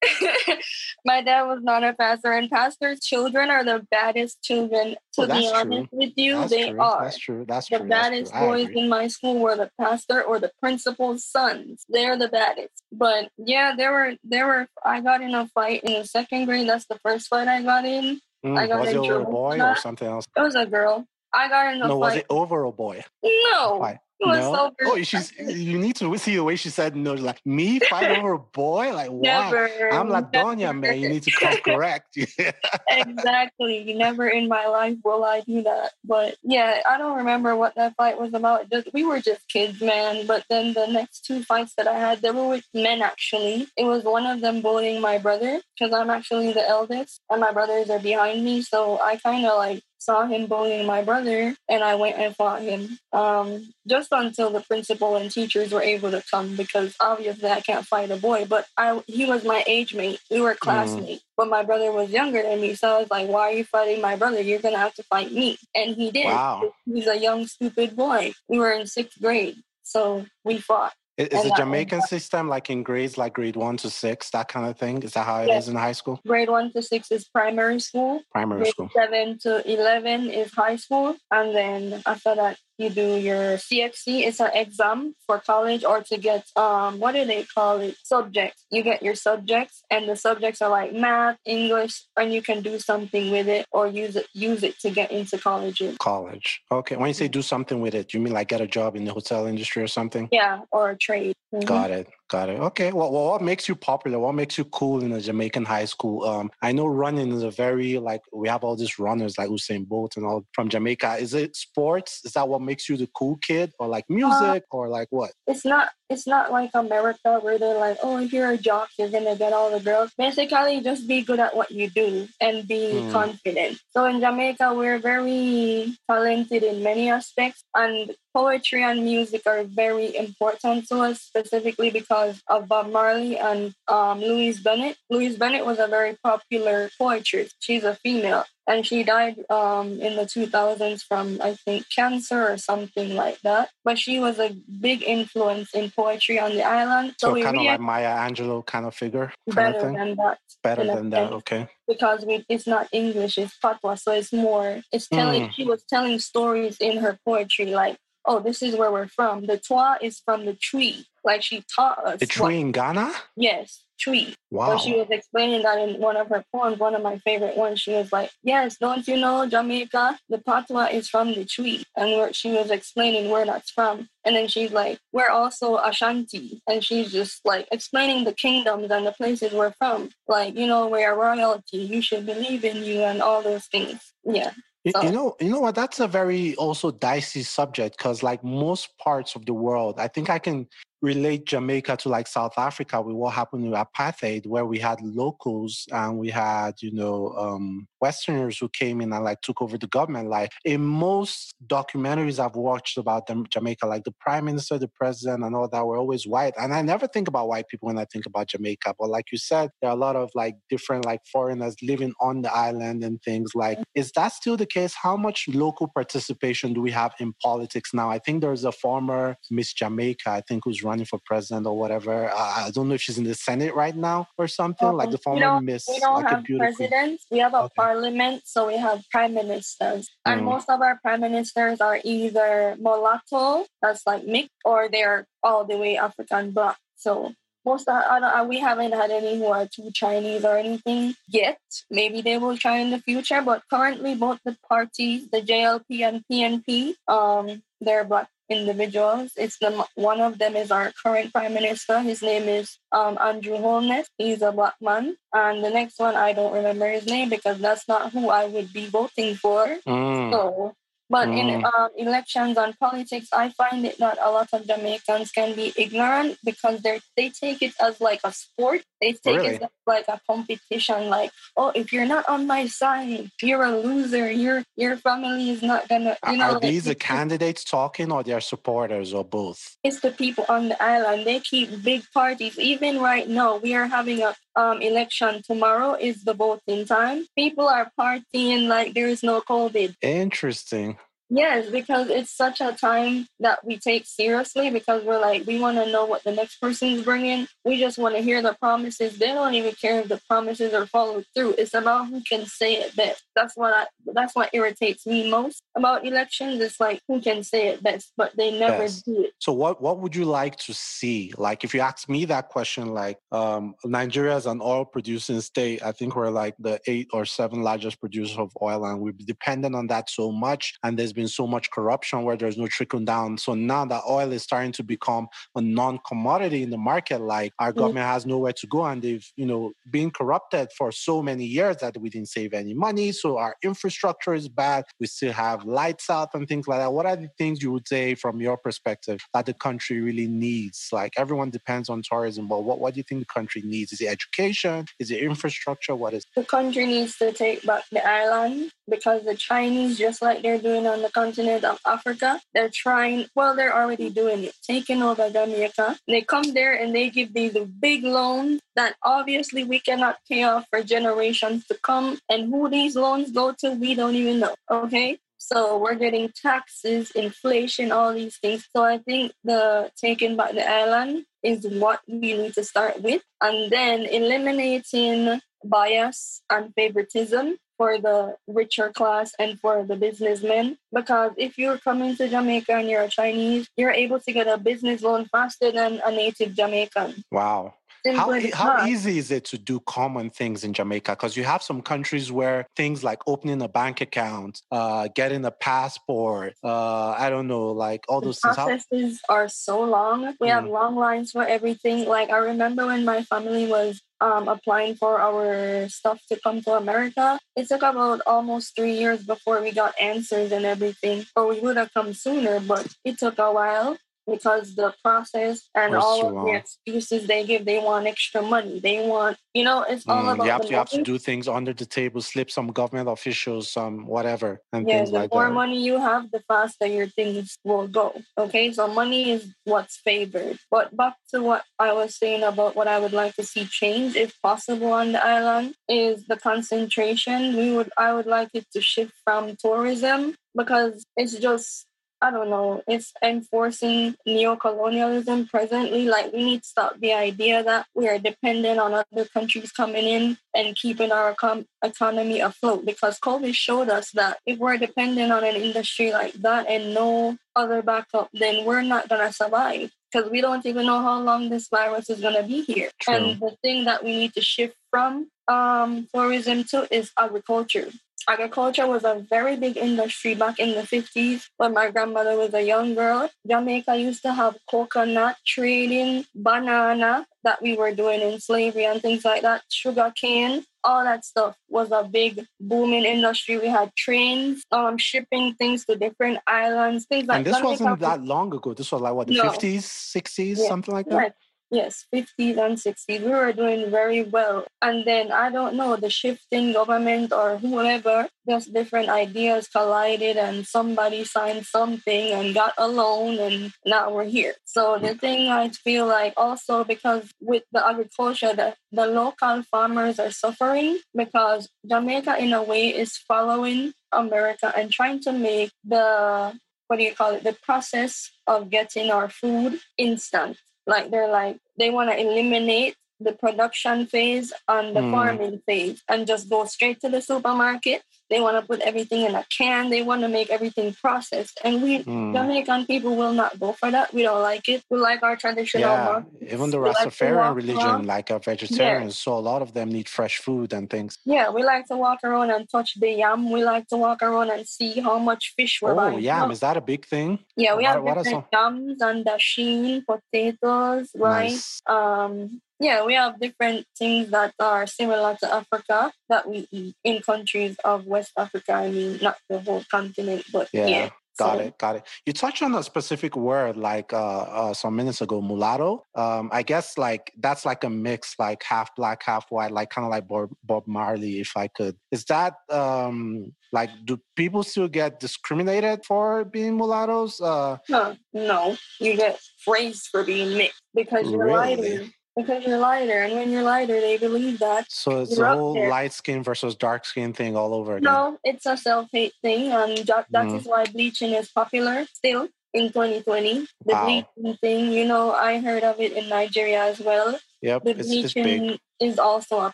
my 1.04 1.22
dad 1.22 1.42
was 1.44 1.60
not 1.62 1.82
a 1.82 1.92
pastor, 1.92 2.32
and 2.32 2.50
pastors' 2.50 3.00
children 3.00 3.50
are 3.50 3.64
the 3.64 3.84
baddest 3.90 4.40
children. 4.42 4.96
To 5.14 5.22
oh, 5.22 5.26
be 5.26 5.50
honest 5.52 5.88
true. 5.90 5.98
with 5.98 6.12
you, 6.16 6.38
that's 6.38 6.50
they 6.50 6.70
true. 6.70 6.80
are. 6.80 7.04
That's 7.04 7.18
true. 7.18 7.44
That's 7.48 7.68
the 7.68 7.78
true. 7.78 7.88
baddest 7.88 8.32
true. 8.32 8.40
boys 8.40 8.68
in 8.68 8.88
my 8.88 9.08
school 9.08 9.40
were 9.40 9.56
the 9.56 9.70
pastor 9.80 10.22
or 10.22 10.38
the 10.38 10.52
principal's 10.60 11.24
sons. 11.24 11.84
They're 11.88 12.16
the 12.16 12.28
baddest. 12.28 12.82
But 12.92 13.30
yeah, 13.36 13.74
there 13.76 13.92
were 13.92 14.14
there 14.22 14.46
were. 14.46 14.68
I 14.84 15.00
got 15.00 15.20
in 15.20 15.34
a 15.34 15.48
fight 15.48 15.82
in 15.82 15.94
the 15.94 16.04
second 16.04 16.44
grade. 16.44 16.68
That's 16.68 16.86
the 16.86 17.00
first 17.04 17.28
fight 17.28 17.48
I 17.48 17.62
got 17.62 17.84
in. 17.84 18.20
Mm, 18.46 18.56
I 18.56 18.68
got 18.68 18.80
was 18.80 18.90
it 18.90 18.96
over 18.96 19.20
a 19.20 19.24
boy 19.24 19.60
or 19.60 19.76
something 19.76 20.06
else? 20.06 20.26
It 20.36 20.40
was 20.40 20.54
a 20.54 20.66
girl. 20.66 21.06
I 21.32 21.48
got 21.48 21.74
in 21.74 21.82
a 21.82 21.84
fight. 21.84 21.88
no, 21.88 22.00
fight. 22.00 22.06
was 22.06 22.16
it 22.16 22.26
over 22.30 22.64
a 22.64 22.72
boy? 22.72 23.04
No. 23.24 23.80
No. 24.20 24.54
So 24.54 24.74
oh, 24.82 25.02
she's. 25.02 25.32
You 25.38 25.78
need 25.78 25.96
to 25.96 26.16
see 26.18 26.36
the 26.36 26.44
way 26.44 26.56
she 26.56 26.70
said 26.70 26.96
no. 26.96 27.14
Like 27.14 27.44
me 27.46 27.78
fight 27.78 28.18
over 28.18 28.32
a 28.32 28.38
boy. 28.38 28.92
Like 28.92 29.12
never, 29.12 29.70
wow, 29.90 30.00
I'm 30.00 30.08
La 30.08 30.22
Doña, 30.22 30.78
man. 30.78 30.98
You 30.98 31.08
need 31.08 31.22
to 31.24 31.30
correct. 31.64 32.18
exactly. 32.90 33.94
Never 33.94 34.28
in 34.28 34.48
my 34.48 34.66
life 34.66 34.96
will 35.04 35.24
I 35.24 35.40
do 35.40 35.62
that. 35.62 35.92
But 36.04 36.36
yeah, 36.42 36.80
I 36.88 36.98
don't 36.98 37.18
remember 37.18 37.54
what 37.54 37.74
that 37.76 37.94
fight 37.96 38.20
was 38.20 38.34
about. 38.34 38.70
Just, 38.70 38.88
we 38.92 39.04
were 39.04 39.20
just 39.20 39.48
kids, 39.48 39.80
man. 39.80 40.26
But 40.26 40.44
then 40.50 40.72
the 40.72 40.86
next 40.86 41.24
two 41.24 41.42
fights 41.44 41.74
that 41.76 41.86
I 41.86 41.98
had, 41.98 42.20
they 42.20 42.30
were 42.30 42.48
with 42.48 42.66
men. 42.74 43.02
Actually, 43.02 43.68
it 43.76 43.84
was 43.84 44.04
one 44.04 44.26
of 44.26 44.40
them 44.40 44.60
bullying 44.60 45.00
my 45.00 45.18
brother 45.18 45.60
because 45.78 45.94
I'm 45.94 46.10
actually 46.10 46.52
the 46.52 46.68
eldest, 46.68 47.20
and 47.30 47.40
my 47.40 47.52
brothers 47.52 47.90
are 47.90 48.00
behind 48.00 48.44
me. 48.44 48.62
So 48.62 48.98
I 49.00 49.16
kind 49.16 49.46
of 49.46 49.56
like 49.56 49.82
saw 49.98 50.26
him 50.26 50.46
bullying 50.46 50.86
my 50.86 51.02
brother 51.02 51.54
and 51.68 51.84
I 51.84 51.96
went 51.96 52.16
and 52.16 52.34
fought 52.34 52.62
him. 52.62 52.98
Um, 53.12 53.72
just 53.86 54.08
until 54.12 54.50
the 54.50 54.60
principal 54.60 55.16
and 55.16 55.30
teachers 55.30 55.72
were 55.72 55.82
able 55.82 56.10
to 56.10 56.22
come 56.30 56.56
because 56.56 56.94
obviously 57.00 57.50
I 57.50 57.60
can't 57.60 57.86
fight 57.86 58.10
a 58.10 58.16
boy, 58.16 58.46
but 58.46 58.66
I 58.76 59.02
he 59.06 59.26
was 59.26 59.44
my 59.44 59.64
age 59.66 59.94
mate. 59.94 60.20
We 60.30 60.40
were 60.40 60.54
mm. 60.54 60.60
classmates. 60.60 61.22
Mm. 61.22 61.26
But 61.36 61.48
my 61.48 61.62
brother 61.62 61.92
was 61.92 62.10
younger 62.10 62.42
than 62.42 62.60
me. 62.60 62.74
So 62.74 62.96
I 62.96 62.98
was 63.00 63.10
like, 63.10 63.28
Why 63.28 63.42
are 63.42 63.52
you 63.52 63.64
fighting 63.64 64.00
my 64.00 64.16
brother? 64.16 64.40
You're 64.40 64.60
gonna 64.60 64.78
have 64.78 64.94
to 64.94 65.02
fight 65.04 65.32
me. 65.32 65.58
And 65.74 65.94
he 65.94 66.10
did. 66.10 66.26
Wow. 66.26 66.72
He's 66.86 67.06
a 67.06 67.18
young, 67.18 67.46
stupid 67.46 67.96
boy. 67.96 68.32
We 68.48 68.58
were 68.58 68.72
in 68.72 68.86
sixth 68.86 69.20
grade. 69.20 69.56
So 69.82 70.26
we 70.44 70.58
fought. 70.58 70.92
Is 71.18 71.42
the 71.42 71.52
Jamaican 71.56 72.02
system 72.02 72.48
like 72.48 72.70
in 72.70 72.84
grades, 72.84 73.18
like 73.18 73.34
grade 73.34 73.56
one 73.56 73.76
to 73.78 73.90
six, 73.90 74.30
that 74.30 74.46
kind 74.46 74.66
of 74.70 74.78
thing? 74.78 75.02
Is 75.02 75.14
that 75.14 75.26
how 75.26 75.42
it 75.42 75.48
yes. 75.48 75.64
is 75.64 75.68
in 75.70 75.74
high 75.74 75.92
school? 75.92 76.20
Grade 76.24 76.48
one 76.48 76.72
to 76.74 76.80
six 76.80 77.10
is 77.10 77.24
primary 77.24 77.80
school. 77.80 78.22
Primary 78.30 78.60
grade 78.60 78.70
school. 78.70 78.90
Seven 78.94 79.36
to 79.40 79.68
eleven 79.68 80.30
is 80.30 80.52
high 80.54 80.76
school, 80.76 81.16
and 81.32 81.56
then 81.56 82.02
after 82.06 82.36
that, 82.36 82.56
you 82.78 82.90
do 82.90 83.16
your 83.16 83.56
CXC. 83.56 84.22
It's 84.22 84.40
an 84.40 84.50
exam 84.54 85.14
for 85.26 85.40
college 85.40 85.84
or 85.84 86.02
to 86.02 86.16
get 86.16 86.46
um 86.56 86.98
what 87.00 87.12
do 87.14 87.24
they 87.24 87.44
call 87.44 87.80
it? 87.80 87.96
Subjects. 88.04 88.64
You 88.70 88.82
get 88.82 89.02
your 89.02 89.14
subjects, 89.14 89.82
and 89.90 90.08
the 90.08 90.16
subjects 90.16 90.62
are 90.62 90.70
like 90.70 90.92
math, 90.94 91.38
English, 91.44 92.04
and 92.16 92.32
you 92.32 92.42
can 92.42 92.62
do 92.62 92.78
something 92.78 93.30
with 93.30 93.48
it 93.48 93.66
or 93.72 93.86
use 93.86 94.16
it 94.16 94.26
use 94.32 94.62
it 94.62 94.78
to 94.80 94.90
get 94.90 95.10
into 95.10 95.38
college. 95.38 95.82
College. 95.98 96.62
Okay. 96.70 96.96
When 96.96 97.08
you 97.08 97.14
say 97.14 97.28
do 97.28 97.42
something 97.42 97.80
with 97.80 97.94
it, 97.94 98.14
you 98.14 98.20
mean 98.20 98.32
like 98.32 98.48
get 98.48 98.60
a 98.60 98.66
job 98.66 98.96
in 98.96 99.04
the 99.04 99.12
hotel 99.12 99.46
industry 99.46 99.82
or 99.82 99.88
something? 99.88 100.28
Yeah, 100.30 100.60
or 100.70 100.90
a 100.90 100.96
trade. 100.96 101.34
Mm-hmm. 101.54 101.66
Got 101.66 101.90
it. 101.90 102.08
Got 102.28 102.50
it. 102.50 102.60
Okay. 102.60 102.92
Well, 102.92 103.10
well, 103.10 103.24
what 103.24 103.42
makes 103.42 103.68
you 103.68 103.74
popular? 103.74 104.18
What 104.18 104.34
makes 104.34 104.58
you 104.58 104.64
cool 104.66 105.02
in 105.02 105.12
a 105.12 105.20
Jamaican 105.20 105.64
high 105.64 105.86
school? 105.86 106.24
Um, 106.24 106.50
I 106.60 106.72
know 106.72 106.86
running 106.86 107.32
is 107.32 107.42
a 107.42 107.50
very 107.50 107.98
like 107.98 108.20
we 108.34 108.48
have 108.48 108.64
all 108.64 108.76
these 108.76 108.98
runners 108.98 109.38
like 109.38 109.48
Usain 109.48 109.88
Bolt 109.88 110.18
and 110.18 110.26
all 110.26 110.44
from 110.52 110.68
Jamaica. 110.68 111.16
Is 111.16 111.32
it 111.32 111.56
sports? 111.56 112.20
Is 112.26 112.32
that 112.32 112.46
what 112.46 112.60
makes 112.60 112.86
you 112.86 112.98
the 112.98 113.08
cool 113.14 113.38
kid, 113.38 113.72
or 113.78 113.88
like 113.88 114.04
uh, 114.10 114.14
music, 114.14 114.64
uh, 114.70 114.76
or 114.76 114.88
like 114.88 115.08
what? 115.10 115.30
It's 115.46 115.64
not. 115.64 115.88
It's 116.10 116.26
not 116.26 116.50
like 116.50 116.70
America 116.74 117.38
where 117.40 117.58
they're 117.58 117.78
like, 117.78 117.98
oh, 118.02 118.18
if 118.18 118.32
you're 118.32 118.50
a 118.50 118.56
jock, 118.56 118.88
you're 118.98 119.10
gonna 119.10 119.36
get 119.36 119.52
all 119.52 119.70
the 119.70 119.80
girls. 119.80 120.10
Basically, 120.16 120.80
just 120.80 121.06
be 121.06 121.22
good 121.22 121.40
at 121.40 121.54
what 121.54 121.70
you 121.70 121.90
do 121.90 122.28
and 122.40 122.66
be 122.66 122.92
mm. 122.94 123.12
confident. 123.12 123.78
So 123.90 124.06
in 124.06 124.20
Jamaica, 124.20 124.74
we're 124.74 124.98
very 124.98 125.94
talented 126.08 126.62
in 126.62 126.82
many 126.82 127.10
aspects, 127.10 127.64
and 127.74 128.10
poetry 128.34 128.82
and 128.84 129.04
music 129.04 129.42
are 129.46 129.64
very 129.64 130.16
important 130.16 130.86
to 130.88 131.00
us, 131.00 131.20
specifically 131.20 131.90
because 131.90 132.40
of 132.46 132.68
Bob 132.68 132.90
Marley 132.90 133.36
and 133.36 133.74
um, 133.88 134.20
Louise 134.20 134.60
Bennett. 134.60 134.96
Louise 135.10 135.36
Bennett 135.36 135.66
was 135.66 135.78
a 135.78 135.88
very 135.88 136.16
popular 136.22 136.88
poetry. 136.98 137.48
She's 137.58 137.84
a 137.84 137.94
female, 137.96 138.44
and 138.68 138.86
she 138.86 139.02
died 139.02 139.36
um, 139.50 140.00
in 140.00 140.14
the 140.14 140.22
2000s 140.22 141.02
from 141.02 141.40
I 141.42 141.54
think 141.54 141.86
cancer 141.88 142.46
or 142.46 142.58
something 142.58 143.16
like 143.16 143.40
that. 143.40 143.70
But 143.82 143.98
she 143.98 144.20
was 144.20 144.38
a 144.38 144.54
big 144.80 145.02
influence 145.02 145.74
in 145.74 145.90
poetry 145.90 146.38
on 146.38 146.52
the 146.54 146.62
island. 146.62 147.14
So, 147.18 147.34
so 147.34 147.42
kind 147.42 147.56
of 147.56 147.62
like 147.64 147.80
Maya 147.80 148.14
Angelou 148.28 148.64
kind 148.66 148.84
of 148.84 148.94
figure. 148.94 149.32
Better 149.46 149.78
of 149.78 149.94
than 149.94 150.16
that. 150.16 150.38
Better 150.62 150.84
than 150.84 151.10
that. 151.10 151.32
Okay. 151.32 151.68
Because 151.88 152.24
we, 152.26 152.44
it's 152.48 152.66
not 152.66 152.88
English, 152.92 153.38
it's 153.38 153.56
patwa 153.64 153.98
so 153.98 154.12
it's 154.12 154.32
more. 154.32 154.82
It's 154.92 155.08
telling. 155.08 155.48
Mm. 155.48 155.52
She 155.52 155.64
was 155.64 155.82
telling 155.84 156.18
stories 156.18 156.76
in 156.78 156.98
her 156.98 157.18
poetry, 157.24 157.66
like 157.66 157.96
oh, 158.26 158.40
this 158.40 158.62
is 158.62 158.76
where 158.76 158.92
we're 158.92 159.08
from. 159.08 159.46
The 159.46 159.56
toa 159.56 159.98
is 160.02 160.20
from 160.20 160.44
the 160.44 160.52
tree. 160.52 161.06
Like 161.24 161.42
she 161.42 161.64
taught 161.74 162.04
us. 162.04 162.20
The 162.20 162.26
tree 162.26 162.42
what, 162.42 162.54
in 162.54 162.72
Ghana? 162.72 163.12
Yes, 163.36 163.84
tree. 163.98 164.34
Wow. 164.50 164.76
So 164.76 164.84
she 164.84 164.94
was 164.94 165.08
explaining 165.10 165.62
that 165.62 165.78
in 165.78 166.00
one 166.00 166.16
of 166.16 166.28
her 166.28 166.44
poems, 166.52 166.78
one 166.78 166.94
of 166.94 167.02
my 167.02 167.18
favorite 167.18 167.56
ones. 167.56 167.80
She 167.80 167.92
was 167.92 168.12
like, 168.12 168.30
Yes, 168.42 168.76
don't 168.78 169.06
you 169.06 169.16
know 169.16 169.46
Jamaica? 169.46 170.18
The 170.28 170.38
patwa 170.38 170.92
is 170.92 171.08
from 171.08 171.34
the 171.34 171.44
tree. 171.44 171.84
And 171.96 172.12
where 172.12 172.32
she 172.32 172.52
was 172.52 172.70
explaining 172.70 173.30
where 173.30 173.44
that's 173.44 173.70
from. 173.70 174.08
And 174.24 174.36
then 174.36 174.48
she's 174.48 174.72
like, 174.72 174.98
We're 175.12 175.30
also 175.30 175.76
Ashanti. 175.76 176.62
And 176.68 176.82
she's 176.82 177.12
just 177.12 177.40
like 177.44 177.68
explaining 177.70 178.24
the 178.24 178.32
kingdoms 178.32 178.90
and 178.90 179.06
the 179.06 179.12
places 179.12 179.52
we're 179.52 179.74
from. 179.78 180.10
Like, 180.26 180.56
you 180.56 180.66
know, 180.66 180.88
we're 180.88 181.14
royalty. 181.14 181.78
You 181.78 182.00
should 182.00 182.24
believe 182.24 182.64
in 182.64 182.82
you 182.82 183.00
and 183.02 183.20
all 183.20 183.42
those 183.42 183.66
things. 183.66 184.00
Yeah. 184.24 184.52
You, 184.84 184.92
you 185.02 185.12
know, 185.12 185.36
you 185.40 185.50
know 185.50 185.60
what? 185.60 185.74
That's 185.74 186.00
a 186.00 186.06
very 186.06 186.54
also 186.54 186.90
dicey 186.90 187.42
subject 187.42 187.98
because, 187.98 188.22
like 188.22 188.42
most 188.44 188.96
parts 188.98 189.34
of 189.34 189.44
the 189.44 189.52
world, 189.52 189.98
I 189.98 190.08
think 190.08 190.30
I 190.30 190.38
can 190.38 190.68
relate 191.00 191.44
Jamaica 191.46 191.96
to 191.98 192.08
like 192.08 192.26
South 192.26 192.54
Africa 192.56 193.00
with 193.00 193.14
what 193.14 193.34
happened 193.34 193.64
with 193.64 193.78
apartheid, 193.78 194.46
where 194.46 194.66
we 194.66 194.78
had 194.78 195.00
locals 195.00 195.86
and 195.92 196.18
we 196.18 196.30
had, 196.30 196.74
you 196.80 196.92
know, 196.92 197.32
um, 197.36 197.86
Westerners 198.00 198.58
who 198.58 198.68
came 198.68 199.00
in 199.00 199.12
and 199.12 199.24
like 199.24 199.40
took 199.40 199.60
over 199.62 199.78
the 199.78 199.86
government. 199.86 200.28
Like 200.28 200.52
in 200.64 200.84
most 200.84 201.54
documentaries 201.66 202.38
I've 202.38 202.56
watched 202.56 202.98
about 202.98 203.26
them, 203.26 203.46
Jamaica, 203.50 203.86
like 203.86 204.04
the 204.04 204.14
prime 204.20 204.44
minister, 204.44 204.78
the 204.78 204.88
president, 204.88 205.44
and 205.44 205.54
all 205.54 205.68
that 205.68 205.86
were 205.86 205.96
always 205.96 206.26
white. 206.26 206.54
And 206.58 206.74
I 206.74 206.82
never 206.82 207.06
think 207.06 207.28
about 207.28 207.48
white 207.48 207.68
people 207.68 207.86
when 207.86 207.98
I 207.98 208.06
think 208.12 208.26
about 208.26 208.48
Jamaica. 208.48 208.94
But 208.98 209.08
like 209.08 209.26
you 209.32 209.38
said, 209.38 209.70
there 209.80 209.90
are 209.90 209.96
a 209.96 210.00
lot 210.00 210.16
of 210.16 210.30
like 210.34 210.56
different 210.68 211.04
like 211.04 211.20
foreigners 211.30 211.76
living 211.82 212.12
on 212.20 212.42
the 212.42 212.52
island 212.52 213.04
and 213.04 213.20
things. 213.22 213.52
Like, 213.54 213.78
is 213.94 214.12
that 214.12 214.32
still 214.32 214.56
the 214.56 214.66
case? 214.66 214.94
How 214.94 215.16
much 215.16 215.46
local 215.48 215.88
participation 215.88 216.72
do 216.72 216.80
we 216.80 216.90
have 216.90 217.14
in 217.20 217.34
politics 217.42 217.90
now? 217.94 218.10
I 218.10 218.18
think 218.18 218.40
there's 218.40 218.64
a 218.64 218.72
former 218.72 219.36
Miss 219.50 219.72
Jamaica, 219.72 220.30
I 220.30 220.42
think, 220.46 220.62
who's 220.64 220.82
running 220.88 221.06
for 221.06 221.18
president 221.24 221.66
or 221.66 221.76
whatever. 221.78 222.30
Uh, 222.30 222.36
I 222.66 222.70
don't 222.74 222.88
know 222.88 222.94
if 222.94 223.02
she's 223.02 223.18
in 223.18 223.24
the 223.24 223.34
Senate 223.34 223.74
right 223.74 223.94
now 223.94 224.28
or 224.38 224.48
something. 224.48 224.88
Um, 224.88 224.96
like 224.96 225.10
the 225.10 225.18
former 225.18 225.60
Miss. 225.60 225.86
We 225.88 226.00
don't 226.00 226.22
like 226.22 226.30
have 226.30 226.44
presidents. 226.44 227.26
We 227.30 227.38
have 227.38 227.54
a 227.54 227.62
okay. 227.64 227.74
parliament, 227.76 228.42
so 228.44 228.66
we 228.66 228.76
have 228.76 229.04
prime 229.10 229.34
ministers, 229.34 230.10
and 230.24 230.40
mm. 230.40 230.44
most 230.44 230.68
of 230.68 230.80
our 230.80 230.98
prime 231.02 231.20
ministers 231.20 231.80
are 231.80 231.98
either 232.02 232.76
mulatto, 232.78 233.66
that's 233.82 234.06
like 234.06 234.24
mixed, 234.24 234.50
or 234.64 234.88
they're 234.88 235.26
all 235.42 235.64
the 235.64 235.76
way 235.76 235.96
African 235.96 236.50
black. 236.52 236.78
So 236.96 237.32
most 237.64 237.88
of, 237.88 237.94
I 237.94 238.42
we 238.42 238.58
haven't 238.58 238.92
had 238.92 239.10
any 239.10 239.38
who 239.38 239.46
are 239.46 239.66
too 239.66 239.90
Chinese 239.92 240.44
or 240.44 240.56
anything 240.56 241.14
yet. 241.28 241.60
Maybe 241.90 242.22
they 242.22 242.38
will 242.38 242.56
try 242.56 242.78
in 242.78 242.90
the 242.90 243.00
future, 243.00 243.42
but 243.42 243.62
currently 243.70 244.14
both 244.14 244.40
the 244.44 244.56
parties, 244.68 245.28
the 245.30 245.42
JLP 245.42 246.00
and 246.08 246.24
PNP, 246.30 246.94
um, 247.06 247.62
they're 247.80 248.04
black 248.04 248.28
individuals. 248.48 249.32
It's 249.36 249.58
the 249.58 249.84
one 249.94 250.20
of 250.20 250.38
them 250.38 250.56
is 250.56 250.70
our 250.70 250.92
current 251.02 251.32
prime 251.32 251.54
minister. 251.54 252.00
His 252.00 252.22
name 252.22 252.48
is 252.48 252.78
um, 252.92 253.18
Andrew 253.20 253.58
Holness. 253.58 254.08
He's 254.18 254.42
a 254.42 254.52
black 254.52 254.74
man, 254.80 255.16
and 255.32 255.64
the 255.64 255.70
next 255.70 255.98
one 255.98 256.16
I 256.16 256.32
don't 256.32 256.54
remember 256.54 256.88
his 256.88 257.06
name 257.06 257.28
because 257.28 257.58
that's 257.58 257.88
not 257.88 258.12
who 258.12 258.30
I 258.30 258.46
would 258.46 258.72
be 258.72 258.86
voting 258.86 259.34
for. 259.34 259.66
Mm. 259.86 260.32
So 260.32 260.74
but 261.10 261.28
mm. 261.28 261.38
in 261.38 261.64
um, 261.64 261.88
elections 261.96 262.58
and 262.58 262.78
politics, 262.78 263.28
I 263.32 263.48
find 263.50 263.84
it 263.86 263.98
that 263.98 264.18
a 264.20 264.30
lot 264.30 264.48
of 264.52 264.66
Jamaicans 264.66 265.30
can 265.32 265.54
be 265.54 265.72
ignorant 265.76 266.38
because 266.44 266.80
they 266.82 267.00
they 267.16 267.30
take 267.30 267.62
it 267.62 267.72
as 267.80 268.00
like 268.00 268.20
a 268.24 268.32
sport. 268.32 268.82
They 269.00 269.12
take 269.12 269.36
really? 269.36 269.54
it 269.54 269.62
as 269.62 269.68
like 269.86 270.04
a 270.08 270.20
competition. 270.28 271.08
Like, 271.08 271.30
oh, 271.56 271.72
if 271.74 271.92
you're 271.92 272.06
not 272.06 272.28
on 272.28 272.46
my 272.46 272.66
side, 272.66 273.30
you're 273.40 273.64
a 273.64 273.76
loser. 273.78 274.30
Your 274.30 274.64
your 274.76 274.96
family 274.96 275.50
is 275.50 275.62
not 275.62 275.88
gonna. 275.88 276.16
You 276.30 276.36
know, 276.36 276.44
are 276.44 276.52
like, 276.54 276.62
these 276.62 276.84
the 276.84 276.94
candidates 276.94 277.64
talking, 277.64 278.12
or 278.12 278.22
their 278.22 278.40
supporters, 278.40 279.14
or 279.14 279.24
both? 279.24 279.76
It's 279.82 280.00
the 280.00 280.10
people 280.10 280.44
on 280.48 280.68
the 280.68 280.82
island. 280.82 281.26
They 281.26 281.40
keep 281.40 281.82
big 281.82 282.02
parties. 282.12 282.58
Even 282.58 283.00
right 283.00 283.28
now, 283.28 283.56
we 283.56 283.74
are 283.74 283.86
having 283.86 284.22
a 284.22 284.34
um, 284.58 284.82
election 284.82 285.40
tomorrow. 285.42 285.94
Is 285.94 286.24
the 286.24 286.34
voting 286.34 286.84
time? 286.84 287.26
People 287.36 287.68
are 287.68 287.90
partying 287.98 288.66
like 288.66 288.92
there 288.94 289.08
is 289.08 289.22
no 289.22 289.40
COVID. 289.40 289.94
Interesting. 290.02 290.98
Yes, 291.30 291.68
because 291.68 292.08
it's 292.08 292.34
such 292.34 292.60
a 292.60 292.72
time 292.72 293.26
that 293.40 293.64
we 293.64 293.78
take 293.78 294.06
seriously 294.06 294.70
because 294.70 295.04
we're 295.04 295.20
like, 295.20 295.46
we 295.46 295.60
want 295.60 295.76
to 295.76 295.90
know 295.90 296.06
what 296.06 296.24
the 296.24 296.32
next 296.32 296.56
person's 296.56 297.02
bringing. 297.02 297.46
We 297.64 297.78
just 297.78 297.98
want 297.98 298.16
to 298.16 298.22
hear 298.22 298.40
the 298.40 298.54
promises. 298.54 299.18
They 299.18 299.26
don't 299.26 299.54
even 299.54 299.72
care 299.72 300.00
if 300.00 300.08
the 300.08 300.20
promises 300.26 300.72
are 300.72 300.86
followed 300.86 301.26
through. 301.34 301.54
It's 301.58 301.74
about 301.74 302.08
who 302.08 302.22
can 302.22 302.46
say 302.46 302.74
it 302.74 302.96
best. 302.96 303.22
That's 303.36 303.56
what 303.56 303.74
I, 303.74 303.86
that's 304.06 304.34
what 304.34 304.50
irritates 304.54 305.06
me 305.06 305.30
most 305.30 305.62
about 305.76 306.06
elections. 306.06 306.62
It's 306.62 306.80
like 306.80 307.00
who 307.08 307.20
can 307.20 307.42
say 307.42 307.68
it 307.68 307.82
best, 307.82 308.12
but 308.16 308.34
they 308.36 308.58
never 308.58 308.84
yes. 308.84 309.02
do 309.02 309.24
it. 309.24 309.32
So 309.38 309.52
what 309.52 309.82
what 309.82 309.98
would 309.98 310.16
you 310.16 310.24
like 310.24 310.56
to 310.56 310.72
see? 310.72 311.32
Like 311.36 311.62
if 311.62 311.74
you 311.74 311.80
ask 311.80 312.08
me 312.08 312.24
that 312.26 312.48
question, 312.48 312.94
like 312.94 313.18
um, 313.32 313.74
Nigeria 313.84 314.36
is 314.36 314.46
an 314.46 314.60
oil 314.62 314.84
producing 314.84 315.40
state. 315.42 315.82
I 315.82 315.92
think 315.92 316.16
we're 316.16 316.30
like 316.30 316.54
the 316.58 316.80
eight 316.86 317.08
or 317.12 317.26
seven 317.26 317.62
largest 317.62 318.00
producers 318.00 318.38
of 318.38 318.50
oil, 318.62 318.86
and 318.86 319.00
we're 319.00 319.12
dependent 319.12 319.74
on 319.74 319.88
that 319.88 320.08
so 320.08 320.32
much. 320.32 320.74
And 320.82 320.98
there's 320.98 321.12
been 321.18 321.28
so 321.40 321.46
much 321.46 321.70
corruption 321.70 322.22
where 322.22 322.36
there's 322.36 322.56
no 322.56 322.68
trickle 322.68 323.00
down. 323.00 323.36
So 323.38 323.54
now 323.54 323.84
that 323.86 324.02
oil 324.08 324.30
is 324.32 324.44
starting 324.44 324.72
to 324.72 324.84
become 324.84 325.26
a 325.56 325.60
non-commodity 325.60 326.62
in 326.62 326.70
the 326.70 326.78
market, 326.92 327.20
like 327.20 327.52
our 327.58 327.70
mm-hmm. 327.70 327.80
government 327.80 328.06
has 328.06 328.24
nowhere 328.24 328.52
to 328.52 328.66
go 328.68 328.84
and 328.84 329.02
they've, 329.02 329.26
you 329.36 329.46
know, 329.46 329.72
been 329.90 330.10
corrupted 330.10 330.68
for 330.78 330.92
so 330.92 331.20
many 331.22 331.44
years 331.44 331.76
that 331.78 331.96
we 332.00 332.08
didn't 332.08 332.28
save 332.28 332.54
any 332.54 332.72
money. 332.72 333.10
So 333.12 333.36
our 333.36 333.56
infrastructure 333.62 334.34
is 334.34 334.48
bad. 334.48 334.84
We 335.00 335.06
still 335.06 335.32
have 335.32 335.64
lights 335.64 336.08
out 336.08 336.28
and 336.34 336.46
things 336.46 336.68
like 336.68 336.78
that. 336.78 336.92
What 336.92 337.06
are 337.06 337.16
the 337.16 337.30
things 337.36 337.62
you 337.62 337.72
would 337.72 337.88
say 337.88 338.14
from 338.14 338.40
your 338.40 338.56
perspective 338.56 339.20
that 339.34 339.46
the 339.46 339.54
country 339.54 340.00
really 340.00 340.28
needs? 340.28 340.88
Like 340.92 341.14
everyone 341.16 341.50
depends 341.50 341.88
on 341.88 342.02
tourism, 342.02 342.46
but 342.46 342.62
what, 342.62 342.78
what 342.78 342.94
do 342.94 342.98
you 342.98 343.04
think 343.08 343.20
the 343.22 343.34
country 343.38 343.62
needs? 343.62 343.92
Is 343.92 344.00
it 344.00 344.06
education? 344.06 344.86
Is 345.00 345.10
it 345.10 345.20
infrastructure? 345.20 345.96
What 345.96 346.14
is 346.14 346.24
the 346.36 346.44
country 346.44 346.86
needs 346.86 347.16
to 347.18 347.32
take 347.32 347.66
back 347.66 347.82
the 347.90 348.06
island 348.06 348.70
because 348.88 349.24
the 349.24 349.34
Chinese, 349.34 349.98
just 349.98 350.22
like 350.22 350.42
they're 350.42 350.58
doing 350.58 350.86
on 350.86 351.02
the 351.02 351.07
continent 351.08 351.64
of 351.64 351.78
Africa, 351.86 352.40
they're 352.54 352.70
trying, 352.72 353.26
well, 353.34 353.54
they're 353.54 353.74
already 353.74 354.10
doing 354.10 354.44
it, 354.44 354.54
taking 354.62 355.02
over 355.02 355.30
Jamaica. 355.30 355.98
They 356.06 356.22
come 356.22 356.54
there 356.54 356.74
and 356.74 356.94
they 356.94 357.10
give 357.10 357.34
these 357.34 357.56
big 357.80 358.04
loans 358.04 358.60
that 358.76 358.96
obviously 359.02 359.64
we 359.64 359.80
cannot 359.80 360.18
pay 360.28 360.44
off 360.44 360.66
for 360.70 360.82
generations 360.82 361.66
to 361.66 361.78
come. 361.82 362.18
And 362.30 362.48
who 362.52 362.68
these 362.68 362.96
loans 362.96 363.32
go 363.32 363.54
to, 363.58 363.70
we 363.72 363.94
don't 363.94 364.14
even 364.14 364.40
know. 364.40 364.54
Okay. 364.70 365.18
So 365.38 365.78
we're 365.78 365.94
getting 365.94 366.30
taxes, 366.30 367.10
inflation, 367.12 367.92
all 367.92 368.12
these 368.12 368.36
things. 368.38 368.66
So 368.74 368.82
I 368.84 368.98
think 368.98 369.32
the 369.44 369.90
taking 369.96 370.36
back 370.36 370.52
the 370.52 370.68
island 370.68 371.24
is 371.42 371.66
what 371.66 372.00
we 372.08 372.34
need 372.34 372.54
to 372.54 372.64
start 372.64 373.00
with. 373.02 373.22
And 373.40 373.70
then 373.70 374.00
eliminating 374.02 375.40
bias 375.64 376.42
and 376.50 376.74
favoritism 376.74 377.56
for 377.78 377.98
the 377.98 378.36
richer 378.46 378.90
class 378.90 379.32
and 379.38 379.58
for 379.60 379.84
the 379.84 379.96
businessmen. 379.96 380.76
Because 380.92 381.32
if 381.38 381.56
you're 381.56 381.78
coming 381.78 382.16
to 382.16 382.28
Jamaica 382.28 382.74
and 382.74 382.90
you're 382.90 383.04
a 383.04 383.08
Chinese, 383.08 383.68
you're 383.76 383.92
able 383.92 384.20
to 384.20 384.32
get 384.32 384.46
a 384.46 384.58
business 384.58 385.00
loan 385.00 385.26
faster 385.32 385.72
than 385.72 386.02
a 386.04 386.10
native 386.10 386.54
Jamaican. 386.54 387.24
Wow. 387.30 387.74
How, 388.06 388.32
how 388.54 388.86
easy 388.86 389.18
is 389.18 389.30
it 389.30 389.44
to 389.46 389.58
do 389.58 389.80
common 389.80 390.30
things 390.30 390.64
in 390.64 390.72
Jamaica? 390.72 391.12
Because 391.12 391.36
you 391.36 391.44
have 391.44 391.62
some 391.62 391.82
countries 391.82 392.30
where 392.30 392.66
things 392.76 393.02
like 393.02 393.20
opening 393.26 393.60
a 393.60 393.68
bank 393.68 394.00
account, 394.00 394.62
uh, 394.70 395.08
getting 395.14 395.44
a 395.44 395.50
passport, 395.50 396.54
uh, 396.62 397.10
I 397.10 397.28
don't 397.28 397.48
know, 397.48 397.72
like 397.72 398.04
all 398.08 398.20
those 398.20 398.38
the 398.38 398.54
processes 398.54 399.20
how- 399.28 399.34
are 399.34 399.48
so 399.48 399.82
long. 399.82 400.34
We 400.40 400.48
mm. 400.48 400.50
have 400.50 400.66
long 400.66 400.96
lines 400.96 401.32
for 401.32 401.44
everything. 401.44 402.06
Like 402.06 402.30
I 402.30 402.38
remember 402.38 402.86
when 402.86 403.04
my 403.04 403.22
family 403.24 403.66
was 403.66 404.00
um, 404.20 404.48
applying 404.48 404.96
for 404.96 405.20
our 405.20 405.88
stuff 405.88 406.20
to 406.28 406.38
come 406.42 406.62
to 406.62 406.72
America. 406.72 407.38
It 407.56 407.68
took 407.68 407.82
about 407.82 408.20
almost 408.26 408.74
three 408.74 408.94
years 408.94 409.24
before 409.24 409.60
we 409.62 409.72
got 409.72 409.94
answers 410.00 410.52
and 410.52 410.64
everything. 410.64 411.24
Or 411.36 411.48
we 411.48 411.60
would 411.60 411.76
have 411.76 411.92
come 411.94 412.12
sooner, 412.12 412.60
but 412.60 412.86
it 413.04 413.18
took 413.18 413.38
a 413.38 413.52
while 413.52 413.96
because 414.28 414.74
the 414.74 414.94
process 415.02 415.68
and 415.74 415.94
all 415.94 416.28
of 416.28 416.46
the 416.46 416.56
excuses 416.56 417.26
they 417.26 417.44
give, 417.44 417.64
they 417.64 417.78
want 417.78 418.06
extra 418.06 418.42
money. 418.42 418.80
They 418.80 419.06
want, 419.06 419.38
you 419.54 419.64
know, 419.64 419.84
it's 419.88 420.04
all 420.06 420.24
mm, 420.24 420.34
about 420.34 420.44
you 420.44 420.50
have, 420.50 420.62
to, 420.62 420.68
you 420.68 420.76
have 420.76 420.90
to 420.90 421.02
do 421.02 421.18
things 421.18 421.48
under 421.48 421.72
the 421.72 421.86
table, 421.86 422.20
slip 422.20 422.50
some 422.50 422.68
government 422.68 423.08
officials, 423.08 423.70
some 423.70 424.06
whatever, 424.06 424.60
and 424.72 424.86
yeah, 424.86 424.96
things 424.96 425.10
the 425.10 425.18
like 425.18 425.32
more 425.32 425.48
that. 425.48 425.54
money 425.54 425.82
you 425.82 425.98
have, 425.98 426.30
the 426.30 426.40
faster 426.48 426.86
your 426.86 427.06
things 427.06 427.58
will 427.64 427.88
go. 427.88 428.20
Okay, 428.36 428.72
so 428.72 428.86
money 428.88 429.30
is 429.30 429.52
what's 429.64 429.96
favored. 429.98 430.58
But 430.70 430.96
back 430.96 431.16
to 431.30 431.42
what 431.42 431.64
I 431.78 431.92
was 431.92 432.16
saying 432.16 432.42
about 432.42 432.76
what 432.76 432.88
I 432.88 432.98
would 432.98 433.12
like 433.12 433.34
to 433.36 433.44
see 433.44 433.64
change, 433.64 434.16
if 434.16 434.40
possible, 434.42 434.92
on 434.92 435.12
the 435.12 435.24
island, 435.24 435.74
is 435.88 436.26
the 436.26 436.36
concentration. 436.36 437.56
We 437.56 437.74
would, 437.74 437.90
I 437.96 438.12
would 438.12 438.26
like 438.26 438.50
it 438.54 438.66
to 438.72 438.80
shift 438.80 439.12
from 439.24 439.56
tourism 439.56 440.34
because 440.56 441.04
it's 441.16 441.34
just 441.34 441.87
I 442.20 442.30
don't 442.32 442.50
know, 442.50 442.82
it's 442.88 443.12
enforcing 443.22 444.16
neocolonialism 444.26 445.48
presently. 445.48 446.06
Like, 446.06 446.32
we 446.32 446.44
need 446.44 446.62
to 446.62 446.68
stop 446.68 446.98
the 446.98 447.12
idea 447.12 447.62
that 447.62 447.86
we 447.94 448.08
are 448.08 448.18
dependent 448.18 448.80
on 448.80 448.92
other 448.92 449.24
countries 449.26 449.70
coming 449.70 450.04
in 450.04 450.36
and 450.54 450.74
keeping 450.74 451.12
our 451.12 451.34
com- 451.34 451.66
economy 451.84 452.40
afloat 452.40 452.84
because 452.84 453.20
COVID 453.20 453.54
showed 453.54 453.88
us 453.88 454.10
that 454.12 454.38
if 454.46 454.58
we're 454.58 454.78
dependent 454.78 455.30
on 455.30 455.44
an 455.44 455.54
industry 455.54 456.10
like 456.10 456.32
that 456.34 456.66
and 456.68 456.92
no 456.92 457.36
other 457.54 457.82
backup, 457.82 458.28
then 458.32 458.64
we're 458.64 458.82
not 458.82 459.08
going 459.08 459.24
to 459.24 459.32
survive 459.32 459.92
because 460.10 460.30
we 460.30 460.40
don't 460.40 460.66
even 460.66 460.86
know 460.86 461.00
how 461.00 461.20
long 461.20 461.50
this 461.50 461.68
virus 461.68 462.10
is 462.10 462.20
going 462.20 462.34
to 462.34 462.42
be 462.42 462.62
here. 462.62 462.90
True. 463.00 463.14
And 463.14 463.40
the 463.40 463.56
thing 463.62 463.84
that 463.84 464.02
we 464.02 464.16
need 464.16 464.34
to 464.34 464.40
shift 464.40 464.74
from 464.90 465.28
um, 465.46 466.08
tourism 466.12 466.64
to 466.64 466.92
is 466.92 467.12
agriculture 467.16 467.90
Agriculture 468.26 468.86
was 468.86 469.04
a 469.04 469.24
very 469.30 469.56
big 469.56 469.76
industry 469.76 470.34
back 470.34 470.58
in 470.58 470.74
the 470.74 470.82
50s 470.82 471.46
when 471.56 471.72
my 471.72 471.90
grandmother 471.90 472.36
was 472.36 472.52
a 472.54 472.62
young 472.62 472.94
girl. 472.94 473.30
Jamaica 473.48 473.96
used 473.96 474.22
to 474.22 474.32
have 474.32 474.56
coconut 474.70 475.36
trading, 475.46 476.24
banana 476.34 477.26
that 477.44 477.62
we 477.62 477.76
were 477.76 477.94
doing 477.94 478.20
in 478.20 478.40
slavery 478.40 478.84
and 478.84 479.00
things 479.00 479.24
like 479.24 479.42
that, 479.42 479.62
sugar 479.70 480.12
cane, 480.16 480.64
all 480.84 481.04
that 481.04 481.24
stuff 481.24 481.56
was 481.68 481.90
a 481.92 482.04
big 482.04 482.44
booming 482.60 483.04
industry. 483.04 483.58
We 483.58 483.68
had 483.68 483.94
trains, 483.96 484.62
um, 484.72 484.98
shipping 484.98 485.54
things 485.54 485.84
to 485.86 485.96
different 485.96 486.38
islands, 486.46 487.06
things 487.06 487.26
like 487.26 487.44
that. 487.44 487.54
And 487.54 487.56
this 487.56 487.62
wasn't 487.62 488.00
that 488.00 488.22
long 488.22 488.52
ago. 488.54 488.74
This 488.74 488.90
was 488.90 489.00
like 489.00 489.14
what, 489.14 489.28
the 489.28 489.34
no. 489.34 489.44
50s, 489.44 489.78
60s, 489.78 490.58
yeah. 490.58 490.68
something 490.68 490.94
like 490.94 491.06
that? 491.06 491.36
Yes, 491.70 492.06
50s 492.14 492.56
and 492.56 492.78
60s. 492.78 493.20
We 493.20 493.28
were 493.28 493.52
doing 493.52 493.90
very 493.90 494.22
well. 494.22 494.64
And 494.80 495.04
then 495.04 495.30
I 495.30 495.50
don't 495.50 495.76
know, 495.76 495.96
the 495.96 496.08
shift 496.08 496.46
in 496.50 496.72
government 496.72 497.30
or 497.32 497.58
whoever, 497.58 498.28
just 498.48 498.72
different 498.72 499.10
ideas 499.10 499.68
collided 499.68 500.38
and 500.38 500.66
somebody 500.66 501.24
signed 501.24 501.66
something 501.66 502.32
and 502.32 502.54
got 502.54 502.72
a 502.78 502.88
loan 502.88 503.38
and 503.38 503.72
now 503.84 504.10
we're 504.10 504.24
here. 504.24 504.54
So 504.64 504.98
the 504.98 505.08
mm. 505.08 505.20
thing 505.20 505.48
I 505.48 505.68
feel 505.68 506.06
like 506.06 506.32
also 506.38 506.84
because 506.84 507.30
with 507.40 507.64
the 507.72 507.86
agriculture, 507.86 508.54
the, 508.54 508.74
the 508.90 509.06
local 509.06 509.62
farmers 509.64 510.18
are 510.18 510.30
suffering 510.30 511.00
because 511.14 511.68
Jamaica 511.86 512.38
in 512.38 512.54
a 512.54 512.62
way 512.62 512.88
is 512.88 513.18
following 513.18 513.92
America 514.10 514.72
and 514.74 514.90
trying 514.90 515.20
to 515.20 515.32
make 515.32 515.70
the 515.84 516.58
what 516.86 516.96
do 516.96 517.02
you 517.02 517.14
call 517.14 517.34
it 517.34 517.44
the 517.44 517.52
process 517.52 518.30
of 518.46 518.70
getting 518.70 519.10
our 519.10 519.28
food 519.28 519.78
instant 519.98 520.56
like 520.88 521.10
they're 521.10 521.30
like 521.30 521.58
they 521.78 521.90
want 521.90 522.10
to 522.10 522.18
eliminate 522.18 522.96
the 523.20 523.32
production 523.32 524.06
phase 524.06 524.52
and 524.68 524.96
the 524.96 525.00
mm. 525.00 525.10
farming 525.10 525.60
phase 525.66 526.02
and 526.08 526.26
just 526.26 526.48
go 526.48 526.64
straight 526.64 527.00
to 527.00 527.08
the 527.08 527.20
supermarket 527.20 528.02
they 528.30 528.40
want 528.40 528.60
to 528.60 528.66
put 528.66 528.80
everything 528.80 529.22
in 529.22 529.34
a 529.34 529.44
can. 529.56 529.90
They 529.90 530.02
want 530.02 530.22
to 530.22 530.28
make 530.28 530.50
everything 530.50 530.94
processed. 530.94 531.58
And 531.64 531.82
we 531.82 532.04
mm. 532.04 532.32
Jamaican 532.32 532.86
people 532.86 533.16
will 533.16 533.32
not 533.32 533.58
go 533.58 533.72
for 533.72 533.90
that. 533.90 534.12
We 534.12 534.22
don't 534.22 534.42
like 534.42 534.68
it. 534.68 534.82
We 534.90 534.98
like 534.98 535.22
our 535.22 535.36
traditional. 535.36 535.80
Yeah, 535.82 536.22
even 536.42 536.70
the 536.70 536.78
Rastafarian 536.78 537.36
like 537.36 537.56
religion, 537.56 537.82
around. 537.82 538.06
like 538.06 538.30
a 538.30 538.38
vegetarians, 538.38 539.14
yeah. 539.14 539.24
so 539.24 539.38
a 539.38 539.44
lot 539.50 539.62
of 539.62 539.72
them 539.74 539.90
need 539.90 540.08
fresh 540.08 540.38
food 540.38 540.72
and 540.72 540.90
things. 540.90 541.18
Yeah, 541.24 541.50
we 541.50 541.62
like 541.62 541.86
to 541.86 541.96
walk 541.96 542.20
around 542.24 542.50
and 542.50 542.68
touch 542.68 542.98
the 543.00 543.10
yam. 543.10 543.50
We 543.50 543.64
like 543.64 543.88
to 543.88 543.96
walk 543.96 544.22
around 544.22 544.50
and 544.50 544.66
see 544.66 545.00
how 545.00 545.18
much 545.18 545.54
fish 545.56 545.80
we're 545.80 545.92
oh, 545.92 545.96
buying. 545.96 546.20
yam, 546.20 546.50
is 546.50 546.60
that 546.60 546.76
a 546.76 546.80
big 546.80 547.06
thing? 547.06 547.38
Yeah, 547.56 547.76
we 547.76 547.84
what, 547.84 548.16
have 548.16 548.24
different 548.24 548.46
yams 548.52 549.02
and 549.02 549.24
dasheen, 549.24 550.04
potatoes, 550.04 551.10
rice. 551.14 551.80
Nice. 551.88 551.96
Um, 551.96 552.60
yeah, 552.80 553.04
we 553.04 553.14
have 553.14 553.40
different 553.40 553.86
things 553.98 554.30
that 554.30 554.54
are 554.60 554.86
similar 554.86 555.36
to 555.40 555.52
Africa 555.52 556.12
that 556.28 556.48
we 556.48 556.68
eat 556.70 556.94
in 557.04 557.22
countries 557.22 557.76
of 557.84 558.06
West 558.06 558.32
Africa. 558.36 558.72
I 558.72 558.90
mean, 558.90 559.18
not 559.22 559.36
the 559.48 559.60
whole 559.60 559.84
continent, 559.90 560.44
but 560.52 560.68
yeah. 560.72 560.86
yeah. 560.86 561.10
Got 561.38 561.58
so, 561.58 561.62
it, 561.62 561.78
got 561.78 561.96
it. 561.96 562.02
You 562.26 562.32
touched 562.32 562.62
on 562.62 562.74
a 562.74 562.82
specific 562.82 563.36
word 563.36 563.76
like 563.76 564.12
uh, 564.12 564.40
uh, 564.40 564.74
some 564.74 564.96
minutes 564.96 565.20
ago, 565.20 565.40
mulatto. 565.40 566.04
Um, 566.16 566.50
I 566.52 566.64
guess 566.64 566.98
like 566.98 567.32
that's 567.38 567.64
like 567.64 567.84
a 567.84 567.90
mix, 567.90 568.34
like 568.40 568.64
half 568.64 568.94
black, 568.96 569.22
half 569.22 569.46
white, 569.50 569.70
like 569.70 569.90
kind 569.90 570.04
of 570.04 570.10
like 570.10 570.26
Bob, 570.26 570.50
Bob 570.64 570.82
Marley, 570.88 571.38
if 571.38 571.56
I 571.56 571.68
could. 571.68 571.96
Is 572.10 572.24
that 572.24 572.54
um, 572.70 573.54
like 573.72 573.90
do 574.04 574.18
people 574.34 574.64
still 574.64 574.88
get 574.88 575.20
discriminated 575.20 576.04
for 576.04 576.44
being 576.44 576.76
mulattoes? 576.76 577.40
Uh, 577.40 577.78
no, 577.88 578.16
no, 578.32 578.76
you 578.98 579.16
get 579.16 579.38
praised 579.64 580.08
for 580.10 580.24
being 580.24 580.58
mixed 580.58 580.82
because 580.92 581.30
you're 581.30 581.44
really? 581.44 582.12
Because 582.38 582.64
you're 582.64 582.78
lighter, 582.78 583.18
and 583.22 583.34
when 583.34 583.50
you're 583.50 583.62
lighter, 583.62 584.00
they 584.00 584.16
believe 584.16 584.60
that. 584.60 584.86
So 584.88 585.22
it's 585.22 585.36
a 585.38 585.56
whole 585.56 585.88
light 585.88 586.12
skin 586.12 586.42
versus 586.42 586.76
dark 586.76 587.04
skin 587.04 587.32
thing 587.32 587.56
all 587.56 587.74
over 587.74 587.96
again. 587.96 588.04
No, 588.04 588.38
it's 588.44 588.64
a 588.64 588.76
self 588.76 589.08
hate 589.12 589.34
thing, 589.42 589.72
and 589.72 589.98
that, 590.06 590.26
that 590.30 590.46
mm. 590.46 590.56
is 590.56 590.64
why 590.64 590.84
bleaching 590.86 591.32
is 591.32 591.50
popular 591.50 592.06
still 592.12 592.48
in 592.72 592.88
2020. 592.88 593.60
The 593.60 593.66
wow. 593.84 594.04
bleaching 594.04 594.56
thing, 594.58 594.92
you 594.92 595.06
know, 595.06 595.32
I 595.32 595.58
heard 595.58 595.82
of 595.82 596.00
it 596.00 596.12
in 596.12 596.28
Nigeria 596.28 596.84
as 596.84 597.00
well. 597.00 597.38
Yep, 597.60 597.84
the 597.84 597.94
bleaching 597.94 598.78
is 599.00 599.18
also 599.18 599.58
a 599.60 599.72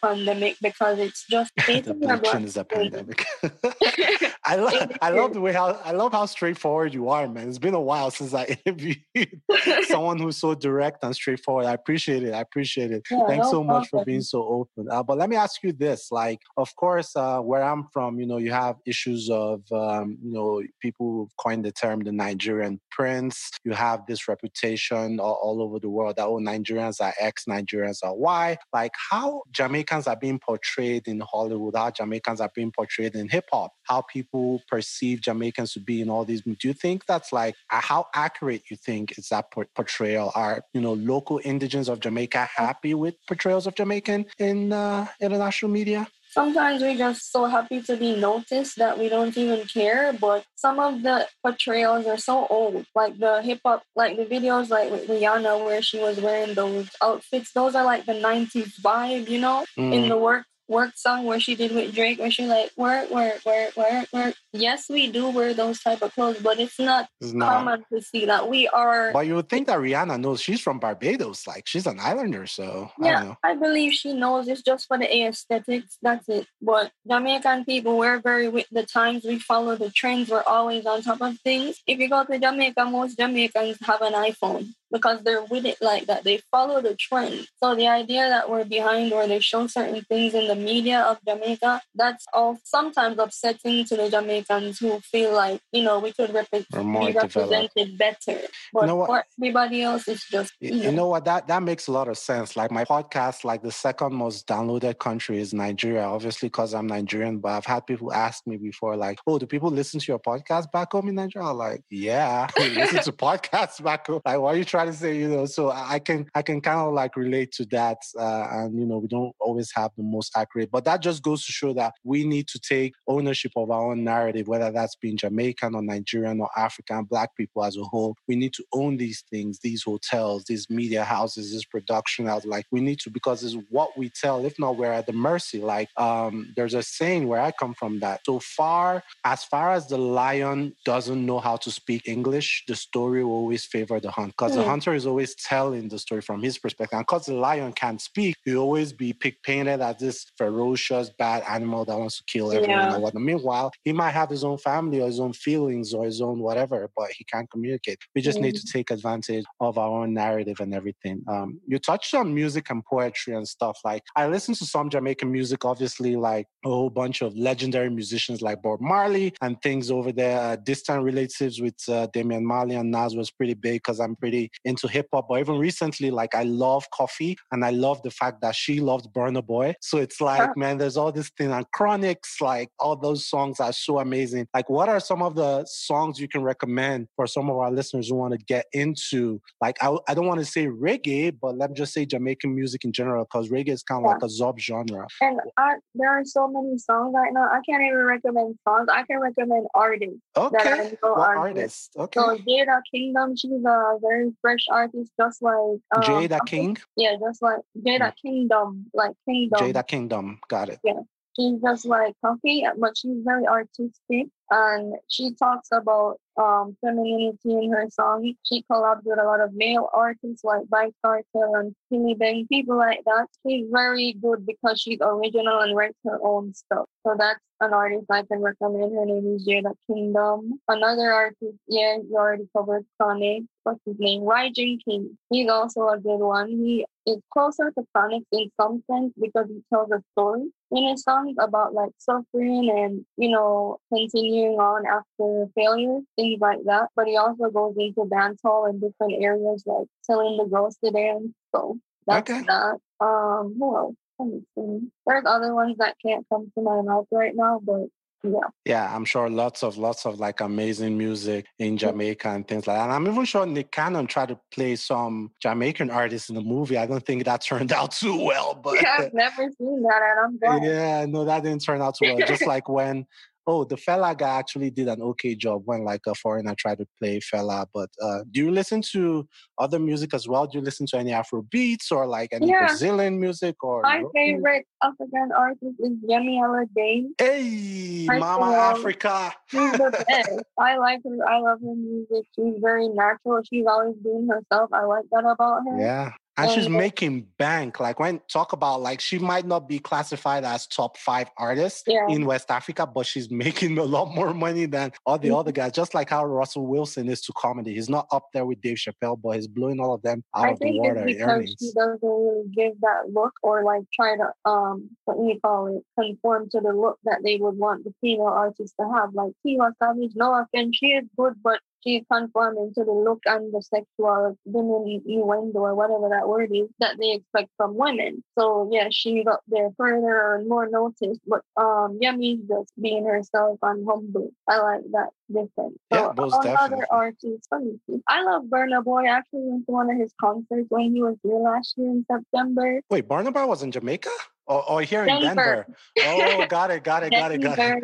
pandemic 0.01 0.57
because 0.63 0.99
it's 0.99 1.27
just 1.29 1.53
the 1.67 1.95
bleaching 1.95 2.45
is 2.45 2.57
a 2.57 2.65
pandemic. 2.65 3.25
I 4.47 4.57
love 4.57 4.93
I 5.01 5.11
love 5.11 5.33
the 5.33 5.41
way 5.41 5.55
how 5.55 5.81
I 5.85 5.93
love 5.93 6.13
how 6.13 6.27
straightforward 6.27 6.93
you 6.93 7.09
are, 7.09 7.27
man. 7.27 7.49
It's 7.49 7.59
been 7.59 7.73
a 7.73 7.81
while 7.81 8.11
since 8.11 8.35
I 8.35 8.59
interviewed 8.67 9.41
someone 9.89 10.19
who's 10.19 10.37
so 10.37 10.55
direct 10.55 11.03
and 11.03 11.15
straightforward. 11.15 11.65
I 11.65 11.73
appreciate 11.73 12.25
it. 12.25 12.35
I 12.35 12.41
appreciate 12.41 12.93
it. 12.93 13.05
Yeah, 13.11 13.27
Thanks 13.27 13.47
no 13.47 13.53
so 13.53 13.65
much 13.65 13.89
for 13.89 14.05
being 14.05 14.21
so 14.21 14.45
open. 14.45 14.91
Uh, 14.91 15.03
but 15.03 15.17
let 15.17 15.31
me 15.31 15.37
ask 15.37 15.63
you 15.63 15.73
this: 15.73 16.09
like, 16.13 16.41
of 16.59 16.77
course, 16.77 17.17
uh, 17.17 17.39
where 17.39 17.63
I'm 17.63 17.89
from, 17.91 18.21
you 18.21 18.27
know, 18.27 18.37
you 18.37 18.53
have 18.53 18.77
issues 18.87 19.31
of 19.31 19.63
um, 19.73 20.19
you 20.23 20.33
know 20.33 20.63
people 20.79 21.11
who've 21.11 21.37
coined 21.39 21.65
the 21.65 21.73
term 21.73 22.01
the 22.01 22.13
Nigerian 22.13 22.81
prince. 22.91 23.51
You 23.65 23.73
have 23.73 24.01
this 24.07 24.29
reputation 24.29 25.21
all, 25.21 25.39
all 25.43 25.63
over 25.63 25.79
the 25.79 25.89
world 25.89 26.17
that 26.17 26.27
oh 26.27 26.39
Nigerians 26.39 27.01
are 27.01 27.15
X, 27.19 27.45
Nigerians 27.49 28.01
are 28.05 28.15
Y. 28.15 28.59
Like 28.75 28.93
how 29.11 29.43
Jamaicans 29.53 30.07
are 30.07 30.17
being 30.17 30.39
portrayed 30.39 31.09
in 31.09 31.21
Hollywood, 31.21 31.77
how 31.77 31.91
Jamaicans 31.91 32.43
are 32.43 32.51
being 32.55 32.73
portrayed 32.73 33.15
in 33.15 33.31
hip 33.31 33.47
hop, 33.51 33.73
how 33.85 34.03
people 34.03 34.34
perceive 34.69 35.21
Jamaicans 35.21 35.73
to 35.73 35.81
be 35.81 36.01
in 36.01 36.11
all 36.11 36.25
these. 36.25 36.43
Do 36.43 36.57
you 36.63 36.75
think 36.75 37.07
that's 37.07 37.33
like 37.33 37.55
how 37.69 38.07
accurate 38.15 38.63
you 38.71 38.77
think 38.77 39.19
is 39.19 39.29
that 39.29 39.47
portrayal? 39.75 40.33
Are 40.35 40.63
you 40.73 40.81
know 40.81 40.95
local 40.95 41.41
indigents 41.45 41.89
of 41.89 42.01
Jamaica 42.01 42.49
happy 42.57 42.95
with 42.95 43.15
portrayals 43.27 43.67
of 43.67 43.75
Jamaican 43.75 44.27
in 44.39 44.73
uh, 44.73 45.07
international 45.21 45.71
media? 45.71 46.09
sometimes 46.35 46.83
we're 46.83 46.97
just 46.97 47.31
so 47.31 47.45
happy 47.45 47.81
to 47.81 47.97
be 47.97 48.17
noticed 48.17 48.77
that 48.77 48.99
we 48.99 49.09
don't 49.09 49.37
even 49.39 49.65
care. 49.67 50.13
But 50.13 50.45
some 50.57 50.79
of 50.81 51.03
the 51.03 51.29
portrayals 51.43 52.07
are 52.07 52.19
so 52.19 52.47
old, 52.51 52.85
like 52.95 53.17
the 53.19 53.41
hip 53.41 53.61
hop, 53.65 53.85
like 53.95 54.17
the 54.17 54.27
videos 54.27 54.69
like 54.69 54.91
with 54.91 55.07
Rihanna 55.09 55.65
where 55.65 55.81
she 55.81 55.99
was 56.01 56.21
wearing 56.21 56.55
those 56.55 56.91
outfits. 57.01 57.53
Those 57.53 57.75
are 57.75 57.85
like 57.85 58.05
the 58.05 58.15
'90s 58.15 58.81
vibe, 58.81 59.29
you 59.29 59.41
know, 59.41 59.65
mm. 59.79 59.95
in 59.95 60.09
the 60.09 60.19
work 60.19 60.45
work 60.69 60.93
song 60.97 61.25
where 61.25 61.41
she 61.41 61.55
did 61.55 61.73
with 61.73 61.95
Drake, 61.95 62.19
where 62.19 62.31
she 62.31 62.47
like 62.47 62.71
work, 62.77 63.11
work, 63.11 63.45
work, 63.45 63.77
work, 63.77 64.09
work. 64.13 64.35
Yes, 64.53 64.87
we 64.89 65.11
do 65.11 65.31
wear 65.31 65.55
those 65.55 65.81
type 65.81 66.03
of 66.03 66.13
clothes, 66.15 66.41
but 66.43 66.59
it's 66.59 66.79
not, 66.79 67.09
it's 67.21 67.33
not. 67.33 67.53
common 67.53 67.85
to 67.93 68.01
see 68.01 68.27
that 68.27 68.49
we 68.49 68.69
are. 68.69 69.13
But 69.13 69.27
you 69.27 69.35
would 69.37 69.49
think 69.49 69.67
that 69.67 69.79
Rihanna 69.79 70.21
knows 70.21 70.41
she's 70.41 70.61
from 70.61 70.79
Barbados, 70.79 71.47
like 71.47 71.67
she's 71.67 71.87
an 71.87 71.99
islander, 72.01 72.47
so 72.47 72.91
yeah, 73.01 73.35
I, 73.43 73.53
I 73.53 73.55
believe 73.57 73.93
she 73.93 74.13
knows. 74.13 74.49
It's 74.49 74.63
just 74.63 74.87
for 74.87 74.99
the 74.99 75.27
aesthetics. 75.27 75.99
That's 76.03 76.29
it. 76.29 76.47
But 76.61 76.93
Jamaican 77.09 77.65
people, 77.65 77.99
we're 77.99 78.21
very 78.21 78.49
with 78.49 78.67
the 78.71 78.85
times. 78.85 79.25
We 79.25 79.39
follow 79.39 79.77
the 79.77 79.91
trends. 79.91 80.31
We're 80.31 80.43
always 80.43 80.87
on 80.87 81.03
top 81.03 81.21
of 81.21 81.39
things. 81.41 81.83
If 81.87 81.99
you 81.99 82.09
go 82.09 82.25
to 82.25 82.39
Jamaica, 82.39 82.85
most 82.87 83.19
Jamaicans 83.19 83.79
have 83.83 84.03
an 84.03 84.13
iPhone 84.13 84.75
because 84.95 85.23
they're 85.25 85.43
with 85.43 85.67
it 85.67 85.77
like 85.81 86.07
that. 86.07 86.23
They 86.23 86.41
follow 86.53 86.81
the 86.81 86.95
trend. 86.95 87.49
So 87.63 87.75
the 87.75 87.89
idea 87.89 88.29
that 88.29 88.49
we're 88.49 88.65
behind 88.65 89.13
or 89.13 89.27
they 89.27 89.41
show 89.41 89.67
certain 89.67 90.03
things 90.05 90.35
in 90.35 90.47
the 90.47 90.55
media 90.55 91.01
of 91.01 91.19
Jamaica, 91.27 91.83
that's 91.97 92.25
all 92.33 92.57
sometimes 92.65 93.19
upsetting 93.19 93.85
to 93.87 93.97
the 93.97 94.09
Jamaicans 94.09 94.79
who 94.79 95.01
feel 95.01 95.35
like, 95.35 95.61
you 95.73 95.83
know, 95.83 95.99
we 95.99 96.13
could 96.13 96.33
rep- 96.33 96.49
be 96.51 97.13
represented 97.13 97.99
better. 97.99 98.41
But 98.73 98.83
you 98.83 98.87
know 98.87 99.05
for 99.05 99.25
everybody 99.39 99.83
else, 99.83 100.07
it's 100.07 100.29
just 100.31 100.53
you, 100.61 100.75
you 100.75 100.83
know. 100.85 100.91
know 100.93 101.09
what 101.09 101.25
that 101.25 101.49
that 101.49 101.63
makes 101.63 101.89
a 101.89 101.93
lot 101.93 102.09
of 102.09 102.17
sense. 102.17 102.57
Like 102.57 102.71
my 102.71 102.85
podcast, 102.85 103.45
like 103.45 103.63
the 103.63 103.73
second 103.73 104.15
most 104.15 104.47
downloaded 104.47 104.99
country 104.99 105.41
is 105.41 105.53
Nigeria, 105.53 106.05
obviously 106.05 106.49
because 106.49 106.73
I'm 106.73 106.87
Nigerian, 106.87 107.39
but 107.39 107.53
I've 107.53 107.67
had 107.67 107.87
people 107.87 108.13
ask 108.13 108.47
me 108.47 108.57
before, 108.57 108.97
like, 108.97 109.19
oh, 109.27 109.39
do 109.39 109.47
people 109.47 109.71
listen 109.71 109.99
to 109.99 110.07
your 110.07 110.21
podcast 110.21 110.71
back 110.71 110.93
home 110.93 111.09
in 111.09 111.17
Nigeria? 111.17 111.49
I'm 111.49 111.57
like, 111.57 111.83
yeah, 111.91 112.49
we 112.59 112.69
listen 112.71 113.03
to 113.03 113.13
podcasts 113.13 113.83
back 113.83 114.07
home. 114.07 114.21
Like, 114.25 114.39
why 114.39 114.53
are 114.53 114.57
you 114.57 114.65
trying 114.65 114.84
to 114.85 114.93
say, 114.93 115.17
you 115.17 115.29
know, 115.29 115.47
so 115.47 115.71
I 115.71 115.99
can 115.99 116.27
I 116.35 116.43
can 116.43 116.61
kind 116.61 116.81
of 116.81 116.93
like 116.93 117.17
relate 117.17 117.53
to 117.53 117.65
that, 117.67 117.99
uh, 118.19 118.47
and 118.51 118.79
you 118.79 118.87
know, 118.87 118.99
we 118.99 119.09
don't 119.09 119.35
always 119.41 119.71
have 119.75 119.91
the 119.97 120.03
most 120.03 120.33
accurate, 120.37 120.71
but 120.71 120.85
that 120.85 121.01
just 121.01 121.23
goes 121.23 121.45
to 121.47 121.53
show 121.53 121.73
that 121.75 121.95
we 122.05 122.25
need 122.25 122.49
to 122.49 122.59
take 122.59 122.95
ownership 123.09 123.53
of 123.57 123.71
our 123.71 123.91
own 123.91 124.05
narrative, 124.05 124.49
whether 124.49 124.71
that's 124.71 124.97
being 124.97 125.17
Jamaican 125.17 125.75
or 125.75 125.83
Nigerian 125.83 126.41
or 126.41 126.51
African, 126.57 127.05
Black 127.05 127.37
people 127.37 127.65
as 127.65 127.77
a 127.77 127.83
whole. 127.83 128.17
We 128.29 128.37
need 128.37 128.53
to 128.55 128.65
own 128.73 128.97
these 128.97 129.25
things, 129.31 129.59
these 129.63 129.83
hotels, 129.83 130.45
these 130.45 130.69
media 130.71 131.05
houses, 131.05 131.53
this 131.53 131.65
production 131.65 132.27
house. 132.27 132.45
Like 132.45 132.67
we 132.71 132.81
need 132.81 133.01
to 133.01 133.11
because 133.11 133.43
it's 133.45 133.57
what 133.71 133.91
we 133.97 134.11
tell. 134.11 134.45
If 134.45 134.59
not, 134.59 134.77
we're 134.77 134.93
at 134.93 135.07
the 135.07 135.13
mercy. 135.13 135.61
Like 135.61 135.89
um, 135.97 136.53
there's 136.57 136.75
a 136.75 136.83
saying 136.83 137.29
where 137.29 137.41
I 137.41 137.51
come 137.53 137.75
from 137.75 138.01
that 138.01 138.21
so 138.25 138.41
far 138.41 139.03
as 139.25 139.45
far 139.45 139.73
as 139.73 139.87
the 139.87 139.99
lion 139.99 140.75
doesn't 140.85 141.25
know 141.25 141.39
how 141.39 141.57
to 141.57 141.71
speak 141.71 142.03
English, 142.07 142.65
the 142.69 142.77
story 142.77 143.25
will 143.25 143.33
always 143.33 143.65
favor 143.65 143.99
the 144.01 144.11
hunt 144.11 144.33
because 144.33 144.53
mm. 144.53 144.57
the 144.57 144.63
hmm. 144.63 144.69
Hunter 144.75 144.93
is 144.93 145.07
always 145.07 145.37
telling 145.37 145.89
the 145.89 146.01
story 146.01 146.21
from 146.21 146.43
his 146.43 146.59
perspective. 146.59 146.97
And 146.99 147.07
because 147.07 147.27
the 147.27 147.35
lion 147.35 147.73
can't 147.73 148.01
speak, 148.01 148.35
he'll 148.45 148.59
always 148.59 148.93
be 148.93 149.13
pick 149.13 149.41
painted 149.45 149.81
as 149.81 149.99
this 149.99 150.27
ferocious, 150.37 151.11
bad 151.17 151.45
animal 151.49 151.85
that 151.85 151.97
wants 151.97 152.17
to 152.19 152.25
kill 152.27 152.51
everyone 152.51 152.71
yeah. 152.71 152.97
whatnot. 152.97 153.23
Meanwhile, 153.23 153.71
he 153.85 153.93
might 153.93 154.11
have 154.21 154.31
his 154.31 154.43
own 154.43 154.59
family 154.59 155.01
or 155.01 155.07
his 155.07 155.21
own 155.21 155.33
feelings 155.33 155.95
or 155.95 156.05
his 156.05 156.21
own 156.21 156.41
whatever, 156.41 156.91
but 156.97 157.09
he 157.17 157.23
can't 157.33 157.49
communicate. 157.53 157.99
We 158.17 158.21
just 158.21 158.39
mm. 158.39 158.43
need 158.47 158.57
to 158.57 158.67
take 158.73 158.91
advantage 158.91 159.45
of 159.61 159.79
our 159.79 159.93
own 160.01 160.13
narrative 160.13 160.57
and 160.59 160.75
everything. 160.75 161.23
Um, 161.29 161.61
you 161.69 161.79
touched 161.79 162.13
on 162.13 162.35
music 162.35 162.69
and 162.71 162.85
poetry 162.85 163.35
and 163.35 163.47
stuff. 163.47 163.79
Like 163.85 164.03
I 164.17 164.27
listen 164.27 164.55
to 164.55 164.65
some 164.65 164.91
Jamaican 164.91 165.31
music, 165.31 165.65
obviously, 165.65 166.17
like 166.17 166.47
a 166.65 166.69
whole 166.69 166.91
bunch 166.91 167.23
of 167.23 167.37
legendary 167.37 167.91
musicians 167.91 168.43
like 168.43 168.63
Bob 168.63 168.81
Marley 168.81 169.35
and 169.43 169.61
things 169.63 169.91
over 169.91 170.13
there. 170.13 170.41
Uh, 170.41 170.57
distant 170.57 171.03
relatives 171.03 171.61
with 171.61 171.77
uh, 171.89 172.07
Damian 172.13 172.47
Marley 172.47 172.75
and 172.75 172.91
Nas 172.91 173.15
was 173.15 173.31
pretty 173.31 173.55
big 173.55 173.83
because 173.83 174.01
I'm 174.01 174.17
pretty 174.17 174.51
into 174.65 174.89
hip 174.89 175.07
hop. 175.13 175.27
But 175.29 175.41
even 175.41 175.59
recently, 175.59 176.11
like 176.11 176.35
I 176.35 176.43
love 176.43 176.87
Koffee 176.93 177.37
and 177.53 177.65
I 177.65 177.71
love 177.71 178.03
the 178.03 178.11
fact 178.11 178.41
that 178.43 178.55
she 178.55 178.81
loved 178.81 179.13
Burna 179.13 179.45
Boy. 179.45 179.75
So 179.81 179.99
it's 179.99 180.21
like, 180.21 180.57
man, 180.57 180.79
there's 180.79 180.97
all 180.97 181.13
this 181.13 181.31
thing 181.37 181.53
and 181.53 181.67
Chronixx, 181.77 182.41
like 182.41 182.71
all 182.79 182.97
those 182.97 183.29
songs 183.29 183.61
are 183.61 183.73
so 183.73 183.99
amazing. 183.99 184.47
Like, 184.55 184.69
what 184.69 184.89
are 184.89 185.01
some 185.01 185.23
of 185.23 185.35
the 185.35 185.65
songs 185.67 186.19
you 186.19 186.29
can 186.29 186.43
recommend 186.43 187.09
for 187.17 187.27
some 187.27 187.51
of 187.51 187.57
our 187.57 187.71
listeners 187.71 188.09
who 188.09 188.17
want 188.17 188.33
to 188.33 188.45
get 188.45 188.67
into? 188.73 189.41
Like, 189.61 189.77
I, 189.83 189.97
I 190.09 190.15
don't 190.15 190.27
want 190.27 190.41
to 190.41 190.47
say 190.47 190.67
reggae, 190.67 191.37
but 191.41 191.57
let 191.57 191.71
me 191.71 191.77
just 191.77 191.93
say 191.93 192.07
Jamaican 192.07 192.55
music 192.55 192.85
in 192.85 192.93
general, 192.93 193.25
because 193.25 193.51
reggae 193.51 193.71
is 193.71 193.83
kind 193.83 194.05
of 194.05 194.09
yeah. 194.09 194.15
like 194.15 194.23
a 194.23 194.27
zob 194.27 194.59
genre. 194.59 195.07
And 195.21 195.39
I, 195.57 195.75
there 195.95 196.11
are 196.11 196.25
so 196.25 196.49
many 196.55 196.79
songs 196.79 197.13
right 197.15 197.33
now. 197.33 197.49
I 197.51 197.61
can't 197.67 197.83
even 197.83 198.05
recommend 198.05 198.59
songs. 198.67 198.89
I 198.91 199.03
can 199.03 199.21
recommend 199.21 199.67
artists. 199.75 200.21
Okay. 200.37 200.97
what 201.01 201.37
artists? 201.37 201.91
Okay. 201.97 202.21
So 202.21 202.37
Jada 202.39 202.81
Kingdom, 202.93 203.37
she's 203.37 203.65
a 203.65 203.99
very 204.01 204.33
fresh 204.41 204.67
artist, 204.71 205.13
just 205.21 205.43
like 205.43 205.81
um, 205.97 206.03
Jada 206.03 206.39
King. 206.47 206.77
Yeah, 206.97 207.17
just 207.21 207.43
like 207.43 207.61
Jada 207.79 208.13
mm. 208.13 208.17
Kingdom, 208.23 208.87
like 208.95 209.13
Kingdom. 209.29 209.61
Jada 209.61 209.87
Kingdom, 209.87 210.41
got 210.49 210.69
it. 210.69 210.79
Yeah, 210.85 211.01
she's 211.37 211.61
just 211.61 211.85
like 211.85 212.15
Koffee, 212.25 212.65
but 212.79 212.97
she's 212.97 213.19
very 213.25 213.47
artistic 213.47 214.29
and 214.51 214.95
she 215.09 215.33
talks 215.35 215.69
about 215.73 216.19
um, 216.37 216.77
femininity 216.81 217.65
in 217.65 217.73
her 217.73 217.89
song. 217.91 218.35
She 218.45 218.65
collabs 218.71 219.03
with 219.05 219.19
a 219.19 219.25
lot 219.25 219.41
of 219.41 219.55
male 219.55 219.89
artists 219.95 220.45
like 220.45 220.63
Vybz 220.67 220.93
Kartel 221.05 221.55
and 221.55 221.75
Skillibeng, 221.93 222.19
Bang, 222.19 222.47
people 222.49 222.77
like 222.77 223.03
that. 223.05 223.27
She's 223.47 223.67
very 223.71 224.15
good 224.15 224.47
because 224.47 224.81
she's 224.81 224.99
original 225.01 225.61
and 225.61 225.77
writes 225.77 225.99
her 226.05 226.19
own 226.23 226.55
stuff. 226.55 226.87
So 227.07 227.15
that's 227.19 227.41
an 227.65 227.73
artist 227.73 228.07
I 228.11 228.23
can 228.23 228.41
recommend. 228.41 228.95
Her 228.95 229.07
name 229.07 229.35
is 229.35 229.47
Jada 229.47 229.73
Kingdom. 229.87 230.61
Another 230.69 231.13
artist, 231.13 231.59
yeah, 231.69 231.97
you 231.97 232.15
already 232.15 232.49
covered 232.57 232.85
Chronixx. 233.01 233.47
What's 233.63 233.81
his 233.87 233.97
name? 233.99 234.23
Rygin 234.23 234.79
King. 234.85 235.17
He's 235.31 235.49
also 235.49 235.89
a 235.89 235.99
good 235.99 236.19
one. 236.19 236.49
He 236.49 236.87
is 237.07 237.19
closer 237.33 237.73
to 237.73 237.85
Chronixx 237.97 238.25
in 238.33 238.51
some 238.61 238.83
sense 238.91 239.13
because 239.21 239.47
he 239.49 239.63
tells 239.73 239.91
a 239.91 240.03
story 240.13 240.51
in 240.71 240.89
his 240.89 241.03
songs 241.03 241.37
about 241.41 241.73
like 241.73 241.93
suffering 241.99 242.71
and, 242.71 243.05
you 243.17 243.31
know, 243.31 243.79
continuing 243.93 244.59
on 244.59 244.85
after 244.87 245.47
failure, 245.55 246.01
things 246.17 246.41
like 246.41 246.59
that. 246.67 246.89
But 246.95 247.07
he 247.07 247.17
also 247.17 247.51
goes 247.51 247.75
into 247.79 248.03
dancehall 248.03 248.71
in 248.71 248.81
different 248.81 249.23
areas 249.23 249.65
like 249.67 249.87
telling 250.05 250.37
the 250.37 250.45
girls 250.45 250.77
to 250.85 250.91
dance. 250.91 251.33
So 251.55 251.79
that's 252.07 252.31
okay. 252.31 252.43
that. 252.47 252.79
Um, 253.01 253.57
who 253.59 253.77
else? 253.77 253.95
There's 254.19 255.25
other 255.27 255.55
ones 255.55 255.77
that 255.79 255.97
can't 256.05 256.27
come 256.29 256.51
to 256.55 256.63
my 256.63 256.83
mouth 256.83 257.07
right 257.11 257.35
now, 257.35 257.61
but 257.63 257.87
yeah. 258.25 258.49
Yeah, 258.65 258.95
I'm 258.95 259.05
sure 259.05 259.29
lots 259.29 259.63
of 259.63 259.77
lots 259.77 260.07
of 260.07 260.19
like 260.19 260.41
amazing 260.41 260.97
music 260.97 261.47
in 261.59 261.77
Jamaica 261.77 262.29
and 262.31 262.49
things 262.49 262.67
like 262.67 262.77
that. 262.77 262.85
And 262.85 262.93
I'm 262.93 263.07
even 263.07 263.25
sure 263.27 263.45
Nick 263.45 263.71
Cannon 263.71 264.07
tried 264.07 264.29
to 264.29 264.39
play 264.51 264.77
some 264.77 265.31
Jamaican 265.41 265.91
artists 265.91 266.31
in 266.31 266.35
the 266.35 266.41
movie. 266.41 266.79
I 266.79 266.87
don't 266.87 267.05
think 267.05 267.25
that 267.25 267.43
turned 267.43 267.73
out 267.81 267.93
too 267.93 268.25
well. 268.25 268.55
But 268.55 268.81
yeah, 268.81 268.97
I've 269.01 269.15
never 269.15 269.51
seen 269.59 269.83
that 269.83 270.01
and 270.03 270.21
I'm 270.25 270.39
glad. 270.61 270.65
Yeah, 270.65 271.07
no, 271.07 271.25
that 271.25 271.43
didn't 271.43 271.63
turn 271.63 271.83
out 271.83 271.97
too 271.97 272.15
well. 272.15 272.27
Just 272.27 272.47
like 272.47 272.69
when 272.69 273.07
oh, 273.47 273.65
the 273.65 273.77
Fela 273.77 274.17
guy 274.17 274.39
actually 274.39 274.71
did 274.71 274.89
an 274.89 275.03
okay 275.03 275.35
job 275.35 275.63
when 275.65 275.85
like 275.85 276.01
a 276.07 276.15
foreigner 276.15 276.55
tried 276.57 276.79
to 276.79 276.87
play 276.99 277.21
Fela. 277.21 277.67
But 277.73 277.91
uh, 278.03 278.21
do 278.31 278.41
you 278.41 278.51
listen 278.51 278.83
to 278.93 279.27
other 279.59 279.79
music 279.79 280.15
as 280.15 280.27
well? 280.27 280.47
Do 280.47 280.59
you 280.59 280.65
listen 280.65 280.87
to 280.87 280.99
any 280.99 281.13
Afro 281.13 281.43
beats 281.43 281.93
or 281.93 282.07
like 282.07 282.31
any 282.33 282.49
yeah. 282.49 282.67
Brazilian 282.67 283.21
music 283.21 283.63
or? 283.63 283.83
My 283.83 284.03
favorite 284.15 284.67
African 284.83 285.31
artist 285.37 285.75
is 285.79 285.93
Yemi 286.09 286.39
Alade. 286.41 287.07
Hey, 287.19 288.07
First 288.07 288.21
Mama 288.21 288.53
Africa. 288.55 289.33
She's 289.49 289.73
the 289.73 290.05
best. 290.09 290.43
I 290.59 290.77
like 290.77 291.01
her. 291.05 291.29
I 291.29 291.41
love 291.41 291.61
her 291.61 291.75
music. 291.75 292.27
She's 292.35 292.55
very 292.61 292.89
natural. 292.89 293.43
She's 293.51 293.67
always 293.67 293.97
being 294.03 294.29
herself. 294.29 294.71
I 294.73 294.85
like 294.85 295.05
that 295.13 295.25
about 295.25 295.63
her. 295.69 295.81
Yeah. 295.81 296.13
And 296.37 296.51
she's 296.51 296.69
making 296.69 297.29
bank. 297.39 297.79
Like 297.79 298.01
when 298.01 298.21
talk 298.29 298.53
about 298.53 298.81
like 298.81 299.01
she 299.01 299.19
might 299.21 299.47
not 299.47 299.69
be 299.69 299.79
classified 299.79 300.45
as 300.45 300.67
top 300.67 300.97
five 300.99 301.31
artists 301.39 301.85
Yeah. 301.87 302.09
in 302.09 302.25
West 302.27 302.51
Africa, 302.51 302.87
but 302.87 303.07
she's 303.07 303.31
making 303.45 303.79
a 303.79 303.85
lot 303.85 304.13
more 304.15 304.35
money 304.35 304.67
than 304.67 304.93
all 305.07 305.17
the 305.19 305.29
Mhm. 305.29 305.39
other 305.39 305.53
guys. 305.53 305.71
Just 305.73 305.95
like 305.95 306.11
how 306.11 306.25
Russell 306.25 306.67
Wilson 306.67 307.09
is 307.09 307.21
to 307.23 307.33
comedy. 307.35 307.75
He's 307.75 307.89
not 307.89 308.09
up 308.11 308.27
there 308.33 308.45
with 308.47 308.61
Dave 308.61 308.79
Chappelle, 308.79 309.21
but 309.23 309.37
he's 309.37 309.47
blowing 309.47 309.79
all 309.79 309.95
of 309.95 310.03
them 310.03 310.25
out 310.35 310.47
I 310.47 310.51
of 310.51 310.59
the 310.59 310.79
water 310.81 310.95
it's 310.97 311.01
in 311.03 311.07
because 311.19 311.29
earnings. 311.29 311.55
she 311.61 311.73
doesn't 311.73 312.01
really 312.03 312.49
give 312.53 312.81
that 312.81 313.11
look 313.13 313.35
or 313.45 313.63
like 313.63 313.85
try 313.93 314.17
to 314.17 314.33
um 314.45 314.91
what 315.05 315.17
do 315.19 315.25
you 315.27 315.39
call 315.41 315.69
it 315.77 315.85
conform 315.99 316.49
to 316.51 316.61
the 316.61 316.73
look 316.73 316.99
that 317.05 317.21
they 317.23 317.37
would 317.37 317.57
want 317.57 317.85
the 317.85 317.95
female 318.01 318.27
artist 318.27 318.75
to 318.81 318.89
have. 318.93 319.15
Like 319.15 319.33
Tiwa 319.47 319.73
Savage, 319.81 320.13
no 320.17 320.35
offense, 320.35 320.77
she 320.77 320.89
is 320.95 321.05
good, 321.17 321.35
but 321.45 321.61
she's 321.85 322.03
conforming 322.11 322.73
to 322.75 322.85
the 322.85 322.93
look 322.93 323.21
and 323.27 323.53
the 323.53 323.63
sexual 323.63 324.37
feminine 324.45 325.03
innuendo 325.07 325.59
or 325.61 325.75
whatever 325.75 326.09
that 326.09 326.29
word 326.29 326.51
is 326.53 326.69
that 326.81 326.97
they 326.99 327.13
expect 327.13 327.51
from 327.57 327.77
women. 327.77 328.23
So 328.39 328.69
yeah, 328.73 328.89
she 328.91 329.23
got 329.25 329.41
there 329.49 329.71
further 329.77 330.37
and 330.37 330.49
more 330.49 330.69
noticed. 330.69 331.21
But 331.27 331.43
um 331.57 331.99
Yemi's 332.03 332.49
just 332.49 332.73
being 332.81 333.05
herself 333.05 333.59
and 333.63 333.87
humble. 333.89 334.31
I 334.49 334.59
like 334.59 334.83
that 334.93 335.11
difference. 335.29 335.79
Yeah, 335.91 336.09
So 336.09 336.13
most 336.17 336.43
definitely. 336.43 336.77
other 336.77 336.87
artists, 336.91 337.49
see. 337.89 338.01
I 338.09 338.23
love 338.23 338.45
Burna 338.45 338.83
Boy. 338.83 339.05
I 339.05 339.19
actually 339.19 339.43
went 339.45 339.67
to 339.67 339.73
one 339.73 339.91
of 339.91 339.99
his 339.99 340.13
concerts 340.21 340.67
when 340.71 340.95
he 340.95 341.03
was 341.03 341.17
here 341.23 341.39
last 341.39 341.75
year 341.77 341.91
in 341.91 342.05
September. 342.11 342.81
Wait, 342.91 343.09
Burna 343.09 343.33
Boy 343.33 343.47
was 343.47 343.63
in 343.63 343.71
Jamaica? 343.71 344.11
Or, 344.47 344.69
or 344.71 344.83
here 344.83 345.07
in 345.07 345.19
Denver. 345.19 345.65
Denver? 345.65 345.69
Oh, 346.03 346.45
got 346.45 346.71
it, 346.71 346.85
got 346.85 347.03
it, 347.05 347.15
got 347.15 347.33
it, 347.33 347.41
got 347.41 347.59
it. 347.59 347.77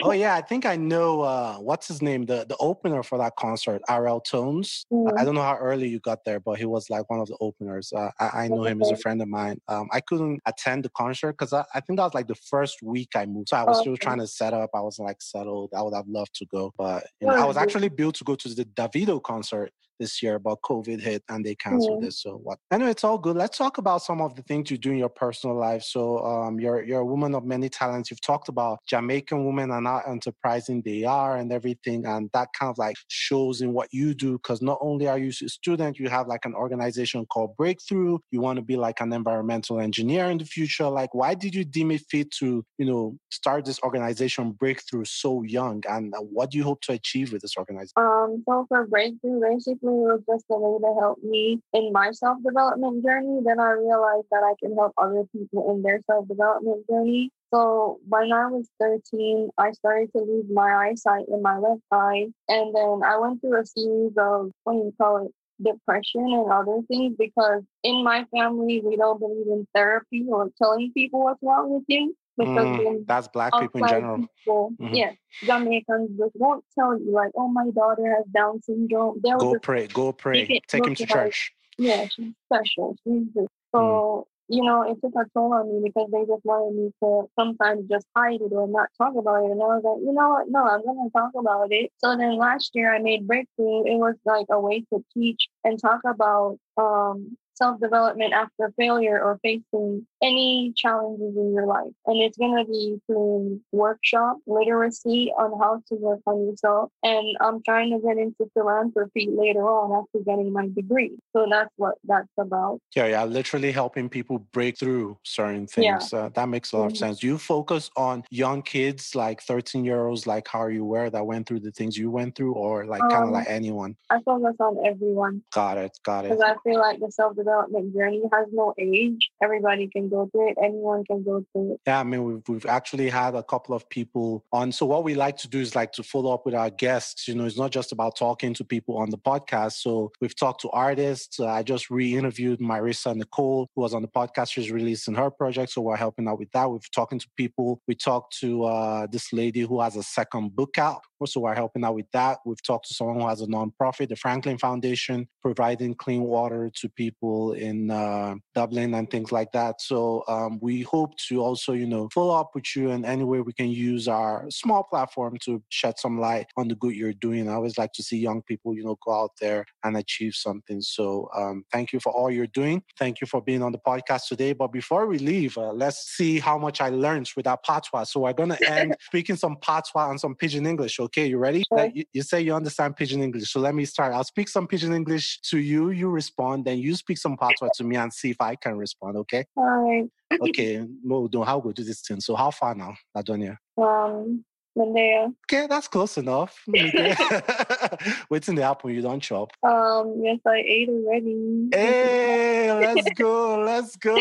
Oh 0.00 0.12
yeah, 0.12 0.36
I 0.36 0.42
think 0.42 0.66
I 0.66 0.76
know 0.76 1.22
uh 1.22 1.56
what's 1.56 1.88
his 1.88 2.02
name, 2.02 2.26
the 2.26 2.46
the 2.48 2.56
opener 2.58 3.02
for 3.02 3.18
that 3.18 3.34
concert, 3.36 3.82
RL 3.90 4.20
Tones. 4.20 4.86
I 5.16 5.24
Mm. 5.24 5.24
don't 5.24 5.34
know 5.34 5.42
how 5.42 5.56
early 5.56 5.88
you 5.88 6.00
got 6.00 6.24
there, 6.24 6.38
but 6.40 6.58
he 6.58 6.66
was 6.66 6.90
like 6.90 7.08
one 7.10 7.20
of 7.20 7.26
the 7.28 7.36
openers. 7.40 7.92
Uh, 7.92 8.10
I, 8.20 8.44
I 8.44 8.48
know 8.48 8.64
him 8.64 8.80
as 8.82 8.90
a 8.92 8.96
friend 8.96 9.20
of 9.22 9.28
mine. 9.28 9.60
Um, 9.68 9.88
I 9.92 10.00
couldn't 10.00 10.40
attend 10.46 10.84
the 10.84 10.90
concert 10.90 11.32
because 11.32 11.52
I, 11.52 11.64
I 11.74 11.80
think 11.80 11.98
that 11.98 12.04
was 12.04 12.14
like 12.14 12.28
the 12.28 12.34
first 12.36 12.82
week 12.82 13.10
I 13.16 13.26
moved. 13.26 13.48
So 13.48 13.56
I 13.56 13.64
was 13.64 13.78
still 13.78 13.96
Okay. 13.96 13.96
trying 13.96 14.18
to 14.20 14.26
set 14.28 14.52
up. 14.54 14.70
I 14.74 14.80
was 14.82 14.98
like 15.00 15.22
settled. 15.22 15.70
I 15.76 15.82
would 15.82 15.94
have 15.94 16.06
loved 16.08 16.34
to 16.36 16.46
go, 16.46 16.72
but 16.78 17.06
you 17.20 17.26
know, 17.26 17.34
I 17.34 17.44
Oh, 17.44 17.46
was 17.46 17.56
actually 17.56 17.88
built 17.88 18.16
to 18.16 18.24
go 18.24 18.34
to 18.36 18.48
the 18.54 18.64
Davido 18.64 19.22
concert 19.22 19.72
this 19.98 20.22
year, 20.22 20.38
but 20.38 20.60
COVID 20.62 21.00
hit 21.00 21.22
and 21.28 21.44
they 21.44 21.54
canceled 21.54 22.02
Mm. 22.02 22.06
it. 22.08 22.12
So 22.12 22.36
what? 22.42 22.58
Anyway, 22.70 22.90
it's 22.90 23.04
all 23.04 23.18
good. 23.18 23.36
Let's 23.36 23.58
talk 23.58 23.78
about 23.78 24.02
some 24.02 24.20
of 24.20 24.34
the 24.34 24.42
things 24.42 24.70
you 24.70 24.78
do 24.78 24.90
in 24.90 24.98
your 24.98 25.08
personal 25.08 25.56
life. 25.56 25.82
So 25.82 26.18
um, 26.24 26.60
you're 26.60 26.82
you're 26.82 27.00
a 27.00 27.06
woman 27.06 27.34
of 27.34 27.44
many 27.44 27.68
talents. 27.68 28.10
You've 28.10 28.20
talked 28.20 28.48
about 28.48 28.78
Jamaican 28.86 29.44
women 29.44 29.70
and 29.70 29.86
how 29.86 30.02
enterprising 30.06 30.82
they 30.84 31.04
are 31.04 31.36
and 31.36 31.52
everything, 31.52 32.04
and 32.06 32.30
that 32.32 32.48
kind 32.58 32.70
of 32.70 32.78
like 32.78 32.96
shows 33.08 33.60
in 33.60 33.72
what 33.72 33.88
you 33.92 34.14
do. 34.14 34.32
Because 34.38 34.60
not 34.62 34.78
only 34.80 35.08
are 35.08 35.18
you 35.18 35.28
a 35.30 35.48
student, 35.48 35.98
you 35.98 36.08
have 36.08 36.26
like 36.28 36.44
an 36.44 36.54
organization 36.54 37.26
called 37.26 37.56
Breakthrough. 37.56 38.18
You 38.30 38.40
want 38.40 38.56
to 38.56 38.62
be 38.62 38.76
like 38.76 39.00
an 39.00 39.12
environmental 39.12 39.80
engineer 39.80 40.26
in 40.30 40.38
the 40.38 40.44
future. 40.44 40.88
Like, 40.88 41.14
why 41.14 41.34
did 41.34 41.54
you 41.54 41.64
deem 41.64 41.90
it 41.90 42.02
fit 42.10 42.30
to 42.40 42.64
you 42.78 42.86
know 42.86 43.16
start 43.30 43.64
this 43.64 43.80
organization 43.82 44.52
Breakthrough 44.52 45.04
so 45.04 45.42
young? 45.42 45.82
And 45.88 46.14
uh, 46.14 46.18
what 46.20 46.50
do 46.50 46.58
you 46.58 46.64
hope 46.64 46.80
to 46.82 46.92
achieve 46.92 47.32
with 47.32 47.42
this 47.42 47.56
organization? 47.56 47.92
Um, 47.96 48.42
so 48.46 48.66
for 48.68 48.86
breakthrough, 48.86 49.40
basically 49.40 49.87
was 49.90 50.20
just 50.28 50.44
a 50.50 50.58
way 50.58 50.78
to 50.78 51.00
help 51.00 51.22
me 51.22 51.60
in 51.72 51.92
my 51.92 52.12
self 52.12 52.38
development 52.44 53.04
journey. 53.04 53.40
Then 53.44 53.60
I 53.60 53.72
realized 53.72 54.26
that 54.30 54.44
I 54.44 54.54
can 54.62 54.76
help 54.76 54.92
other 54.98 55.24
people 55.32 55.74
in 55.74 55.82
their 55.82 56.00
self 56.06 56.28
development 56.28 56.86
journey. 56.88 57.30
So 57.52 57.98
when 58.08 58.32
I 58.32 58.46
was 58.46 58.68
13, 58.80 59.50
I 59.56 59.72
started 59.72 60.10
to 60.12 60.22
lose 60.22 60.46
my 60.52 60.88
eyesight 60.88 61.26
in 61.28 61.42
my 61.42 61.58
left 61.58 61.82
eye. 61.90 62.26
And 62.48 62.74
then 62.74 63.00
I 63.04 63.18
went 63.18 63.40
through 63.40 63.60
a 63.60 63.66
series 63.66 64.12
of, 64.18 64.50
what 64.64 64.74
do 64.74 64.78
you 64.78 64.94
call 64.98 65.26
it, 65.26 65.32
depression 65.62 66.22
and 66.22 66.52
other 66.52 66.80
things 66.88 67.16
because 67.18 67.62
in 67.82 68.04
my 68.04 68.24
family, 68.30 68.80
we 68.84 68.96
don't 68.96 69.18
believe 69.18 69.46
in 69.46 69.66
therapy 69.74 70.24
or 70.28 70.50
telling 70.60 70.92
people 70.92 71.24
what's 71.24 71.42
wrong 71.42 71.74
with 71.74 71.84
you. 71.88 72.14
Mm, 72.38 73.06
that's 73.06 73.28
black 73.28 73.52
people 73.58 73.80
in 73.82 73.88
general. 73.88 74.18
people, 74.18 74.72
Mhm. 74.80 74.94
yes, 74.96 75.16
Jamaicans 75.44 76.18
just 76.18 76.36
won't 76.36 76.64
tell 76.78 76.98
you 76.98 77.10
like, 77.10 77.32
oh, 77.36 77.48
my 77.48 77.70
daughter 77.70 78.14
has 78.16 78.26
Down 78.26 78.62
syndrome. 78.62 79.20
They'll 79.22 79.38
Go 79.38 79.58
pray, 79.58 79.86
go 79.88 80.12
pray. 80.12 80.60
Take 80.68 80.86
him 80.86 80.94
to 80.94 81.06
church. 81.06 81.52
yeah, 81.78 82.06
she's 82.08 82.32
special. 82.46 82.96
She's 83.04 83.26
just 83.34 83.48
so 83.74 84.26
you 84.50 84.62
know, 84.64 84.82
it 84.82 84.96
took 85.02 85.14
a 85.14 85.26
toll 85.34 85.52
on 85.52 85.68
me 85.70 85.88
because 85.88 86.08
they 86.10 86.24
just 86.24 86.44
wanted 86.44 86.74
me 86.74 86.90
to 87.02 87.28
sometimes 87.38 87.86
just 87.88 88.06
hide 88.16 88.40
it 88.40 88.52
or 88.52 88.66
not 88.66 88.88
talk 88.96 89.14
about 89.14 89.44
it. 89.44 89.50
And 89.50 89.62
I 89.62 89.66
was 89.76 89.82
like, 89.84 90.06
you 90.06 90.12
know 90.12 90.30
what? 90.30 90.48
No, 90.48 90.66
I'm 90.66 90.82
gonna 90.84 91.10
talk 91.10 91.32
about 91.38 91.70
it. 91.70 91.92
So 91.98 92.16
then 92.16 92.36
last 92.38 92.70
year 92.74 92.94
I 92.94 92.98
made 92.98 93.26
breakthrough. 93.26 93.84
It 93.84 93.98
was 93.98 94.14
like 94.24 94.46
a 94.50 94.58
way 94.58 94.80
to 94.92 95.04
teach 95.12 95.48
and 95.64 95.78
talk 95.80 96.00
about 96.06 96.58
um 96.78 97.36
self 97.58 97.80
development 97.80 98.32
after 98.32 98.72
failure 98.78 99.20
or 99.20 99.38
facing 99.42 100.06
any 100.22 100.72
challenges 100.76 101.36
in 101.36 101.52
your 101.52 101.66
life. 101.66 101.92
And 102.06 102.16
it's 102.22 102.38
gonna 102.38 102.64
be 102.64 103.00
through 103.06 103.60
workshop 103.72 104.38
literacy 104.46 105.32
on 105.38 105.58
how 105.60 105.82
to 105.88 105.94
work 105.96 106.20
on 106.26 106.46
yourself. 106.46 106.90
And 107.02 107.36
I'm 107.40 107.62
trying 107.64 107.90
to 107.90 107.98
get 108.06 108.16
into 108.16 108.48
philanthropy 108.54 109.28
later 109.30 109.62
on 109.68 109.92
after 110.00 110.24
getting 110.24 110.52
my 110.52 110.68
degree. 110.68 111.16
So 111.34 111.46
that's 111.50 111.70
what 111.76 111.96
that's 112.04 112.28
about. 112.38 112.78
Yeah, 112.94 113.06
yeah, 113.06 113.24
literally 113.24 113.72
helping 113.72 114.08
people 114.08 114.38
break 114.52 114.78
through 114.78 115.18
certain 115.24 115.66
Yeah. 115.76 115.98
things. 115.98 116.12
Uh, 116.12 116.28
that 116.34 116.48
makes 116.48 116.72
a 116.72 116.78
lot 116.78 116.86
of 116.86 116.92
Mhm. 116.92 116.96
sense. 116.98 117.22
You 117.22 117.38
focus 117.38 117.90
on 117.96 118.22
young 118.30 118.62
kids, 118.62 119.14
like 119.16 119.40
13 119.42 119.84
year 119.84 120.06
olds, 120.06 120.26
like 120.26 120.46
how 120.48 120.66
you 120.68 120.84
were 120.84 121.10
that 121.10 121.26
went 121.26 121.46
through 121.48 121.60
the 121.60 121.72
things 121.72 121.96
you 121.98 122.10
went 122.10 122.36
through, 122.36 122.54
or 122.54 122.86
like 122.86 123.02
kind 123.10 123.24
of 123.24 123.28
Um, 123.28 123.32
like 123.32 123.50
anyone? 123.50 123.96
I 124.10 124.20
focus 124.22 124.56
on 124.60 124.78
everyone 124.86 125.42
Got 125.52 125.78
it, 125.78 125.98
got 126.04 126.24
it. 126.24 126.28
because 126.30 126.40
I 126.42 126.54
feel 126.62 126.78
like 126.78 127.00
the 127.00 127.10
self 127.10 127.30
development 127.34 127.47
journey 127.94 128.22
has 128.32 128.46
no 128.52 128.74
age. 128.78 129.30
Everybody 129.42 129.88
can 129.88 130.08
go 130.08 130.28
through 130.30 130.50
it. 130.50 130.56
Anyone 130.62 131.04
can 131.04 131.22
go 131.22 131.44
through 131.52 131.74
it. 131.74 131.80
Yeah, 131.86 132.00
I 132.00 132.04
mean, 132.04 132.24
we've, 132.24 132.42
we've 132.48 132.66
actually 132.66 133.08
had 133.08 133.34
a 133.34 133.42
couple 133.42 133.74
of 133.74 133.88
people 133.88 134.44
on. 134.52 134.72
So, 134.72 134.86
what 134.86 135.04
we 135.04 135.14
like 135.14 135.36
to 135.38 135.48
do 135.48 135.60
is 135.60 135.74
like 135.74 135.92
to 135.92 136.02
follow 136.02 136.32
up 136.32 136.46
with 136.46 136.54
our 136.54 136.70
guests. 136.70 137.28
You 137.28 137.34
know, 137.34 137.44
it's 137.44 137.58
not 137.58 137.70
just 137.70 137.92
about 137.92 138.16
talking 138.16 138.54
to 138.54 138.64
people 138.64 138.96
on 138.96 139.10
the 139.10 139.18
podcast. 139.18 139.72
So, 139.72 140.12
we've 140.20 140.36
talked 140.36 140.60
to 140.62 140.70
artists. 140.70 141.40
Uh, 141.40 141.46
I 141.46 141.62
just 141.62 141.90
re 141.90 142.16
interviewed 142.16 142.60
Marissa 142.60 143.14
Nicole, 143.14 143.68
who 143.74 143.82
was 143.82 143.94
on 143.94 144.02
the 144.02 144.08
podcast. 144.08 144.52
She's 144.52 144.70
releasing 144.70 145.14
her 145.14 145.30
project. 145.30 145.72
So, 145.72 145.82
we're 145.82 145.96
helping 145.96 146.28
out 146.28 146.38
with 146.38 146.50
that. 146.52 146.70
We've 146.70 146.90
talking 146.90 147.18
to 147.18 147.28
people. 147.36 147.80
We 147.86 147.94
talked 147.94 148.38
to 148.40 148.64
uh, 148.64 149.06
this 149.10 149.32
lady 149.32 149.60
who 149.60 149.80
has 149.80 149.96
a 149.96 150.02
second 150.02 150.54
book 150.54 150.78
out. 150.78 151.02
So, 151.26 151.40
we're 151.40 151.54
helping 151.54 151.84
out 151.84 151.94
with 151.94 152.10
that. 152.12 152.38
We've 152.44 152.62
talked 152.62 152.88
to 152.88 152.94
someone 152.94 153.20
who 153.20 153.28
has 153.28 153.40
a 153.40 153.46
nonprofit, 153.46 154.08
the 154.08 154.16
Franklin 154.16 154.58
Foundation, 154.58 155.28
providing 155.42 155.94
clean 155.94 156.22
water 156.22 156.70
to 156.80 156.88
people 156.88 157.52
in 157.52 157.90
uh, 157.90 158.34
Dublin 158.54 158.94
and 158.94 159.10
things 159.10 159.32
like 159.32 159.52
that. 159.52 159.80
So 159.80 160.24
um, 160.28 160.58
we 160.60 160.82
hope 160.82 161.16
to 161.28 161.40
also, 161.40 161.72
you 161.72 161.86
know, 161.86 162.08
follow 162.12 162.34
up 162.34 162.50
with 162.54 162.76
you 162.76 162.90
in 162.90 163.04
any 163.04 163.24
way 163.24 163.40
we 163.40 163.52
can 163.52 163.68
use 163.68 164.08
our 164.08 164.44
small 164.50 164.82
platform 164.82 165.36
to 165.44 165.62
shed 165.68 165.98
some 165.98 166.20
light 166.20 166.46
on 166.56 166.68
the 166.68 166.74
good 166.74 166.94
you're 166.94 167.12
doing. 167.12 167.48
I 167.48 167.54
always 167.54 167.78
like 167.78 167.92
to 167.94 168.02
see 168.02 168.18
young 168.18 168.42
people, 168.42 168.74
you 168.74 168.84
know, 168.84 168.98
go 169.04 169.12
out 169.12 169.32
there 169.40 169.64
and 169.84 169.96
achieve 169.96 170.34
something. 170.34 170.80
So 170.80 171.28
um, 171.36 171.64
thank 171.72 171.92
you 171.92 172.00
for 172.00 172.12
all 172.12 172.30
you're 172.30 172.46
doing. 172.46 172.82
Thank 172.98 173.20
you 173.20 173.26
for 173.26 173.40
being 173.42 173.62
on 173.62 173.72
the 173.72 173.78
podcast 173.78 174.28
today. 174.28 174.52
But 174.52 174.68
before 174.68 175.06
we 175.06 175.18
leave, 175.18 175.56
uh, 175.56 175.72
let's 175.72 176.16
see 176.16 176.38
how 176.38 176.58
much 176.58 176.80
I 176.80 176.88
learned 176.90 177.30
with 177.36 177.46
our 177.46 177.58
patois. 177.58 178.04
So 178.04 178.20
we're 178.20 178.32
going 178.32 178.50
to 178.56 178.70
end 178.70 178.96
speaking 179.00 179.36
some 179.36 179.56
patois 179.56 180.10
and 180.10 180.20
some 180.20 180.34
pidgin 180.34 180.66
English. 180.66 180.98
Okay, 181.08 181.26
you 181.26 181.38
ready? 181.38 181.64
Sure. 181.72 181.90
You, 181.94 182.04
you 182.12 182.22
say 182.22 182.42
you 182.42 182.54
understand 182.54 182.94
pidgin 182.94 183.22
English. 183.22 183.50
So 183.50 183.60
let 183.60 183.74
me 183.74 183.86
start. 183.86 184.12
I'll 184.12 184.24
speak 184.24 184.46
some 184.46 184.66
pidgin 184.66 184.92
English 184.94 185.40
to 185.50 185.58
you. 185.58 185.88
You 185.88 186.10
respond. 186.10 186.66
Then 186.66 186.78
you 186.78 186.94
speak 186.94 187.16
some 187.16 187.34
patois 187.34 187.70
to 187.76 187.84
me 187.84 187.96
and 187.96 188.12
see 188.12 188.28
if 188.28 188.40
I 188.40 188.56
can 188.56 188.76
respond. 188.76 189.16
Okay. 189.16 189.46
All 189.56 189.64
right. 189.64 190.06
Okay. 190.48 190.84
No, 191.02 191.26
don't 191.26 191.46
how 191.46 191.58
go 191.60 191.72
do 191.72 191.82
this 191.82 192.02
thing. 192.02 192.20
So 192.20 192.36
how 192.36 192.50
far 192.50 192.74
now, 192.74 192.94
Ladonia? 193.16 193.56
Um. 193.78 194.44
Okay, 194.80 195.66
that's 195.68 195.88
close 195.88 196.18
enough. 196.18 196.62
Waiting 198.30 198.54
the 198.54 198.62
apple, 198.62 198.90
you 198.90 199.02
don't 199.02 199.20
chop. 199.20 199.50
Um, 199.66 200.20
yes, 200.22 200.38
I 200.46 200.58
ate 200.64 200.88
already. 200.88 201.68
Hey, 201.72 202.72
let's 202.72 203.10
go, 203.16 203.58
let's 203.58 203.96
go, 203.96 204.14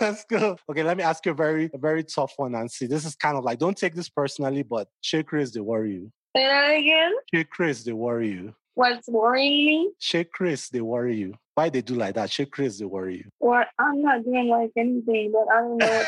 let's 0.00 0.24
go. 0.24 0.56
Okay, 0.70 0.82
let 0.82 0.96
me 0.96 1.02
ask 1.02 1.26
you 1.26 1.32
a 1.32 1.34
very, 1.34 1.70
a 1.74 1.78
very 1.78 2.04
tough 2.04 2.32
one, 2.36 2.52
Nancy. 2.52 2.86
This 2.86 3.04
is 3.04 3.16
kind 3.16 3.36
of 3.36 3.44
like, 3.44 3.58
don't 3.58 3.76
take 3.76 3.94
this 3.94 4.08
personally, 4.08 4.62
but 4.62 4.88
Shea 5.02 5.22
Chris, 5.22 5.50
they 5.50 5.60
worry 5.60 5.94
you. 5.94 6.12
Say 6.38 6.46
that 6.46 6.70
again. 6.70 7.14
Shake 7.34 7.50
Chris, 7.50 7.82
they 7.82 7.92
worry 7.92 8.28
you. 8.28 8.54
What's 8.74 9.08
worrying 9.08 9.66
me? 9.66 9.90
Shea 9.98 10.22
Chris, 10.22 10.68
they 10.68 10.80
worry 10.80 11.16
you. 11.16 11.34
Why 11.56 11.68
they 11.68 11.82
do 11.82 11.96
like 11.96 12.14
that? 12.14 12.30
Shake 12.30 12.52
Chris, 12.52 12.78
they 12.78 12.84
worry 12.84 13.16
you. 13.16 13.24
Or 13.40 13.64
I'm 13.76 14.00
not 14.02 14.22
doing 14.22 14.46
like 14.46 14.70
anything, 14.76 15.32
but 15.32 15.52
I 15.52 15.60
don't 15.62 15.78
know. 15.78 16.04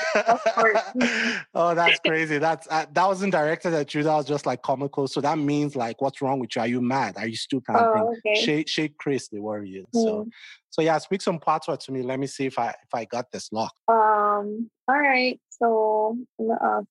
Part. 0.54 0.76
oh, 1.54 1.74
that's 1.74 1.98
crazy. 1.98 2.38
That's 2.38 2.68
uh, 2.70 2.86
that 2.92 3.06
wasn't 3.08 3.32
directed 3.32 3.74
at 3.74 3.92
you. 3.92 4.04
That 4.04 4.14
was 4.14 4.24
just 4.26 4.46
like 4.46 4.62
comical. 4.62 5.08
So 5.08 5.20
that 5.20 5.36
means 5.36 5.74
like, 5.74 6.00
what's 6.00 6.22
wrong 6.22 6.38
with 6.38 6.54
you? 6.54 6.62
Are 6.62 6.68
you 6.68 6.80
mad? 6.80 7.16
Are 7.16 7.26
you 7.26 7.34
stupid? 7.34 7.66
Kind 7.66 7.80
of 7.80 7.92
thing. 7.92 8.02
oh, 8.06 8.16
okay. 8.30 8.40
Shake, 8.40 8.68
shake, 8.68 8.96
Chris, 8.98 9.26
they 9.26 9.40
worry 9.40 9.68
you. 9.68 9.84
So, 9.92 10.22
Hmm. 10.22 10.28
so 10.68 10.82
yeah, 10.82 10.98
speak 10.98 11.22
some 11.22 11.40
patois 11.40 11.74
to 11.78 11.90
me. 11.90 12.02
Let 12.02 12.20
me 12.20 12.28
see 12.28 12.46
if 12.46 12.56
I 12.56 12.68
if 12.68 12.94
I 12.94 13.04
got 13.06 13.32
this 13.32 13.50
locked. 13.50 13.74
Um, 13.88 14.70
all 14.86 14.96
right. 14.96 15.40
So 15.50 16.16
I'm 16.38 16.46
gonna 16.46 16.60
ask 16.62 16.86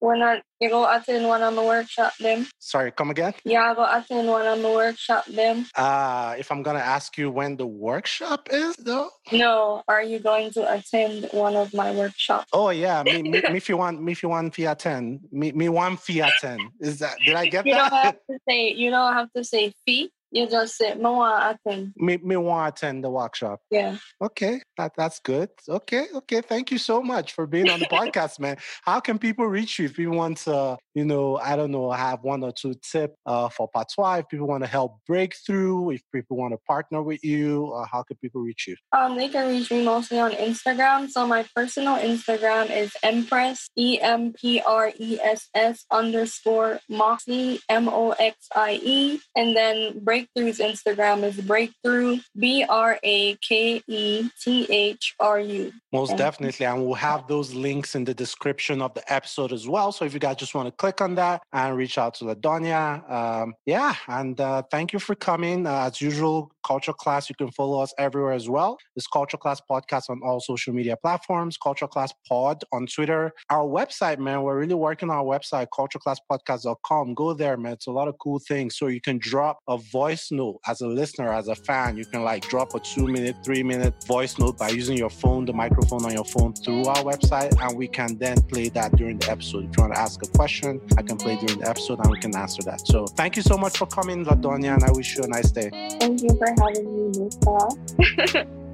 When 0.00 0.22
I 0.22 0.42
you 0.60 0.70
go 0.70 0.90
attend 0.90 1.26
one 1.26 1.42
of 1.42 1.54
the 1.54 1.62
workshop 1.62 2.12
them. 2.18 2.46
Sorry, 2.58 2.90
come 2.90 3.10
again? 3.10 3.34
Yeah, 3.44 3.70
I 3.70 3.74
go 3.74 3.84
attend 3.84 4.28
one 4.28 4.46
of 4.46 4.60
the 4.62 4.70
workshop 4.70 5.26
them. 5.26 5.66
Uh, 5.74 6.34
if 6.38 6.50
I'm 6.50 6.62
gonna 6.62 6.78
ask 6.78 7.18
you 7.18 7.30
when 7.30 7.56
the 7.56 7.66
workshop 7.66 8.48
is, 8.50 8.76
though. 8.76 9.10
No, 9.32 9.82
are 9.88 10.02
you 10.02 10.18
going 10.18 10.50
to 10.52 10.72
attend 10.72 11.28
one 11.32 11.56
of 11.56 11.74
my 11.74 11.92
workshops? 11.92 12.46
Oh 12.52 12.70
yeah, 12.70 13.02
me, 13.02 13.22
me, 13.22 13.42
me 13.42 13.56
if 13.56 13.68
you 13.68 13.76
want, 13.76 14.02
me 14.02 14.12
if 14.12 14.22
you 14.22 14.28
want 14.28 14.54
Fiat 14.54 14.78
ten, 14.78 15.20
me 15.30 15.52
me 15.52 15.68
one 15.68 15.96
Fiat 15.96 16.32
ten. 16.40 16.58
Is 16.80 16.98
that? 17.00 17.16
Did 17.24 17.34
I 17.34 17.46
get 17.46 17.64
that? 17.64 17.66
You 17.66 17.74
that? 17.74 17.90
don't 17.90 18.02
have 18.02 18.16
to 18.30 18.38
say 18.48 18.72
you 18.72 18.90
don't 18.90 19.12
have 19.12 19.32
to 19.34 19.44
say 19.44 19.74
fee. 19.84 20.10
You 20.30 20.48
just 20.48 20.76
say 20.76 20.94
no 20.94 21.12
one 21.12 21.56
attend. 21.66 21.92
me 21.96 22.18
me 22.18 22.36
want 22.36 22.76
to 22.76 22.86
attend 22.86 23.04
the 23.04 23.10
workshop. 23.10 23.60
Yeah. 23.70 23.96
Okay, 24.20 24.60
that 24.76 24.92
that's 24.96 25.20
good. 25.20 25.50
Okay, 25.68 26.06
okay. 26.14 26.40
Thank 26.40 26.70
you 26.70 26.78
so 26.78 27.02
much 27.02 27.32
for 27.32 27.46
being 27.46 27.70
on 27.70 27.80
the 27.80 27.86
podcast, 27.92 28.40
man. 28.40 28.56
How 28.82 29.00
can 29.00 29.18
people 29.18 29.46
reach 29.46 29.78
you 29.78 29.86
if 29.86 29.96
people 29.96 30.16
want 30.16 30.38
to, 30.38 30.76
you 30.94 31.04
know, 31.04 31.38
I 31.38 31.56
don't 31.56 31.70
know, 31.70 31.90
have 31.90 32.22
one 32.22 32.42
or 32.42 32.52
two 32.52 32.74
tip 32.82 33.14
uh, 33.24 33.48
for 33.48 33.68
patois? 33.68 34.18
If 34.18 34.28
people 34.28 34.46
want 34.46 34.64
to 34.64 34.68
help 34.68 34.98
breakthrough, 35.06 35.90
if 35.90 36.02
people 36.12 36.36
want 36.36 36.52
to 36.52 36.58
partner 36.66 37.02
with 37.02 37.22
you, 37.22 37.72
uh, 37.72 37.86
how 37.90 38.02
can 38.02 38.16
people 38.16 38.40
reach 38.42 38.66
you? 38.66 38.76
Um, 38.92 39.16
they 39.16 39.28
can 39.28 39.48
reach 39.48 39.70
me 39.70 39.84
mostly 39.84 40.18
on 40.18 40.32
Instagram. 40.32 41.08
So 41.08 41.26
my 41.26 41.44
personal 41.54 41.96
Instagram 41.96 42.70
is 42.70 42.92
Empress 43.02 43.68
E 43.76 44.00
M 44.00 44.32
P 44.32 44.60
R 44.60 44.92
E 44.98 45.18
S 45.22 45.48
S 45.54 45.84
underscore 45.90 46.80
Moxie 46.88 47.60
M 47.68 47.88
O 47.88 48.10
X 48.12 48.48
I 48.54 48.80
E, 48.82 49.20
and 49.36 49.56
then 49.56 49.98
Breakthrough's 50.16 50.60
Instagram 50.60 51.24
is 51.24 51.38
Breakthrough 51.42 52.18
B 52.38 52.64
R 52.66 52.98
A 53.02 53.34
K 53.36 53.82
E 53.86 54.30
T 54.42 54.66
H 54.70 55.14
R 55.20 55.40
U. 55.40 55.72
Most 55.92 56.12
you. 56.12 56.16
definitely. 56.16 56.64
And 56.64 56.84
we'll 56.84 56.94
have 56.94 57.28
those 57.28 57.52
links 57.52 57.94
in 57.94 58.04
the 58.04 58.14
description 58.14 58.80
of 58.80 58.94
the 58.94 59.12
episode 59.12 59.52
as 59.52 59.68
well. 59.68 59.92
So 59.92 60.06
if 60.06 60.14
you 60.14 60.20
guys 60.20 60.36
just 60.36 60.54
want 60.54 60.68
to 60.68 60.72
click 60.72 61.02
on 61.02 61.16
that 61.16 61.42
and 61.52 61.76
reach 61.76 61.98
out 61.98 62.14
to 62.14 62.24
Ladonia, 62.24 63.10
um, 63.10 63.54
yeah. 63.66 63.94
And 64.08 64.40
uh, 64.40 64.62
thank 64.70 64.94
you 64.94 64.98
for 64.98 65.14
coming. 65.14 65.66
Uh, 65.66 65.86
as 65.86 66.00
usual, 66.00 66.50
Culture 66.66 66.94
Class, 66.94 67.28
you 67.28 67.36
can 67.36 67.50
follow 67.50 67.80
us 67.80 67.92
everywhere 67.98 68.32
as 68.32 68.48
well. 68.48 68.78
It's 68.96 69.06
Culture 69.06 69.36
Class 69.36 69.60
Podcast 69.70 70.08
on 70.08 70.20
all 70.24 70.40
social 70.40 70.72
media 70.72 70.96
platforms, 70.96 71.56
Culture 71.56 71.86
Class 71.86 72.12
Pod 72.26 72.64
on 72.72 72.86
Twitter. 72.86 73.32
Our 73.50 73.64
website, 73.64 74.18
man, 74.18 74.42
we're 74.42 74.58
really 74.58 74.74
working 74.74 75.10
on 75.10 75.16
our 75.16 75.24
website, 75.24 75.68
cultureclasspodcast.com. 75.74 77.14
Go 77.14 77.34
there, 77.34 77.56
man. 77.56 77.74
It's 77.74 77.86
a 77.86 77.92
lot 77.92 78.08
of 78.08 78.16
cool 78.18 78.40
things. 78.40 78.76
So 78.78 78.86
you 78.86 79.00
can 79.00 79.18
drop 79.18 79.58
a 79.68 79.78
voice 79.78 80.05
note 80.30 80.60
as 80.66 80.80
a 80.80 80.86
listener, 80.86 81.32
as 81.32 81.48
a 81.48 81.54
fan. 81.54 81.96
You 81.96 82.04
can 82.04 82.22
like 82.22 82.48
drop 82.48 82.74
a 82.74 82.80
two 82.80 83.06
minute, 83.06 83.36
three 83.44 83.62
minute 83.62 83.94
voice 84.04 84.38
note 84.38 84.58
by 84.58 84.68
using 84.68 84.96
your 84.96 85.10
phone, 85.10 85.44
the 85.44 85.52
microphone 85.52 86.04
on 86.04 86.12
your 86.12 86.24
phone 86.24 86.52
through 86.54 86.84
our 86.86 87.02
website. 87.02 87.52
And 87.60 87.76
we 87.76 87.88
can 87.88 88.18
then 88.18 88.40
play 88.42 88.68
that 88.70 88.96
during 88.96 89.18
the 89.18 89.30
episode. 89.30 89.68
If 89.70 89.76
you 89.76 89.82
want 89.82 89.94
to 89.94 90.00
ask 90.00 90.22
a 90.22 90.28
question, 90.28 90.80
I 90.96 91.02
can 91.02 91.16
play 91.16 91.36
during 91.36 91.60
the 91.60 91.68
episode 91.68 91.98
and 92.00 92.10
we 92.10 92.20
can 92.20 92.34
answer 92.36 92.62
that. 92.62 92.86
So 92.86 93.06
thank 93.06 93.36
you 93.36 93.42
so 93.42 93.56
much 93.56 93.78
for 93.78 93.86
coming, 93.86 94.24
Ladonia, 94.24 94.74
and 94.74 94.84
I 94.84 94.92
wish 94.92 95.16
you 95.16 95.24
a 95.24 95.28
nice 95.28 95.50
day. 95.50 95.70
Thank 96.00 96.22
you 96.22 96.30
for 96.38 96.48
having 96.60 97.12
me, 97.12 97.28
Paul. 97.42 98.56